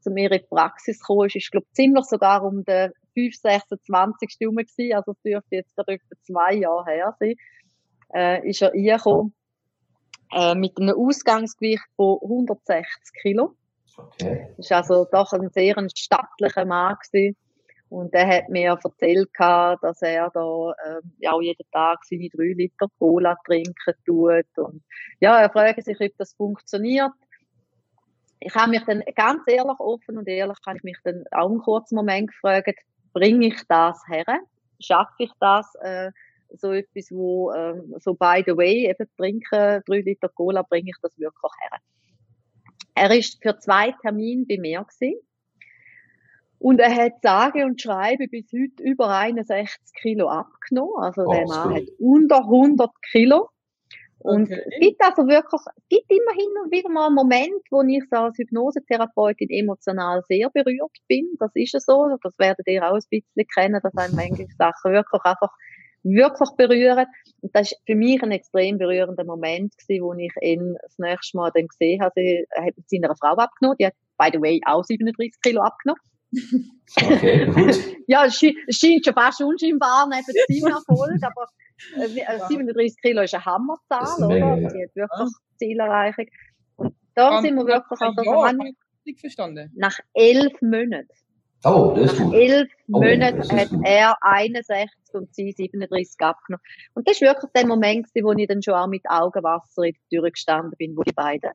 zu 0.00 0.10
mir 0.10 0.30
in 0.30 0.38
die 0.38 0.46
Praxis 0.50 1.00
gekommen 1.00 1.28
ist. 1.28 1.36
Ich 1.36 1.50
glaube 1.50 1.66
ziemlich 1.72 2.04
sogar 2.04 2.44
um 2.44 2.62
den 2.62 2.92
5, 3.14 3.36
26 3.36 4.36
herum 4.40 4.56
gewesen, 4.56 4.94
also 4.94 5.12
es 5.12 5.22
dürfte 5.22 5.56
jetzt 5.56 5.74
gerade 5.76 5.92
etwa 5.94 6.16
zwei 6.22 6.54
Jahre 6.54 6.90
her 6.90 7.16
sein, 7.18 7.34
äh, 8.14 8.48
ist 8.48 8.62
er 8.62 8.72
reingekommen, 8.72 9.34
äh, 10.32 10.54
mit 10.54 10.78
einem 10.78 10.96
Ausgangsgewicht 10.96 11.84
von 11.96 12.18
160 12.22 12.86
Kilo. 13.22 13.54
Okay. 13.96 14.48
Das 14.56 14.66
ist 14.66 14.72
also 14.72 15.06
doch 15.10 15.32
ein 15.32 15.48
sehr 15.50 15.76
stattlicher 15.94 16.64
Mann 16.64 16.96
gewesen. 16.96 17.36
Und 17.88 18.12
er 18.12 18.26
hat 18.26 18.48
mir 18.48 18.70
erzählt, 18.70 19.30
dass 19.38 20.02
er 20.02 20.30
da 20.34 20.74
ähm, 20.84 21.12
ja 21.18 21.32
auch 21.32 21.40
jeden 21.40 21.64
Tag 21.70 22.04
seine 22.04 22.28
drei 22.28 22.52
Liter 22.56 22.88
Cola 22.98 23.36
trinken 23.46 23.94
tut. 24.04 24.46
Und 24.56 24.82
ja, 25.20 25.40
er 25.40 25.50
fragt 25.50 25.84
sich, 25.84 26.00
ob 26.00 26.10
das 26.18 26.34
funktioniert. 26.34 27.12
Ich 28.40 28.54
habe 28.54 28.70
mich 28.70 28.84
dann 28.84 29.02
ganz 29.14 29.42
ehrlich, 29.46 29.78
offen 29.78 30.18
und 30.18 30.26
ehrlich, 30.26 30.58
habe 30.66 30.78
ich 30.78 30.82
mich 30.82 30.98
dann 31.04 31.24
auch 31.30 31.48
einen 31.48 31.60
kurzen 31.60 31.94
Moment 31.94 32.30
gefragt, 32.32 32.80
bringe 33.14 33.46
ich 33.46 33.62
das 33.68 34.02
her? 34.06 34.40
Schaffe 34.80 35.14
ich 35.18 35.32
das? 35.40 35.74
Äh, 35.76 36.10
so 36.56 36.72
etwas, 36.72 37.10
wo 37.10 37.52
ähm, 37.52 37.94
so 37.98 38.14
by 38.14 38.42
the 38.46 38.56
way, 38.56 38.88
eben 38.88 39.08
trinken, 39.16 39.82
drei 39.86 40.00
Liter 40.00 40.28
Cola, 40.28 40.62
bringe 40.62 40.90
ich 40.90 40.96
das 41.00 41.18
wirklich 41.18 41.52
her. 41.62 41.78
Er 42.94 43.10
ist 43.16 43.42
für 43.42 43.58
zwei 43.58 43.92
Termine 44.02 44.44
bei 44.46 44.58
mir 44.58 44.84
gewesen. 44.84 45.20
Und 46.58 46.78
er 46.78 46.94
hat 46.94 47.20
sage 47.22 47.64
und 47.64 47.80
schreibe 47.80 48.28
bis 48.28 48.46
heute 48.52 48.82
über 48.82 49.08
61 49.08 49.92
Kilo 50.00 50.28
abgenommen. 50.28 50.94
Also 50.98 51.22
oh, 51.26 51.32
der 51.32 51.46
Mann 51.46 51.74
hat 51.74 51.88
unter 51.98 52.38
100 52.38 52.90
Kilo. 53.10 53.50
Und 54.24 54.50
okay. 54.50 54.62
es 54.64 54.80
gibt 54.80 55.04
also 55.04 55.28
wirklich, 55.28 55.60
es 55.76 55.88
gibt 55.90 56.10
immerhin 56.10 56.72
wieder 56.72 56.88
mal 56.88 57.06
einen 57.08 57.14
Moment, 57.14 57.60
wo 57.70 57.82
ich 57.82 58.02
so 58.10 58.16
als 58.16 58.38
Hypnosetherapeutin 58.38 59.50
emotional 59.50 60.22
sehr 60.26 60.48
berührt 60.48 60.96
bin. 61.08 61.28
Das 61.38 61.50
ist 61.52 61.74
es 61.74 61.84
so. 61.84 62.08
Das 62.22 62.32
werdet 62.38 62.66
ihr 62.66 62.82
auch 62.82 62.94
ein 62.94 63.02
bisschen 63.10 63.46
kennen, 63.54 63.80
dass 63.82 63.94
einem 63.94 64.16
manche 64.16 64.46
Sachen 64.58 64.92
wirklich 64.92 65.22
einfach 65.24 65.52
wirklich 66.04 66.48
berühren. 66.56 67.04
Und 67.42 67.54
das 67.54 67.72
ist 67.72 67.82
für 67.84 67.94
mich 67.94 68.22
ein 68.22 68.30
extrem 68.30 68.78
berührender 68.78 69.24
Moment 69.26 69.76
gewesen, 69.76 70.02
wo 70.02 70.14
ich 70.14 70.32
ihn 70.40 70.74
das 70.80 70.96
nächste 70.96 71.36
Mal 71.36 71.50
dann 71.54 71.68
gesehen 71.68 72.00
habe. 72.00 72.12
Sie 72.16 72.46
hat 72.56 72.76
mit 72.78 72.88
seiner 72.88 73.14
Frau 73.16 73.36
abgenommen. 73.36 73.76
Die 73.78 73.86
hat, 73.86 73.94
by 74.16 74.30
the 74.32 74.40
way, 74.40 74.58
auch 74.64 74.84
37 74.84 75.34
Kilo 75.42 75.60
abgenommen. 75.60 76.00
Okay, 76.96 77.46
gut. 77.46 77.78
ja, 78.06 78.26
es 78.26 78.36
scheint 78.36 79.04
schon 79.04 79.14
fast 79.14 79.40
unscheinbar 79.42 80.08
neben 80.08 80.24
dem 80.26 80.56
Zimmererfolg, 80.56 81.22
aber 81.22 81.48
äh, 81.96 82.40
37 82.48 82.76
äh, 82.76 83.08
Kilo 83.08 83.22
ist 83.22 83.34
eine 83.34 83.44
Hammerzahl, 83.44 84.24
oder? 84.24 84.28
Menge, 84.28 84.62
ja. 84.62 84.68
Die 84.68 84.82
hat 84.82 84.96
wirklich 84.96 85.30
ja. 85.32 85.58
Zielerreichung. 85.58 86.26
Und 86.76 86.94
da 87.14 87.40
sind 87.40 87.56
wir 87.56 87.66
wirklich 87.66 88.00
also 88.00 88.22
ja, 88.22 88.52
nicht 89.04 89.20
verstanden. 89.20 89.70
Nach 89.74 89.98
elf 90.12 90.60
Monaten. 90.60 91.08
Oh, 91.64 91.94
das 91.96 92.12
ist 92.12 92.20
Nach 92.20 92.32
elf 92.32 92.70
oh, 92.92 93.00
Monaten 93.00 93.58
hat 93.58 93.70
er 93.84 94.16
61 94.20 94.90
und 95.14 95.34
sie 95.34 95.52
37 95.52 96.14
abgenommen. 96.20 96.62
Und 96.94 97.08
das 97.08 97.20
war 97.20 97.34
wirklich 97.34 97.52
der 97.52 97.66
Moment, 97.66 98.06
wo 98.22 98.32
ich 98.32 98.48
dann 98.48 98.62
schon 98.62 98.74
auch 98.74 98.86
mit 98.86 99.02
Augenwasser 99.08 99.84
in 99.84 99.94
der 99.94 100.20
Tür 100.20 100.30
gestanden 100.30 100.74
bin, 100.76 100.96
wo 100.96 101.02
die 101.02 101.12
beiden 101.12 101.50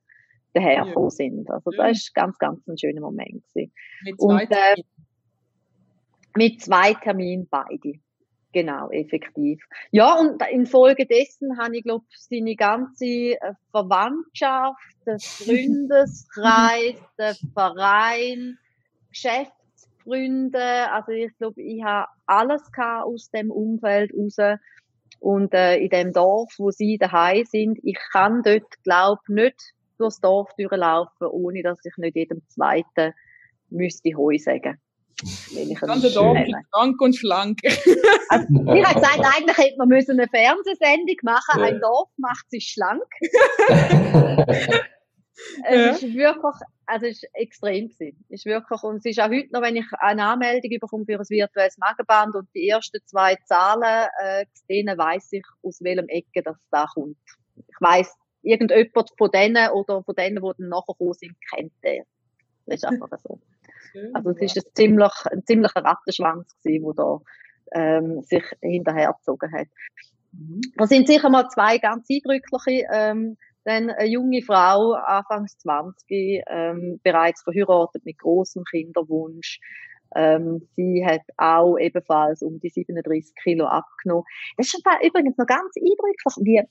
dahergekommen 0.54 1.10
ja. 1.10 1.16
sind. 1.16 1.50
Also 1.50 1.72
das 1.72 1.98
ist 1.98 2.16
ganz, 2.16 2.38
ganz 2.38 2.68
ein 2.68 2.78
schöner 2.78 3.02
Moment. 3.02 3.44
Gewesen. 3.54 3.72
Mit 4.04 4.20
zwei 4.20 4.44
und, 4.44 4.52
äh, 4.52 4.84
mit 6.36 6.62
zwei 6.62 6.94
Terminen 6.94 7.48
beide. 7.50 8.00
Genau, 8.52 8.90
effektiv. 8.90 9.64
Ja, 9.92 10.16
und 10.16 10.42
infolgedessen 10.52 11.60
habe 11.60 11.78
ich, 11.78 11.84
glaube 11.84 12.06
seine 12.10 12.56
ganze 12.56 13.06
äh, 13.06 13.54
Verwandtschaft, 13.70 14.80
der 15.06 15.20
Freundeskreis, 15.20 16.96
der 17.20 17.36
Verein, 17.54 18.58
Geschäftsfreunde, 19.10 20.92
also 20.92 21.12
ich 21.12 21.32
glaube, 21.38 21.62
ich 21.62 21.84
habe 21.84 22.08
alles 22.26 22.64
aus 22.78 23.30
dem 23.30 23.52
Umfeld 23.52 24.12
raus. 24.18 24.38
Und 25.20 25.54
äh, 25.54 25.78
in 25.78 25.90
dem 25.90 26.14
Dorf, 26.14 26.56
wo 26.58 26.72
sie 26.72 26.98
daheim 26.98 27.46
sind, 27.46 27.78
ich 27.84 28.00
kann 28.12 28.42
dort, 28.42 28.82
glaube 28.84 29.22
nicht 29.28 29.74
durchs 30.00 30.20
Dorf 30.20 30.50
durchlaufen, 30.58 31.28
ohne 31.28 31.64
dass 31.64 31.84
ich 31.86 31.96
nicht 31.98 32.16
jedem 32.16 32.42
Zweiten 32.50 33.14
müsste 33.70 34.16
Heu 34.16 34.38
sagen. 34.38 34.80
Ich 35.22 35.80
ganze 35.80 36.14
Dorf 36.14 36.38
ist 36.40 36.56
krank 36.72 37.02
und 37.02 37.16
schlank. 37.16 37.60
Also, 38.32 38.46
ich 38.76 38.86
habe 38.86 38.94
gesagt, 38.94 39.22
eigentlich 39.36 39.58
hätte 39.58 39.78
man 39.80 39.88
müssen 39.88 40.20
eine 40.20 40.28
Fernsehsendung 40.28 41.16
machen. 41.24 41.62
Ja. 41.62 41.66
Ein 41.66 41.80
Dorf 41.82 42.10
macht 42.18 42.48
sich 42.52 42.68
schlank. 42.68 43.04
es 45.66 46.04
ist 46.04 46.14
wirklich, 46.14 46.56
also 46.86 47.08
es 47.08 47.24
ist 47.24 47.30
extrem 47.34 47.90
gewesen. 47.90 48.24
Es 48.30 48.42
ist 48.42 48.46
wirklich, 48.46 48.84
und 48.84 48.98
es 48.98 49.06
ist 49.06 49.20
auch 49.20 49.30
heute 49.30 49.52
noch, 49.52 49.64
wenn 49.64 49.78
ich 49.78 49.86
eine 49.98 50.26
Anmeldung 50.26 50.78
bekomme 50.80 51.06
für 51.06 51.18
ein 51.18 51.26
virtuelles 51.28 51.80
Magenband 51.80 52.36
und 52.36 52.48
die 52.54 52.70
ersten 52.70 53.00
zwei 53.06 53.36
Zahlen, 53.46 54.08
äh, 54.22 54.46
denen 54.70 54.96
weiss 54.98 55.30
ich, 55.32 55.46
aus 55.64 55.82
welchem 55.82 56.08
Ecke 56.08 56.44
das 56.44 56.58
da 56.70 56.86
kommt. 56.94 57.18
Ich 57.56 57.78
weiss, 57.80 58.16
irgendjemand 58.42 59.12
von 59.18 59.32
denen 59.32 59.70
oder 59.72 60.04
von 60.04 60.16
denen, 60.16 60.36
die 60.38 60.52
dann 60.58 60.70
nachher 60.70 60.94
gekommen 60.94 61.14
sind, 61.14 61.36
kennt 61.54 61.74
der. 61.84 62.04
Das 62.66 62.78
ist 62.78 62.86
einfach 62.86 63.10
so. 63.20 63.40
Also 64.14 64.30
es 64.30 64.42
ist 64.42 64.58
ein 64.58 64.72
ziemlich, 64.76 65.12
ein 65.32 65.44
ziemlicher 65.48 65.84
Rattenschwanz 65.84 66.56
gewesen, 66.62 66.86
der 66.86 66.94
da 66.94 67.20
ähm, 67.74 68.22
sich 68.22 68.44
hinterhergezogen 68.62 69.52
hat. 69.52 69.68
Mhm. 70.32 70.62
Da 70.78 70.86
sind 70.86 71.08
sicher 71.08 71.30
mal 71.32 71.50
zwei 71.50 71.80
ganz 71.80 72.08
eindrückliche. 72.08 72.86
Ähm, 72.94 73.36
dann 73.66 73.90
eine 73.90 74.08
junge 74.08 74.42
Frau, 74.42 74.94
Anfangs 74.94 75.58
20, 75.60 76.44
ähm, 76.48 77.00
bereits 77.04 77.44
verheiratet 77.44 78.06
mit 78.06 78.18
großem 78.20 78.64
Kinderwunsch. 78.64 79.60
Ähm, 80.16 80.68
sie 80.76 81.06
hat 81.06 81.22
auch 81.38 81.78
ebenfalls 81.78 82.42
um 82.42 82.60
die 82.60 82.70
37 82.70 83.36
Kilo 83.44 83.66
abgenommen. 83.66 84.24
Das 84.58 84.68
ist 84.68 84.84
übrigens 85.04 85.38
noch 85.38 85.46
ganz 85.46 85.76
eindrücklich, 85.76 86.46
wie 86.46 86.62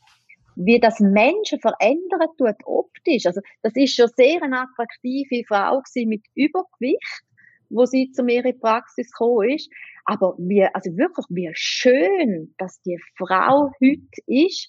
wie 0.58 0.80
das 0.80 0.98
Menschen 0.98 1.60
verändern 1.60 2.28
tut 2.36 2.56
optisch. 2.64 3.26
Also, 3.26 3.40
das 3.62 3.72
ist 3.76 3.94
schon 3.94 4.08
sehr 4.16 4.42
eine 4.42 4.62
attraktive 4.62 5.44
Frau 5.46 5.80
gewesen 5.80 6.08
mit 6.08 6.24
Übergewicht, 6.34 7.22
wo 7.70 7.84
sie 7.84 8.10
zu 8.10 8.24
mir 8.24 8.44
in 8.44 8.52
die 8.52 8.58
Praxis 8.58 9.10
gekommen 9.12 9.50
ist. 9.50 9.70
Aber 10.04 10.34
wie, 10.38 10.64
also 10.64 10.90
wirklich, 10.96 11.26
wie 11.30 11.50
schön, 11.54 12.54
dass 12.58 12.80
die 12.82 12.98
Frau 13.16 13.70
heute 13.80 14.22
ist, 14.26 14.68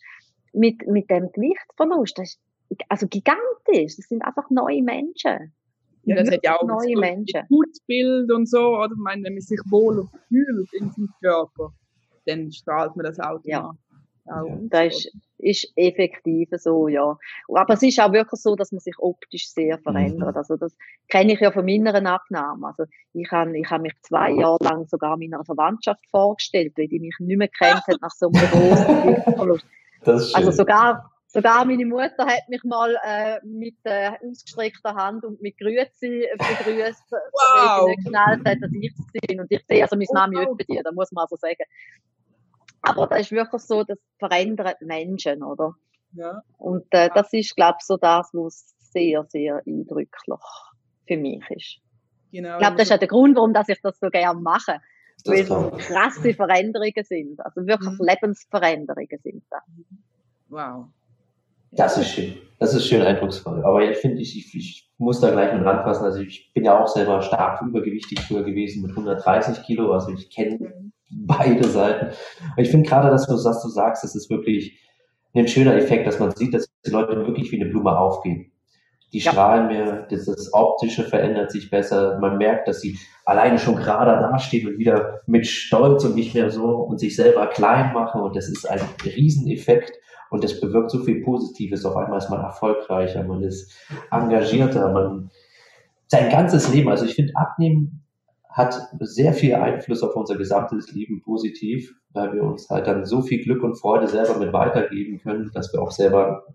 mit, 0.53 0.85
mit 0.87 1.09
dem 1.09 1.31
Gewichtsverlust. 1.31 2.17
Das 2.19 2.37
ist, 2.69 2.81
also 2.87 3.07
gigantisch. 3.07 3.95
Das 3.97 4.07
sind 4.07 4.23
einfach 4.23 4.49
neue 4.51 4.83
Menschen. 4.83 5.53
Ja, 6.03 6.15
das 6.17 6.29
hat 6.29 6.43
ja 6.43 6.55
auch 6.55 6.67
neue 6.67 6.93
so 6.93 6.99
Menschen. 6.99 7.41
Gutbild 7.49 8.31
und 8.31 8.47
so, 8.47 8.77
oder? 8.77 8.91
Ich 8.91 9.03
meine, 9.03 9.23
wenn 9.23 9.33
man 9.33 9.41
sich 9.41 9.59
wohl 9.69 10.07
fühlt 10.27 10.73
in 10.73 10.91
seinem 10.91 11.09
Körper, 11.21 11.73
dann 12.25 12.51
strahlt 12.51 12.95
man 12.95 13.05
das 13.05 13.19
auch 13.19 13.39
ja. 13.43 13.71
Auch, 14.29 14.47
ja. 14.47 14.57
Das 14.63 14.93
ist, 14.95 15.11
ist 15.37 15.73
effektiv 15.75 16.49
so, 16.53 16.87
ja. 16.87 17.17
Aber 17.47 17.73
es 17.73 17.83
ist 17.83 17.99
auch 17.99 18.11
wirklich 18.11 18.41
so, 18.41 18.55
dass 18.55 18.71
man 18.71 18.79
sich 18.79 18.95
optisch 18.99 19.49
sehr 19.49 19.77
mhm. 19.77 19.83
verändert. 19.83 20.35
Also 20.35 20.55
das 20.57 20.75
kenne 21.07 21.33
ich 21.33 21.39
ja 21.39 21.51
von 21.51 21.65
meiner 21.65 21.95
Abnahme. 22.05 22.67
Also 22.67 22.83
ich 23.13 23.29
habe 23.31 23.57
ich 23.57 23.69
hab 23.69 23.81
mich 23.81 23.93
zwei 24.01 24.31
Jahre 24.31 24.63
lang 24.63 24.87
sogar 24.87 25.17
meiner 25.17 25.43
Verwandtschaft 25.43 26.05
vorgestellt, 26.09 26.73
weil 26.77 26.87
die 26.87 26.99
mich 26.99 27.15
nicht 27.19 27.37
mehr 27.37 27.47
kennt 27.47 27.85
hat 27.87 28.01
nach 28.01 28.11
so 28.11 28.31
einem 28.31 28.49
großen 28.49 29.03
Gewichtsverlust. 29.03 29.65
Also 30.33 30.51
sogar 30.51 31.11
Sogar 31.31 31.63
meine 31.63 31.85
Mutter 31.85 32.25
hat 32.25 32.49
mich 32.49 32.63
mal 32.63 32.97
äh, 33.05 33.39
mit 33.45 33.75
äh, 33.83 34.09
ausgestreckter 34.27 34.95
Hand 34.95 35.23
und 35.23 35.39
mit 35.43 35.59
Grüezi 35.59 36.27
begrüßt, 36.33 37.03
wow. 37.11 37.21
weil 37.43 37.81
sie 37.81 37.85
nicht 37.85 38.05
geschnallt 38.05 38.47
hat, 38.47 38.57
dass 38.61 38.71
ich 38.73 38.91
es 38.97 39.27
bin. 39.27 39.39
Und 39.39 39.51
ich 39.51 39.63
sehe 39.67 39.83
also 39.83 39.95
meine 39.95 40.07
Mami 40.11 40.47
bei 40.57 40.63
dir, 40.63 40.81
da 40.81 40.91
muss 40.91 41.11
man 41.11 41.21
also 41.25 41.35
sagen. 41.35 41.63
Aber 42.81 43.07
das 43.07 43.21
ist 43.21 43.31
wirklich 43.31 43.61
so, 43.61 43.83
das 43.83 43.97
verändert 44.17 44.81
Menschen, 44.81 45.43
oder? 45.43 45.75
Ja. 46.13 46.41
Und 46.57 46.85
äh, 46.91 47.09
das 47.13 47.31
ist, 47.33 47.55
glaube 47.55 47.77
ich, 47.79 47.85
so 47.85 47.97
das, 47.97 48.29
was 48.33 48.73
sehr, 48.79 49.25
sehr 49.27 49.61
eindrücklich 49.67 50.39
für 51.07 51.17
mich 51.17 51.43
ist. 51.49 51.79
Genau. 52.31 52.53
Ich 52.53 52.59
glaube, 52.59 52.77
das 52.77 52.87
ist 52.87 52.93
auch 52.93 52.99
der 52.99 53.07
Grund, 53.07 53.35
warum 53.35 53.53
dass 53.53 53.69
ich 53.69 53.79
das 53.81 53.99
so 53.99 54.09
gerne 54.09 54.39
mache. 54.39 54.79
Das 55.23 55.33
weil 55.33 55.41
es 55.41 55.87
krasse 55.87 56.33
Veränderungen 56.33 57.03
sind. 57.03 57.43
Also 57.43 57.65
wirklich 57.67 57.99
mhm. 57.99 58.05
Lebensveränderungen 58.05 59.19
sind 59.21 59.43
da. 59.49 59.57
Wow. 60.49 60.85
Das 61.71 61.97
ist 61.97 62.09
schön. 62.09 62.35
Das 62.57 62.73
ist 62.73 62.87
schön 62.87 63.01
eindrucksvoll. 63.01 63.63
Aber 63.63 63.81
ich 63.89 63.97
finde, 63.97 64.21
ich, 64.21 64.37
ich, 64.37 64.55
ich 64.55 64.91
muss 64.97 65.19
da 65.19 65.31
gleich 65.31 65.53
mit 65.53 65.65
ranfassen. 65.65 66.05
Also 66.05 66.19
ich 66.19 66.51
bin 66.53 66.65
ja 66.65 66.81
auch 66.81 66.87
selber 66.87 67.21
stark 67.21 67.61
übergewichtig 67.61 68.19
früher 68.21 68.43
gewesen 68.43 68.81
mit 68.81 68.91
130 68.91 69.63
Kilo. 69.63 69.91
Also 69.91 70.11
ich 70.11 70.29
kenne 70.29 70.57
mhm. 70.57 70.88
Beide 71.11 71.67
Seiten. 71.67 72.07
Und 72.07 72.63
ich 72.63 72.69
finde 72.69 72.87
gerade, 72.87 73.09
dass 73.09 73.27
du, 73.27 73.33
dass 73.33 73.61
du 73.61 73.69
sagst, 73.69 74.03
das 74.03 74.15
ist 74.15 74.29
wirklich 74.29 74.79
ein 75.35 75.47
schöner 75.47 75.75
Effekt, 75.75 76.07
dass 76.07 76.19
man 76.19 76.35
sieht, 76.35 76.53
dass 76.53 76.67
die 76.85 76.91
Leute 76.91 77.15
wirklich 77.15 77.51
wie 77.51 77.61
eine 77.61 77.69
Blume 77.69 77.97
aufgehen. 77.97 78.51
Die 79.11 79.19
ja. 79.19 79.31
strahlen 79.31 79.67
mehr, 79.67 80.07
das, 80.09 80.25
das 80.25 80.53
Optische 80.53 81.03
verändert 81.03 81.51
sich 81.51 81.71
besser. 81.71 82.19
Man 82.19 82.37
merkt, 82.37 82.67
dass 82.67 82.81
sie 82.81 82.97
alleine 83.25 83.57
schon 83.57 83.75
gerade 83.75 84.11
dastehen 84.11 84.67
und 84.67 84.77
wieder 84.77 85.21
mit 85.25 85.47
Stolz 85.47 86.03
und 86.05 86.15
nicht 86.15 86.35
mehr 86.35 86.51
so 86.51 86.65
und 86.65 86.99
sich 86.99 87.15
selber 87.15 87.47
klein 87.47 87.93
machen. 87.93 88.21
Und 88.21 88.35
das 88.35 88.49
ist 88.49 88.69
ein 88.69 88.81
Rieseneffekt. 89.03 89.93
Und 90.29 90.43
das 90.43 90.59
bewirkt 90.59 90.91
so 90.91 90.99
viel 90.99 91.23
Positives. 91.23 91.85
Auf 91.85 91.95
einmal 91.95 92.19
ist 92.19 92.29
man 92.29 92.41
erfolgreicher, 92.41 93.23
man 93.23 93.41
ist 93.41 93.75
engagierter, 94.11 94.91
man 94.91 95.31
sein 96.07 96.29
ganzes 96.29 96.71
Leben. 96.71 96.89
Also 96.89 97.05
ich 97.05 97.15
finde, 97.15 97.33
Abnehmen 97.35 98.03
hat 98.49 98.89
sehr 98.99 99.33
viel 99.33 99.55
Einfluss 99.55 100.01
auf 100.01 100.15
unser 100.15 100.35
gesamtes 100.35 100.91
Leben 100.91 101.21
positiv, 101.21 101.93
weil 102.11 102.33
wir 102.33 102.43
uns 102.43 102.69
halt 102.69 102.87
dann 102.87 103.05
so 103.05 103.21
viel 103.21 103.43
Glück 103.43 103.63
und 103.63 103.75
Freude 103.75 104.07
selber 104.07 104.37
mit 104.39 104.51
weitergeben 104.51 105.19
können, 105.19 105.51
dass 105.53 105.71
wir 105.71 105.81
auch 105.81 105.91
selber 105.91 106.45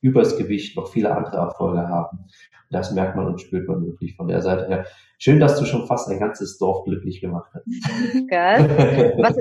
übers 0.00 0.36
Gewicht 0.36 0.76
noch 0.76 0.88
viele 0.88 1.14
andere 1.14 1.36
Erfolge 1.36 1.86
haben. 1.88 2.26
Das 2.70 2.90
merkt 2.92 3.16
man 3.16 3.26
und 3.26 3.40
spürt 3.40 3.68
man 3.68 3.84
wirklich 3.84 4.16
von 4.16 4.28
der 4.28 4.40
Seite 4.40 4.66
her. 4.66 4.86
Schön, 5.18 5.38
dass 5.38 5.58
du 5.58 5.66
schon 5.66 5.86
fast 5.86 6.08
ein 6.08 6.18
ganzes 6.18 6.58
Dorf 6.58 6.84
glücklich 6.84 7.20
gemacht 7.20 7.52
hast. 7.54 7.64
Gell? 8.28 9.14
Was, 9.18 9.36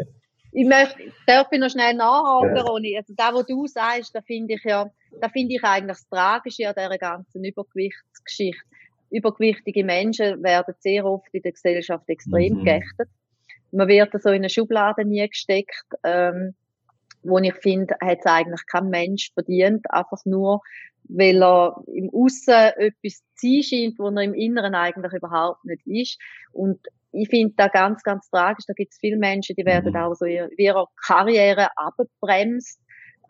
ich 0.51 0.67
möchte, 0.67 0.99
darf 1.25 1.47
ich 1.49 1.59
noch 1.59 1.69
schnell 1.69 1.95
nachhaken, 1.95 2.57
ja. 2.57 2.61
Ronny? 2.63 2.97
Also, 2.97 3.13
da, 3.15 3.33
was 3.33 3.45
du 3.45 3.65
sagst, 3.67 4.13
da 4.13 4.21
finde 4.21 4.55
ich 4.55 4.63
ja, 4.65 4.91
da 5.19 5.29
finde 5.29 5.55
ich 5.55 5.63
eigentlich 5.63 5.97
das 5.97 6.09
Tragische 6.09 6.67
an 6.67 6.75
dieser 6.77 6.97
ganzen 6.97 7.43
Übergewichtsgeschichte. 7.43 8.61
Übergewichtige 9.11 9.83
Menschen 9.83 10.41
werden 10.41 10.73
sehr 10.79 11.05
oft 11.05 11.27
in 11.33 11.41
der 11.41 11.51
Gesellschaft 11.51 12.07
extrem 12.07 12.59
mhm. 12.59 12.63
geächtet. 12.63 13.09
Man 13.71 13.87
wird 13.87 14.11
so 14.21 14.29
in 14.29 14.35
eine 14.35 14.49
Schublade 14.49 15.05
nie 15.05 15.27
gesteckt, 15.27 15.85
ähm, 16.03 16.55
wo 17.23 17.37
ich 17.37 17.53
finde, 17.55 17.95
hat 18.01 18.19
es 18.19 18.25
eigentlich 18.25 18.65
kein 18.65 18.89
Mensch 18.89 19.31
verdient, 19.33 19.85
einfach 19.91 20.25
nur, 20.25 20.61
weil 21.03 21.41
er 21.41 21.81
im 21.87 22.09
Aussen 22.13 22.53
etwas 22.53 23.21
ziehen 23.35 23.63
scheint, 23.63 23.99
wo 23.99 24.09
er 24.09 24.23
im 24.23 24.33
Inneren 24.33 24.75
eigentlich 24.75 25.13
überhaupt 25.13 25.63
nicht 25.65 25.85
ist. 25.85 26.19
Und 26.51 26.79
ich 27.11 27.29
finde 27.29 27.53
da 27.57 27.67
ganz, 27.67 28.03
ganz 28.03 28.29
tragisch. 28.29 28.65
Da 28.67 28.73
gibt 28.73 28.93
es 28.93 28.99
viele 28.99 29.17
Menschen, 29.17 29.55
die 29.55 29.65
werden 29.65 29.91
mhm. 29.91 29.99
auch 29.99 30.13
so 30.13 30.25
in 30.25 30.49
ihrer 30.57 30.87
Karriere 31.05 31.67
abgebremst, 31.75 32.79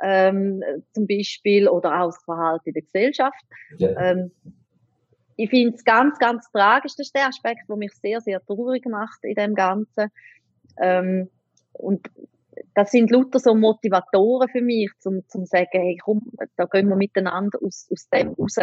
ähm, 0.04 0.64
zum 0.94 1.08
Beispiel, 1.08 1.68
oder 1.68 2.02
auch 2.02 2.08
das 2.08 2.24
Verhalten 2.24 2.70
in 2.70 2.74
der 2.74 2.84
Gesellschaft. 2.84 3.44
Ja. 3.78 3.90
Ähm, 4.00 4.32
ich 5.36 5.50
finde 5.50 5.76
es 5.76 5.84
ganz, 5.84 6.18
ganz 6.20 6.50
tragisch. 6.52 6.94
Das 6.98 7.08
ist 7.08 7.16
der 7.16 7.28
Aspekt, 7.28 7.70
der 7.70 7.76
mich 7.76 7.94
sehr, 7.94 8.22
sehr 8.22 8.44
traurig 8.46 8.86
macht 8.86 9.20
in 9.24 9.36
dem 9.36 9.56
Ganzen. 9.56 10.10
Ähm, 10.80 11.30
und 11.74 12.08
das 12.74 12.92
sind 12.92 13.12
lauter 13.12 13.40
so 13.40 13.56
Motivatoren 13.56 14.50
für 14.50 14.62
mich, 14.62 14.92
zum, 15.00 15.28
zum 15.28 15.46
sagen, 15.46 15.70
hey, 15.72 15.98
komm, 16.04 16.22
da 16.58 16.66
gehen 16.66 16.90
wir 16.90 16.96
miteinander 16.96 17.60
aus, 17.64 17.88
aus 17.92 18.08
dem 18.10 18.30
raus. 18.34 18.58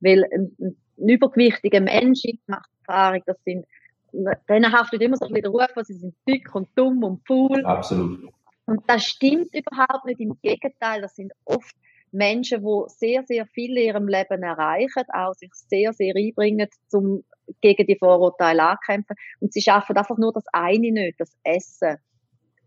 Weil 0.00 0.24
ein, 0.32 0.56
ein 0.98 1.08
übergewichtiger 1.08 1.80
Mensch, 1.80 2.20
ich 2.24 2.40
mache 2.46 2.68
Erfahrung, 2.86 3.22
das 3.26 3.36
sind 3.44 3.66
denen 4.12 4.72
haftet 4.72 5.02
immer 5.02 5.16
so 5.16 5.26
ein 5.26 5.32
bisschen 5.32 5.52
der 5.52 5.66
Ruf, 5.66 5.86
sie 5.86 5.94
sind 5.94 6.14
dick 6.26 6.54
und 6.54 6.68
dumm 6.74 7.02
und 7.04 7.26
faul. 7.26 7.64
Absolut. 7.64 8.32
Und 8.66 8.82
das 8.86 9.04
stimmt 9.04 9.54
überhaupt 9.54 10.04
nicht. 10.06 10.20
Im 10.20 10.38
Gegenteil, 10.42 11.00
das 11.00 11.16
sind 11.16 11.32
oft 11.44 11.74
Menschen, 12.12 12.62
die 12.62 12.82
sehr, 12.88 13.22
sehr 13.24 13.46
viel 13.46 13.76
in 13.76 13.84
ihrem 13.84 14.08
Leben 14.08 14.42
erreichen, 14.42 15.04
auch 15.12 15.34
sich 15.34 15.50
sehr, 15.52 15.92
sehr 15.92 16.14
einbringen, 16.16 16.68
um 16.92 17.24
gegen 17.60 17.86
die 17.86 17.98
Vorurteile 17.98 18.62
ankämpfen. 18.62 19.16
Und 19.40 19.52
sie 19.52 19.62
schaffen 19.62 19.96
einfach 19.96 20.18
nur 20.18 20.32
das 20.32 20.44
eine 20.52 20.92
nicht, 20.92 21.20
das 21.20 21.36
Essen. 21.44 21.96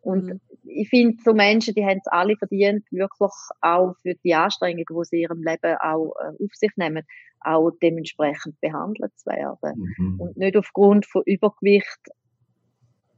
Und 0.01 0.25
mhm. 0.25 0.41
ich 0.63 0.89
finde, 0.89 1.17
so 1.23 1.33
Menschen, 1.33 1.75
die 1.75 1.85
haben 1.85 1.99
es 1.99 2.07
alle 2.07 2.35
verdient, 2.35 2.85
wirklich 2.91 3.31
auch 3.61 3.93
für 4.01 4.15
die 4.23 4.33
Anstrengungen, 4.33 4.85
die 4.89 5.05
sie 5.05 5.15
in 5.17 5.21
ihrem 5.21 5.43
Leben 5.43 5.77
auch 5.79 6.13
äh, 6.19 6.43
auf 6.43 6.53
sich 6.53 6.71
nehmen, 6.75 7.03
auch 7.41 7.71
dementsprechend 7.81 8.59
behandelt 8.61 9.11
zu 9.17 9.27
werden. 9.27 9.93
Mhm. 9.97 10.19
Und 10.19 10.37
nicht 10.37 10.57
aufgrund 10.57 11.05
von 11.05 11.21
Übergewicht 11.25 12.09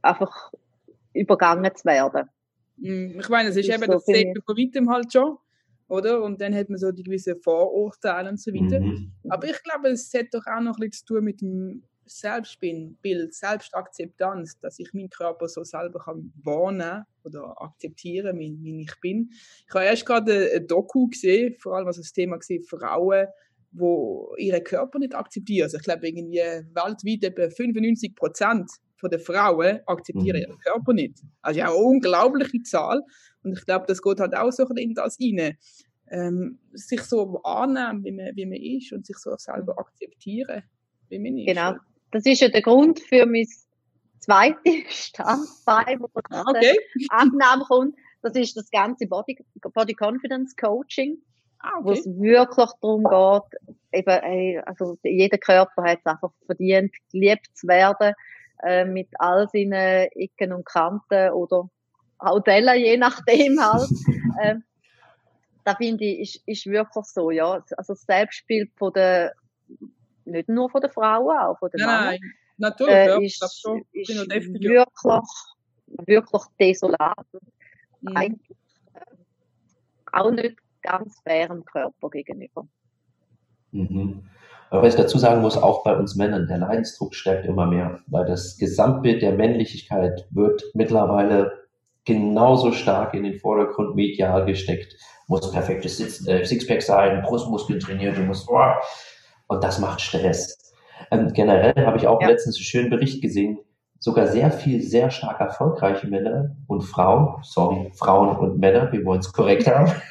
einfach 0.02 0.52
übergangen 1.14 1.74
zu 1.74 1.84
werden. 1.86 2.28
Mhm. 2.76 3.20
Ich 3.20 3.28
meine, 3.28 3.48
es 3.48 3.56
ist, 3.56 3.68
ist 3.68 3.74
eben 3.74 3.86
so 3.86 3.92
das 3.92 4.04
Sehen 4.04 4.34
von 4.44 4.56
weitem 4.56 4.90
halt 4.90 5.12
schon, 5.12 5.38
oder? 5.88 6.22
Und 6.22 6.40
dann 6.40 6.54
hat 6.54 6.68
man 6.68 6.78
so 6.78 6.92
die 6.92 7.02
gewissen 7.02 7.40
Vorurteile 7.42 8.30
und 8.30 8.40
so 8.40 8.52
weiter. 8.52 8.80
Mhm. 8.80 9.12
Aber 9.28 9.46
ich 9.46 9.62
glaube, 9.62 9.88
es 9.88 10.12
hat 10.14 10.26
doch 10.32 10.46
auch 10.46 10.60
noch 10.60 10.78
bisschen 10.78 10.92
zu 10.92 11.04
tun 11.14 11.24
mit 11.24 11.40
dem 11.40 11.82
Selbstbild, 12.06 13.34
Selbstakzeptanz, 13.34 14.58
dass 14.60 14.78
ich 14.78 14.92
meinen 14.92 15.08
Körper 15.08 15.48
so 15.48 15.64
selber 15.64 16.00
kann 16.00 16.32
wahrnehmen 16.42 17.04
oder 17.24 17.60
akzeptieren, 17.60 18.38
wie, 18.38 18.58
wie 18.60 18.82
ich 18.82 19.00
bin. 19.00 19.30
Ich 19.66 19.74
habe 19.74 19.86
erst 19.86 20.04
gerade 20.04 20.50
ein 20.54 20.66
Doku 20.66 21.08
gesehen, 21.08 21.56
vor 21.58 21.76
allem 21.76 21.86
was 21.86 21.96
das 21.96 22.12
Thema 22.12 22.36
gesehen, 22.36 22.62
Frauen, 22.64 23.28
wo 23.72 24.34
ihren 24.36 24.62
Körper 24.62 24.98
nicht 24.98 25.14
akzeptieren. 25.14 25.64
Also 25.64 25.78
ich 25.78 25.82
glaube, 25.82 26.06
irgendwie 26.06 26.38
weltweit 26.38 27.24
etwa 27.24 27.48
95 27.48 28.14
Prozent 28.14 28.70
der 29.08 29.20
Frauen 29.20 29.80
akzeptieren 29.86 30.36
mhm. 30.36 30.42
ihren 30.42 30.58
Körper 30.58 30.92
nicht. 30.92 31.22
Also 31.42 31.60
ja, 31.60 31.66
eine 31.66 31.76
unglaubliche 31.76 32.62
Zahl. 32.62 33.02
Und 33.42 33.58
ich 33.58 33.64
glaube, 33.64 33.84
das 33.86 34.02
geht 34.02 34.20
halt 34.20 34.34
auch 34.36 34.50
so 34.50 34.66
in 34.68 34.94
das 34.94 35.18
rein. 35.20 35.56
Ähm, 36.10 36.58
sich 36.72 37.00
so 37.02 37.42
annehmen, 37.42 38.04
wie 38.04 38.12
man, 38.12 38.36
wie 38.36 38.46
man 38.46 38.58
ist 38.58 38.92
und 38.92 39.06
sich 39.06 39.16
so 39.16 39.34
selber 39.36 39.78
akzeptieren, 39.78 40.62
wie 41.08 41.18
man 41.18 41.38
ist. 41.38 41.46
Genau. 41.46 41.74
Das 42.10 42.24
ist 42.26 42.40
ja 42.40 42.48
der 42.48 42.62
Grund 42.62 43.00
für 43.00 43.26
mein 43.26 43.46
zweites 44.20 44.62
Standbein, 44.88 46.00
wo 46.00 46.08
okay. 46.14 46.76
Abnahme 47.08 47.64
kommt. 47.64 47.96
Das 48.22 48.34
ist 48.36 48.56
das 48.56 48.70
ganze 48.70 49.06
Body, 49.06 49.36
Body 49.74 49.94
Confidence 49.94 50.54
Coaching. 50.56 51.18
Ah, 51.58 51.78
okay. 51.78 51.84
Wo 51.84 51.92
es 51.92 52.06
wirklich 52.06 52.70
darum 52.80 53.04
geht, 53.04 53.60
eben, 53.92 54.64
also 54.66 54.98
jeder 55.02 55.38
Körper 55.38 55.82
hat 55.82 55.98
es 55.98 56.06
einfach 56.06 56.30
verdient, 56.46 56.94
geliebt 57.10 57.48
zu 57.54 57.66
werden, 57.66 58.14
äh, 58.62 58.84
mit 58.84 59.08
all 59.18 59.48
seinen 59.48 60.08
Ecken 60.12 60.52
und 60.52 60.64
Kanten 60.64 61.30
oder 61.30 61.68
auch 62.18 62.40
Dellen, 62.40 62.78
je 62.78 62.96
nachdem 62.96 63.60
halt. 63.60 63.90
äh, 64.42 64.54
da 65.64 65.74
finde 65.74 66.04
ich, 66.04 66.36
ist, 66.46 66.48
ist 66.48 66.66
wirklich 66.66 67.04
so, 67.06 67.30
ja. 67.30 67.62
Also 67.76 67.94
das 67.94 68.02
Selbstbild 68.02 68.70
von 68.76 68.92
der 68.92 69.34
nicht 70.24 70.48
nur 70.48 70.70
von 70.70 70.80
den 70.80 70.90
Frauen, 70.90 71.36
auch 71.38 71.58
von 71.58 71.70
den 71.70 71.80
nein, 71.80 71.88
Männern. 71.88 72.20
Nein, 72.20 72.32
natürlich, 72.58 72.94
äh, 72.94 73.08
ja, 73.08 73.20
ist, 73.20 73.60
schon, 73.60 73.84
ist 73.92 74.08
wirklich, 74.08 75.24
wirklich 76.06 76.42
desolat. 76.60 77.26
Mhm. 78.00 78.16
Eigentlich 78.16 78.58
äh, 78.94 79.00
auch 80.12 80.30
nicht 80.30 80.56
ganz 80.82 81.20
fairem 81.20 81.64
Körper 81.64 82.10
gegenüber. 82.10 82.66
Mhm. 83.72 84.28
Aber 84.74 84.82
was 84.82 84.94
ich 84.94 85.00
dazu 85.00 85.18
sagen 85.18 85.40
muss, 85.40 85.56
auch 85.56 85.84
bei 85.84 85.94
uns 85.94 86.16
Männern, 86.16 86.48
der 86.48 86.58
Leidensdruck 86.58 87.14
stärkt 87.14 87.46
immer 87.46 87.64
mehr, 87.64 88.00
weil 88.08 88.24
das 88.24 88.58
Gesamtbild 88.58 89.22
der 89.22 89.30
Männlichkeit 89.30 90.26
wird 90.30 90.64
mittlerweile 90.74 91.52
genauso 92.04 92.72
stark 92.72 93.14
in 93.14 93.22
den 93.22 93.38
Vordergrund 93.38 93.94
medial 93.94 94.44
gesteckt. 94.46 94.96
Muss 95.28 95.48
perfektes 95.52 96.26
äh, 96.26 96.44
Sixpack 96.44 96.82
sein, 96.82 97.22
Brustmuskeln 97.22 97.78
trainiert, 97.78 98.16
du 98.16 98.22
musst, 98.22 98.50
oh, 98.50 98.72
und 99.46 99.62
das 99.62 99.78
macht 99.78 100.00
Stress. 100.00 100.74
Ähm, 101.12 101.32
generell 101.32 101.86
habe 101.86 101.98
ich 101.98 102.08
auch 102.08 102.20
ja. 102.20 102.26
letztens 102.26 102.56
einen 102.56 102.64
schönen 102.64 102.90
Bericht 102.90 103.22
gesehen, 103.22 103.60
sogar 104.00 104.26
sehr 104.26 104.50
viel 104.50 104.82
sehr 104.82 105.12
stark 105.12 105.38
erfolgreiche 105.38 106.08
Männer 106.08 106.56
und 106.66 106.80
Frauen, 106.80 107.36
sorry, 107.44 107.92
Frauen 107.94 108.36
und 108.36 108.58
Männer, 108.58 108.90
wir 108.90 109.04
wollen 109.04 109.20
es 109.20 109.32
korrekt 109.32 109.68
haben, 109.68 109.92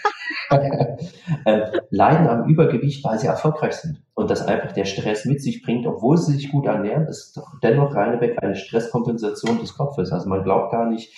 äh, 1.46 1.72
leiden 1.90 2.28
am 2.28 2.48
Übergewicht, 2.48 3.04
weil 3.04 3.20
sie 3.20 3.28
erfolgreich 3.28 3.74
sind. 3.74 4.02
Und 4.24 4.32
das 4.32 4.48
einfach 4.48 4.72
der 4.72 4.86
Stress 4.86 5.26
mit 5.26 5.42
sich 5.42 5.62
bringt, 5.64 5.86
obwohl 5.86 6.18
sie 6.18 6.32
sich 6.32 6.50
gut 6.50 6.66
ernähren, 6.66 7.08
ist 7.08 7.36
doch 7.36 7.60
dennoch 7.62 7.94
reineweg 7.94 8.42
eine 8.42 8.56
Stresskompensation 8.56 9.60
des 9.60 9.74
Kopfes. 9.74 10.14
Also 10.14 10.30
man 10.30 10.46
glaubt 10.46 10.72
gar 10.72 10.90
nicht, 10.90 11.14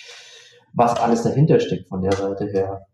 was 0.72 0.98
alles 0.98 1.22
dahinter 1.22 1.60
steckt 1.60 1.88
von 1.88 2.02
der 2.02 2.10
Seite 2.10 2.46
her. 2.46 2.84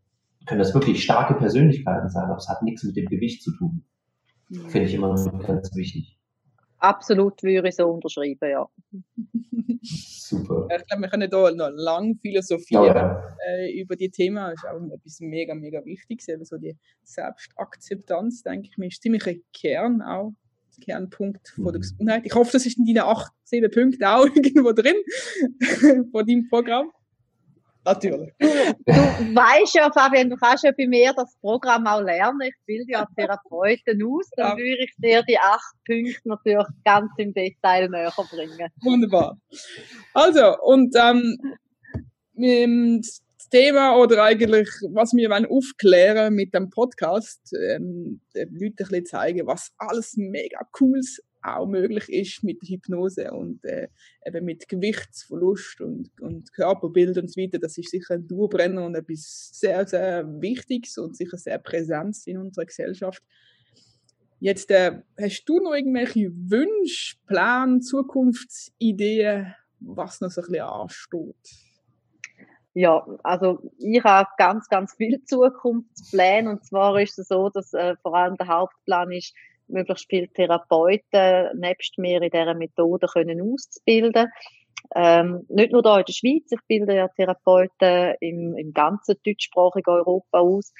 Können 0.45 0.59
das 0.59 0.75
wirklich 0.75 1.03
starke 1.03 1.33
Persönlichkeiten 1.33 2.11
sein, 2.11 2.25
aber 2.25 2.37
es 2.37 2.47
hat 2.47 2.63
nichts 2.63 2.85
mit 2.85 2.95
dem 2.95 3.07
Gewicht 3.07 3.43
zu 3.43 3.57
tun. 3.57 3.87
Finde 4.69 4.87
ich 4.87 4.93
immer 4.93 5.15
ganz 5.47 5.75
wichtig. 5.75 6.19
Absolut 6.83 7.41
würde 7.45 7.69
ich 7.69 7.77
so 7.77 7.87
unterschreiben, 7.87 8.51
ja. 8.51 8.69
Super. 9.83 10.67
Ich 10.77 10.87
glaube, 10.87 11.03
wir 11.03 11.09
können 11.09 11.31
da 11.31 11.51
noch 11.53 11.71
lang 11.71 12.17
philosophieren 12.17 12.97
ja. 12.97 13.37
äh, 13.47 13.81
über 13.81 13.95
die 13.95 14.11
Themen. 14.11 14.37
Das 14.37 14.55
ist 14.55 14.67
auch 14.67 14.83
etwas 14.93 15.21
mega, 15.21 15.55
mega 15.55 15.85
Wichtiges. 15.85 16.27
Eben 16.27 16.45
so 16.45 16.57
die 16.57 16.77
Selbstakzeptanz, 17.05 18.43
denke 18.43 18.69
ich 18.69 18.79
mir, 18.79 18.89
ist 18.89 19.01
ziemlich 19.01 19.25
ein 19.29 19.43
Kern 19.53 20.03
auch. 20.03 20.33
Kernpunkt 20.85 21.51
von 21.51 21.67
der 21.67 21.75
mhm. 21.75 21.81
Gesundheit. 21.83 22.23
Ich 22.25 22.35
hoffe, 22.35 22.51
das 22.51 22.67
ist 22.67 22.79
in 22.79 22.87
deinen 22.87 23.07
acht, 23.07 23.31
sieben 23.45 23.71
Punkten 23.71 24.03
auch 24.03 24.27
irgendwo 24.35 24.73
drin 24.73 24.97
von 26.11 26.27
deinem 26.27 26.49
Programm. 26.49 26.91
Natürlich. 27.85 28.33
Du, 28.39 28.47
du 28.47 29.35
weißt 29.35 29.75
ja, 29.75 29.91
Fabian, 29.93 30.31
du 30.31 30.37
kannst 30.37 30.63
ja 30.65 30.71
bei 30.77 30.87
mir 30.87 31.13
das 31.15 31.37
Programm 31.41 31.87
auch 31.87 32.01
lernen. 32.01 32.41
Ich 32.43 32.55
bilde 32.65 32.93
ja 32.93 33.07
Therapeuten 33.17 34.01
aus. 34.05 34.29
Dann 34.37 34.57
würde 34.57 34.85
ich 34.85 34.93
dir 34.99 35.23
die 35.23 35.39
acht 35.39 35.75
Punkte 35.85 36.21
natürlich 36.25 36.67
ganz 36.85 37.11
im 37.17 37.35
Detail 37.35 37.89
näher 37.89 38.13
bringen. 38.17 38.71
Wunderbar. 38.83 39.37
Also, 40.15 40.57
und 40.63 40.95
ähm, 40.97 41.37
das 42.37 43.49
Thema 43.51 43.97
oder 43.97 44.23
eigentlich, 44.23 44.69
was 44.93 45.13
wir 45.13 45.29
wollen 45.31 45.47
aufklären 45.47 46.35
mit 46.35 46.55
dem 46.55 46.71
Podcast, 46.71 47.53
ähm, 47.53 48.21
den 48.35 48.49
Leuten 48.55 48.65
ein 48.65 48.75
bisschen 48.77 49.07
zeigen, 49.07 49.47
was 49.47 49.73
alles 49.77 50.15
mega 50.17 50.61
cooles 50.71 51.21
auch 51.43 51.67
möglich 51.67 52.09
ist 52.09 52.45
mit 52.45 52.63
Hypnose 52.63 53.33
und 53.33 53.65
äh, 53.65 53.89
eben 54.25 54.45
mit 54.45 54.69
Gewichtsverlust 54.69 55.81
und, 55.81 56.11
und 56.21 56.53
Körperbild 56.53 57.19
und 57.19 57.31
so 57.31 57.41
weiter. 57.41 57.59
Das 57.59 57.77
ist 57.79 57.91
sicher 57.91 58.15
ein 58.15 58.27
Durbrenner 58.27 58.85
und 58.85 58.95
etwas 58.95 59.51
sehr, 59.53 59.87
sehr 59.87 60.25
Wichtiges 60.41 60.99
und 60.99 61.17
sicher 61.17 61.37
sehr 61.37 61.59
präsent 61.59 62.17
in 62.27 62.39
unserer 62.39 62.67
Gesellschaft. 62.67 63.23
Jetzt 64.39 64.71
äh, 64.71 65.03
hast 65.21 65.45
du 65.45 65.61
noch 65.61 65.75
irgendwelche 65.75 66.31
Wünsche, 66.33 67.17
Pläne, 67.27 67.81
Zukunftsideen, 67.81 69.55
was 69.81 70.21
noch 70.21 70.31
so 70.31 70.41
ein 70.41 70.47
bisschen 70.49 70.65
ansteht? 70.65 71.73
Ja, 72.75 73.07
also 73.23 73.71
ich 73.79 74.03
habe 74.03 74.29
ganz, 74.39 74.69
ganz 74.69 74.95
viele 74.97 75.23
Zukunftspläne 75.25 76.49
und 76.49 76.65
zwar 76.65 76.99
ist 77.01 77.19
es 77.19 77.29
so, 77.29 77.51
dass 77.51 77.75
äh, 77.75 77.97
vor 78.03 78.15
allem 78.15 78.37
der 78.37 78.49
Hauptplan 78.49 79.13
ist, 79.13 79.35
möglichst 79.69 80.07
viele 80.09 80.29
Therapeuten 80.29 81.59
nebst 81.59 81.99
mir 81.99 82.23
in 82.23 82.31
dieser 82.31 82.55
Methode 82.55 83.07
können 83.07 83.41
auszubilden. 83.41 84.29
Ähm, 84.95 85.47
nicht 85.49 85.73
nur 85.73 85.83
hier 85.83 85.99
in 85.99 86.05
der 86.05 86.13
Schweiz, 86.13 86.51
ich 86.51 86.61
bilde 86.67 86.97
ja 86.97 87.09
Therapeuten 87.09 88.15
im, 88.21 88.57
im 88.57 88.73
ganzen 88.73 89.17
deutschsprachigen 89.25 89.91
Europa 89.91 90.41
aus, 90.41 90.73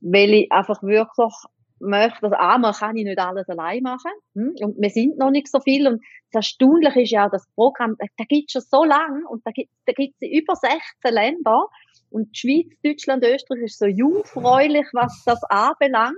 weil 0.00 0.34
ich 0.34 0.52
einfach 0.52 0.82
wirklich 0.82 1.34
möchte, 1.82 2.24
also 2.24 2.36
einmal 2.36 2.72
kann 2.72 2.96
ich 2.96 3.04
nicht 3.04 3.18
alles 3.18 3.48
allein 3.48 3.82
machen, 3.82 4.12
hm? 4.34 4.54
und 4.60 4.80
wir 4.80 4.90
sind 4.90 5.18
noch 5.18 5.30
nicht 5.30 5.48
so 5.48 5.60
viel, 5.60 5.86
und 5.86 6.00
das 6.30 6.46
Erstaunliche 6.46 7.02
ist 7.02 7.10
ja, 7.10 7.28
das 7.28 7.46
Programm, 7.54 7.96
da 7.98 8.24
gibt 8.24 8.48
es 8.48 8.52
schon 8.52 8.62
so 8.62 8.84
lange, 8.84 9.28
und 9.28 9.42
da 9.44 9.50
gibt 9.50 9.70
da 9.86 9.92
in 9.96 10.12
über 10.32 10.54
16 10.54 10.80
Länder, 11.12 11.66
und 12.10 12.30
die 12.32 12.38
Schweiz, 12.38 12.78
Deutschland, 12.84 13.24
Österreich 13.24 13.62
ist 13.62 13.78
so 13.78 13.86
jungfräulich, 13.86 14.86
was 14.92 15.22
das 15.24 15.42
anbelangt, 15.44 16.16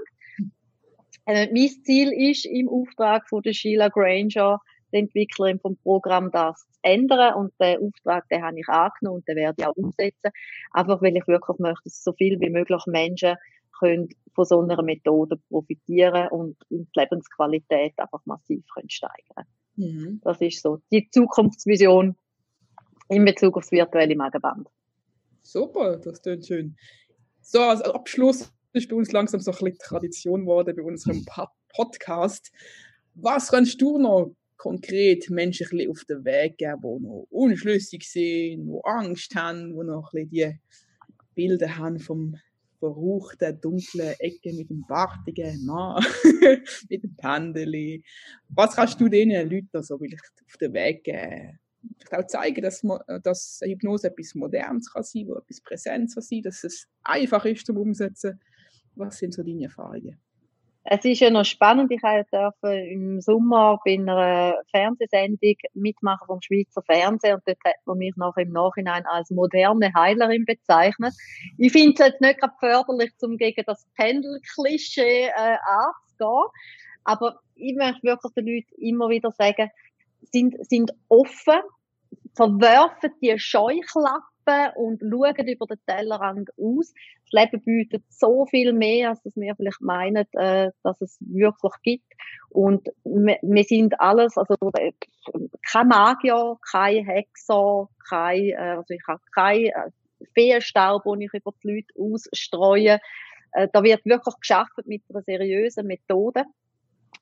äh, 1.26 1.48
mein 1.52 1.68
Ziel 1.84 2.12
ist 2.12 2.46
im 2.46 2.68
Auftrag 2.68 3.28
von 3.28 3.42
der 3.42 3.52
Sheila 3.52 3.88
Granger, 3.88 4.60
der 4.92 5.00
Entwicklerin 5.00 5.58
vom 5.58 5.76
Programm, 5.76 6.30
das 6.30 6.60
zu 6.70 6.78
ändern. 6.82 7.34
Und 7.34 7.52
den 7.60 7.78
Auftrag, 7.80 8.28
den 8.28 8.42
habe 8.42 8.60
ich 8.60 8.68
angenommen 8.68 9.18
und 9.18 9.28
den 9.28 9.36
werde 9.36 9.56
ich 9.58 9.66
auch 9.66 9.76
umsetzen. 9.76 10.30
Einfach, 10.72 11.02
weil 11.02 11.16
ich 11.16 11.26
wirklich 11.26 11.58
möchte, 11.58 11.84
dass 11.84 12.04
so 12.04 12.12
viel 12.12 12.40
wie 12.40 12.50
möglich 12.50 12.82
Menschen 12.86 13.36
können 13.78 14.08
von 14.34 14.44
so 14.44 14.60
einer 14.60 14.82
Methode 14.82 15.36
profitieren 15.48 16.28
und 16.28 16.56
die 16.70 16.86
Lebensqualität 16.94 17.94
einfach 17.96 18.20
massiv 18.24 18.64
können 18.72 18.90
steigern 18.90 19.46
mhm. 19.76 20.20
Das 20.22 20.40
ist 20.40 20.62
so 20.62 20.80
die 20.90 21.08
Zukunftsvision 21.10 22.16
in 23.08 23.24
Bezug 23.24 23.56
aufs 23.56 23.70
virtuelle 23.70 24.16
Magenband. 24.16 24.68
Super, 25.42 25.98
das 25.98 26.22
klingt 26.22 26.46
schön. 26.46 26.76
So, 27.42 27.60
als 27.60 27.82
Abschluss 27.82 28.52
ist 28.74 28.88
bei 28.88 28.96
uns 28.96 29.12
langsam 29.12 29.40
so 29.40 29.52
ein 29.52 29.58
bisschen 29.58 29.78
Tradition 29.78 30.42
geworden 30.42 30.74
bei 30.76 30.82
unserem 30.82 31.24
Podcast. 31.68 32.50
Was 33.14 33.50
kannst 33.50 33.80
du 33.80 33.98
noch 33.98 34.34
konkret 34.56 35.30
Menschen 35.30 35.66
auf 35.90 36.04
den 36.04 36.24
Weg 36.24 36.58
geben, 36.58 36.80
die 36.82 37.06
noch 37.06 37.26
unschlüssig 37.30 38.08
sind, 38.10 38.66
die 38.66 38.80
Angst 38.82 39.34
haben, 39.34 39.68
die 39.68 39.86
noch 39.86 40.12
ein 40.12 40.28
die 40.28 40.58
Bilder 41.34 41.76
haben 41.76 41.98
vom 41.98 42.36
verruchten, 42.78 43.60
dunklen 43.60 44.14
Ecke 44.18 44.52
mit 44.52 44.68
dem 44.68 44.84
bartigen 44.86 45.64
Mann, 45.64 46.04
mit 46.90 47.02
dem 47.02 47.16
Pendeli. 47.16 48.02
Was 48.48 48.76
kannst 48.76 49.00
du 49.00 49.08
diesen 49.08 49.30
Leuten 49.50 49.82
so 49.82 49.98
vielleicht 49.98 50.32
auf 50.46 50.56
den 50.58 50.72
Weg 50.74 51.04
geben? 51.04 51.58
Vielleicht 51.98 52.14
auch 52.14 52.26
zeigen, 52.26 52.62
dass, 52.62 52.82
dass 53.22 53.60
Hypnose 53.62 54.08
etwas 54.08 54.34
Modernes 54.34 54.92
kann 54.92 55.02
sein, 55.02 55.26
wo 55.28 55.36
etwas 55.36 55.60
Präsenz 55.60 56.14
kann 56.14 56.22
sein, 56.22 56.42
dass 56.42 56.64
es 56.64 56.86
einfach 57.02 57.44
ist 57.44 57.66
zum 57.66 57.76
Umsetzen. 57.76 58.40
Was 58.96 59.18
sind 59.18 59.34
so 59.34 59.42
deine 59.42 59.64
Erfahrungen? 59.64 60.18
Es 60.86 61.02
ist 61.04 61.20
ja 61.20 61.30
noch 61.30 61.46
spannend. 61.46 61.90
Ich 61.90 62.02
durfte 62.02 62.68
im 62.68 63.18
Sommer 63.22 63.80
bei 63.86 63.94
einer 63.94 64.60
Fernsehsendung 64.70 65.54
mitmachen 65.72 66.26
vom 66.26 66.42
Schweizer 66.42 66.82
Fernsehen 66.82 67.36
und 67.36 67.42
dort 67.46 67.58
hat 67.64 67.76
man 67.86 67.96
mich 67.96 68.14
noch 68.16 68.36
im 68.36 68.52
Nachhinein 68.52 69.06
als 69.06 69.30
moderne 69.30 69.94
Heilerin 69.94 70.44
bezeichnet. 70.44 71.14
Ich 71.56 71.72
finde 71.72 71.94
es 71.94 72.06
jetzt 72.06 72.20
nicht 72.20 72.38
gerade 72.38 72.52
förderlich, 72.60 73.12
um 73.22 73.38
gegen 73.38 73.64
das 73.66 73.86
Pendel-Klischee 73.96 75.28
äh, 75.28 75.56
anzugehen. 75.64 76.50
Aber 77.04 77.40
ich 77.54 77.74
möchte 77.76 78.02
wirklich 78.02 78.32
den 78.34 78.46
Leuten 78.46 78.74
immer 78.76 79.08
wieder 79.08 79.30
sagen, 79.30 79.70
sind, 80.20 80.54
sind 80.68 80.92
offen, 81.08 81.60
verwerfen 82.34 83.10
die 83.22 83.38
Scheuklappen 83.38 84.74
und 84.76 85.00
schauen 85.00 85.48
über 85.48 85.66
den 85.66 85.78
Tellerrand 85.86 86.50
aus. 86.58 86.92
Leben 87.34 87.62
bietet 87.62 88.04
so 88.08 88.46
viel 88.46 88.72
mehr, 88.72 89.10
als 89.10 89.22
dass 89.22 89.36
wir 89.36 89.54
vielleicht 89.56 89.80
meinen, 89.80 90.26
äh, 90.32 90.70
dass 90.82 91.00
es 91.00 91.18
wirklich 91.20 91.72
gibt. 91.82 92.12
Und 92.50 92.88
wir, 93.04 93.38
wir 93.42 93.64
sind 93.64 94.00
alles, 94.00 94.36
also 94.36 94.54
äh, 94.78 94.92
kein 95.70 95.88
Magier, 95.88 96.56
kein 96.70 97.04
Hexer, 97.04 97.88
kein, 98.08 98.50
äh, 98.50 98.76
also 98.76 98.94
ich 98.94 99.02
habe 99.08 99.20
kein 99.34 99.66
äh, 99.66 99.90
Feenstaub, 100.34 101.02
den 101.04 101.22
ich 101.22 101.34
über 101.34 101.52
die 101.62 101.74
Leute 101.74 101.94
ausstreue. 101.98 103.00
Äh, 103.52 103.68
da 103.72 103.82
wird 103.82 104.04
wirklich 104.04 104.34
geschafft 104.40 104.86
mit 104.86 105.02
einer 105.08 105.22
seriösen 105.22 105.86
Methode. 105.86 106.44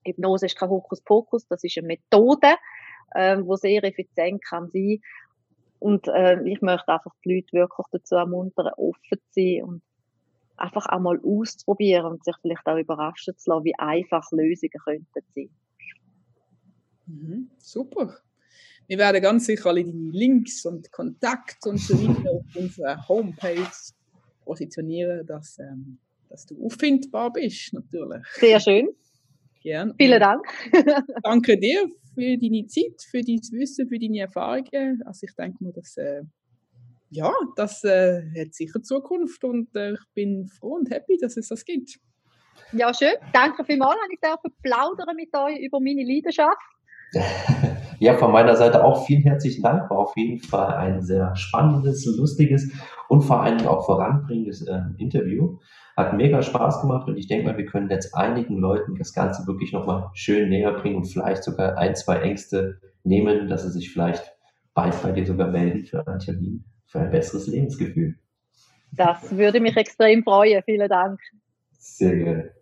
Hypnose 0.05 0.47
ist 0.47 0.59
kein 0.59 0.69
Hokuspokus, 0.69 1.47
das 1.47 1.63
ist 1.65 1.79
eine 1.79 1.87
Methode, 1.87 2.55
äh, 3.15 3.39
wo 3.41 3.57
sehr 3.57 3.85
effizient 3.85 4.45
kann 4.45 4.69
sein 4.73 5.01
und 5.83 6.07
äh, 6.07 6.41
ich 6.45 6.63
möchte 6.63 6.93
einfach 6.93 7.13
die 7.25 7.35
Leute 7.35 7.53
wirklich 7.53 7.87
dazu 7.91 8.15
ermuntern, 8.15 8.71
offen 8.77 9.19
zu 9.31 9.33
sein 9.35 9.65
und 9.65 9.83
einfach 10.57 10.87
einmal 10.87 11.21
auszuprobieren 11.25 12.07
und 12.07 12.25
sich 12.25 12.35
vielleicht 12.41 12.67
auch 12.67 12.77
überraschen 12.77 13.37
zu 13.37 13.51
lassen, 13.51 13.65
wie 13.65 13.75
einfach 13.79 14.31
Lösungen 14.33 14.71
könnten 14.85 15.23
sein. 15.35 15.51
Mhm, 17.07 17.51
super. 17.59 18.17
Wir 18.87 18.99
werden 18.99 19.23
ganz 19.23 19.47
sicher 19.47 19.67
alle 19.67 19.85
deine 19.85 20.11
Links 20.11 20.65
und 20.65 20.91
Kontakte 20.93 21.71
und 21.71 21.79
so 21.79 21.95
weiter 21.95 22.31
auf 22.31 22.57
unserer 22.57 23.09
Homepage 23.09 23.71
positionieren, 24.45 25.27
dass, 25.27 25.59
ähm, 25.59 25.99
dass 26.29 26.47
du 26.47 26.65
auffindbar 26.65 27.33
bist, 27.33 27.73
natürlich. 27.73 28.25
Sehr 28.35 28.61
schön. 28.61 28.89
Gern. 29.63 29.95
Vielen 29.97 30.21
Dank. 30.21 30.45
Danke 31.23 31.57
dir 31.59 31.89
für 32.15 32.37
deine 32.37 32.67
Zeit, 32.67 33.01
für 33.09 33.23
dein 33.23 33.41
Wissen, 33.53 33.89
für 33.89 33.99
deine 33.99 34.21
Erfahrungen. 34.21 35.03
Also 35.05 35.27
ich 35.27 35.35
denke 35.35 35.63
mir, 35.63 35.73
dass 35.73 35.97
äh, 35.97 36.23
ja, 37.13 37.31
das 37.57 37.85
äh, 37.85 38.23
hat 38.39 38.55
sicher 38.55 38.83
Zukunft 38.83 39.45
und 39.45 39.75
äh, 39.77 39.93
ich 39.93 40.01
bin 40.15 40.49
froh 40.49 40.77
und 40.77 40.91
happy, 40.91 41.19
dass 41.21 41.37
es 41.37 41.49
das 41.49 41.65
gibt. 41.65 41.99
Ja, 42.73 42.93
schön. 42.95 43.13
Danke 43.33 43.65
vielmals, 43.65 43.99
ich 44.11 44.19
darf 44.21 44.41
plaudern 44.63 45.15
mit 45.15 45.29
euch 45.35 45.59
über 45.59 45.79
meine 45.81 46.05
Leidenschaft. 46.05 46.57
Ja, 47.99 48.17
von 48.17 48.33
meiner 48.33 48.57
Seite 48.57 48.83
auch 48.83 49.07
vielen 49.07 49.23
herzlichen 49.23 49.63
Dank. 49.63 49.89
War 49.89 49.99
auf 49.99 50.17
jeden 50.17 50.41
Fall 50.41 50.75
ein 50.75 51.03
sehr 51.03 51.37
spannendes, 51.37 52.05
lustiges 52.05 52.69
und 53.09 53.23
vor 53.23 53.45
allem 53.45 53.65
auch 53.69 53.87
voranbringendes 53.87 54.67
äh, 54.67 54.81
Interview. 54.99 55.59
Hat 55.97 56.13
mega 56.13 56.43
Spaß 56.43 56.81
gemacht 56.81 57.07
und 57.07 57.17
ich 57.17 57.29
denke 57.29 57.47
mal, 57.47 57.57
wir 57.57 57.67
können 57.67 57.89
jetzt 57.91 58.13
einigen 58.17 58.57
Leuten 58.57 58.97
das 58.97 59.13
Ganze 59.13 59.47
wirklich 59.47 59.73
nochmal 59.73 60.11
schön 60.15 60.49
näher 60.49 60.73
bringen 60.73 60.97
und 60.97 61.05
vielleicht 61.05 61.45
sogar 61.45 61.79
ein, 61.79 61.95
zwei 61.95 62.17
Ängste 62.23 62.81
nehmen, 63.05 63.47
dass 63.47 63.63
sie 63.63 63.71
sich 63.71 63.93
vielleicht 63.93 64.35
bald 64.75 65.01
bei 65.01 65.13
dir 65.13 65.25
sogar 65.25 65.47
melden 65.47 65.85
für 65.85 66.05
einen 66.05 66.19
Termin, 66.19 66.65
für 66.93 67.01
ein 67.01 67.11
besseres 67.11 67.49
Lebensgefühl. 67.49 68.15
Das 68.93 69.35
würde 69.35 69.59
mich 69.61 69.77
extrem 69.77 70.23
freuen. 70.23 70.63
Vielen 70.65 70.89
Dank. 70.89 71.19
Sehr 71.79 72.15
gerne. 72.15 72.53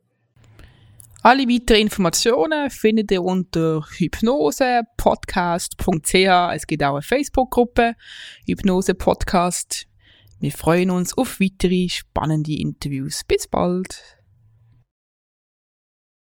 Alle 1.23 1.43
weiteren 1.43 1.83
Informationen 1.83 2.71
findet 2.71 3.11
ihr 3.11 3.23
unter 3.23 3.85
hypnosepodcast.ch. 3.99 6.55
Es 6.55 6.67
gibt 6.67 6.83
auch 6.83 6.95
eine 6.95 7.03
Facebook-Gruppe, 7.03 7.95
Hypnose 8.47 8.95
Podcast. 8.95 9.87
Wir 10.39 10.53
freuen 10.53 10.91
uns 10.91 11.13
auf 11.19 11.39
weitere 11.41 11.91
spannende 11.91 12.55
Interviews. 12.55 13.23
Bis 13.25 13.47
bald! 13.49 14.20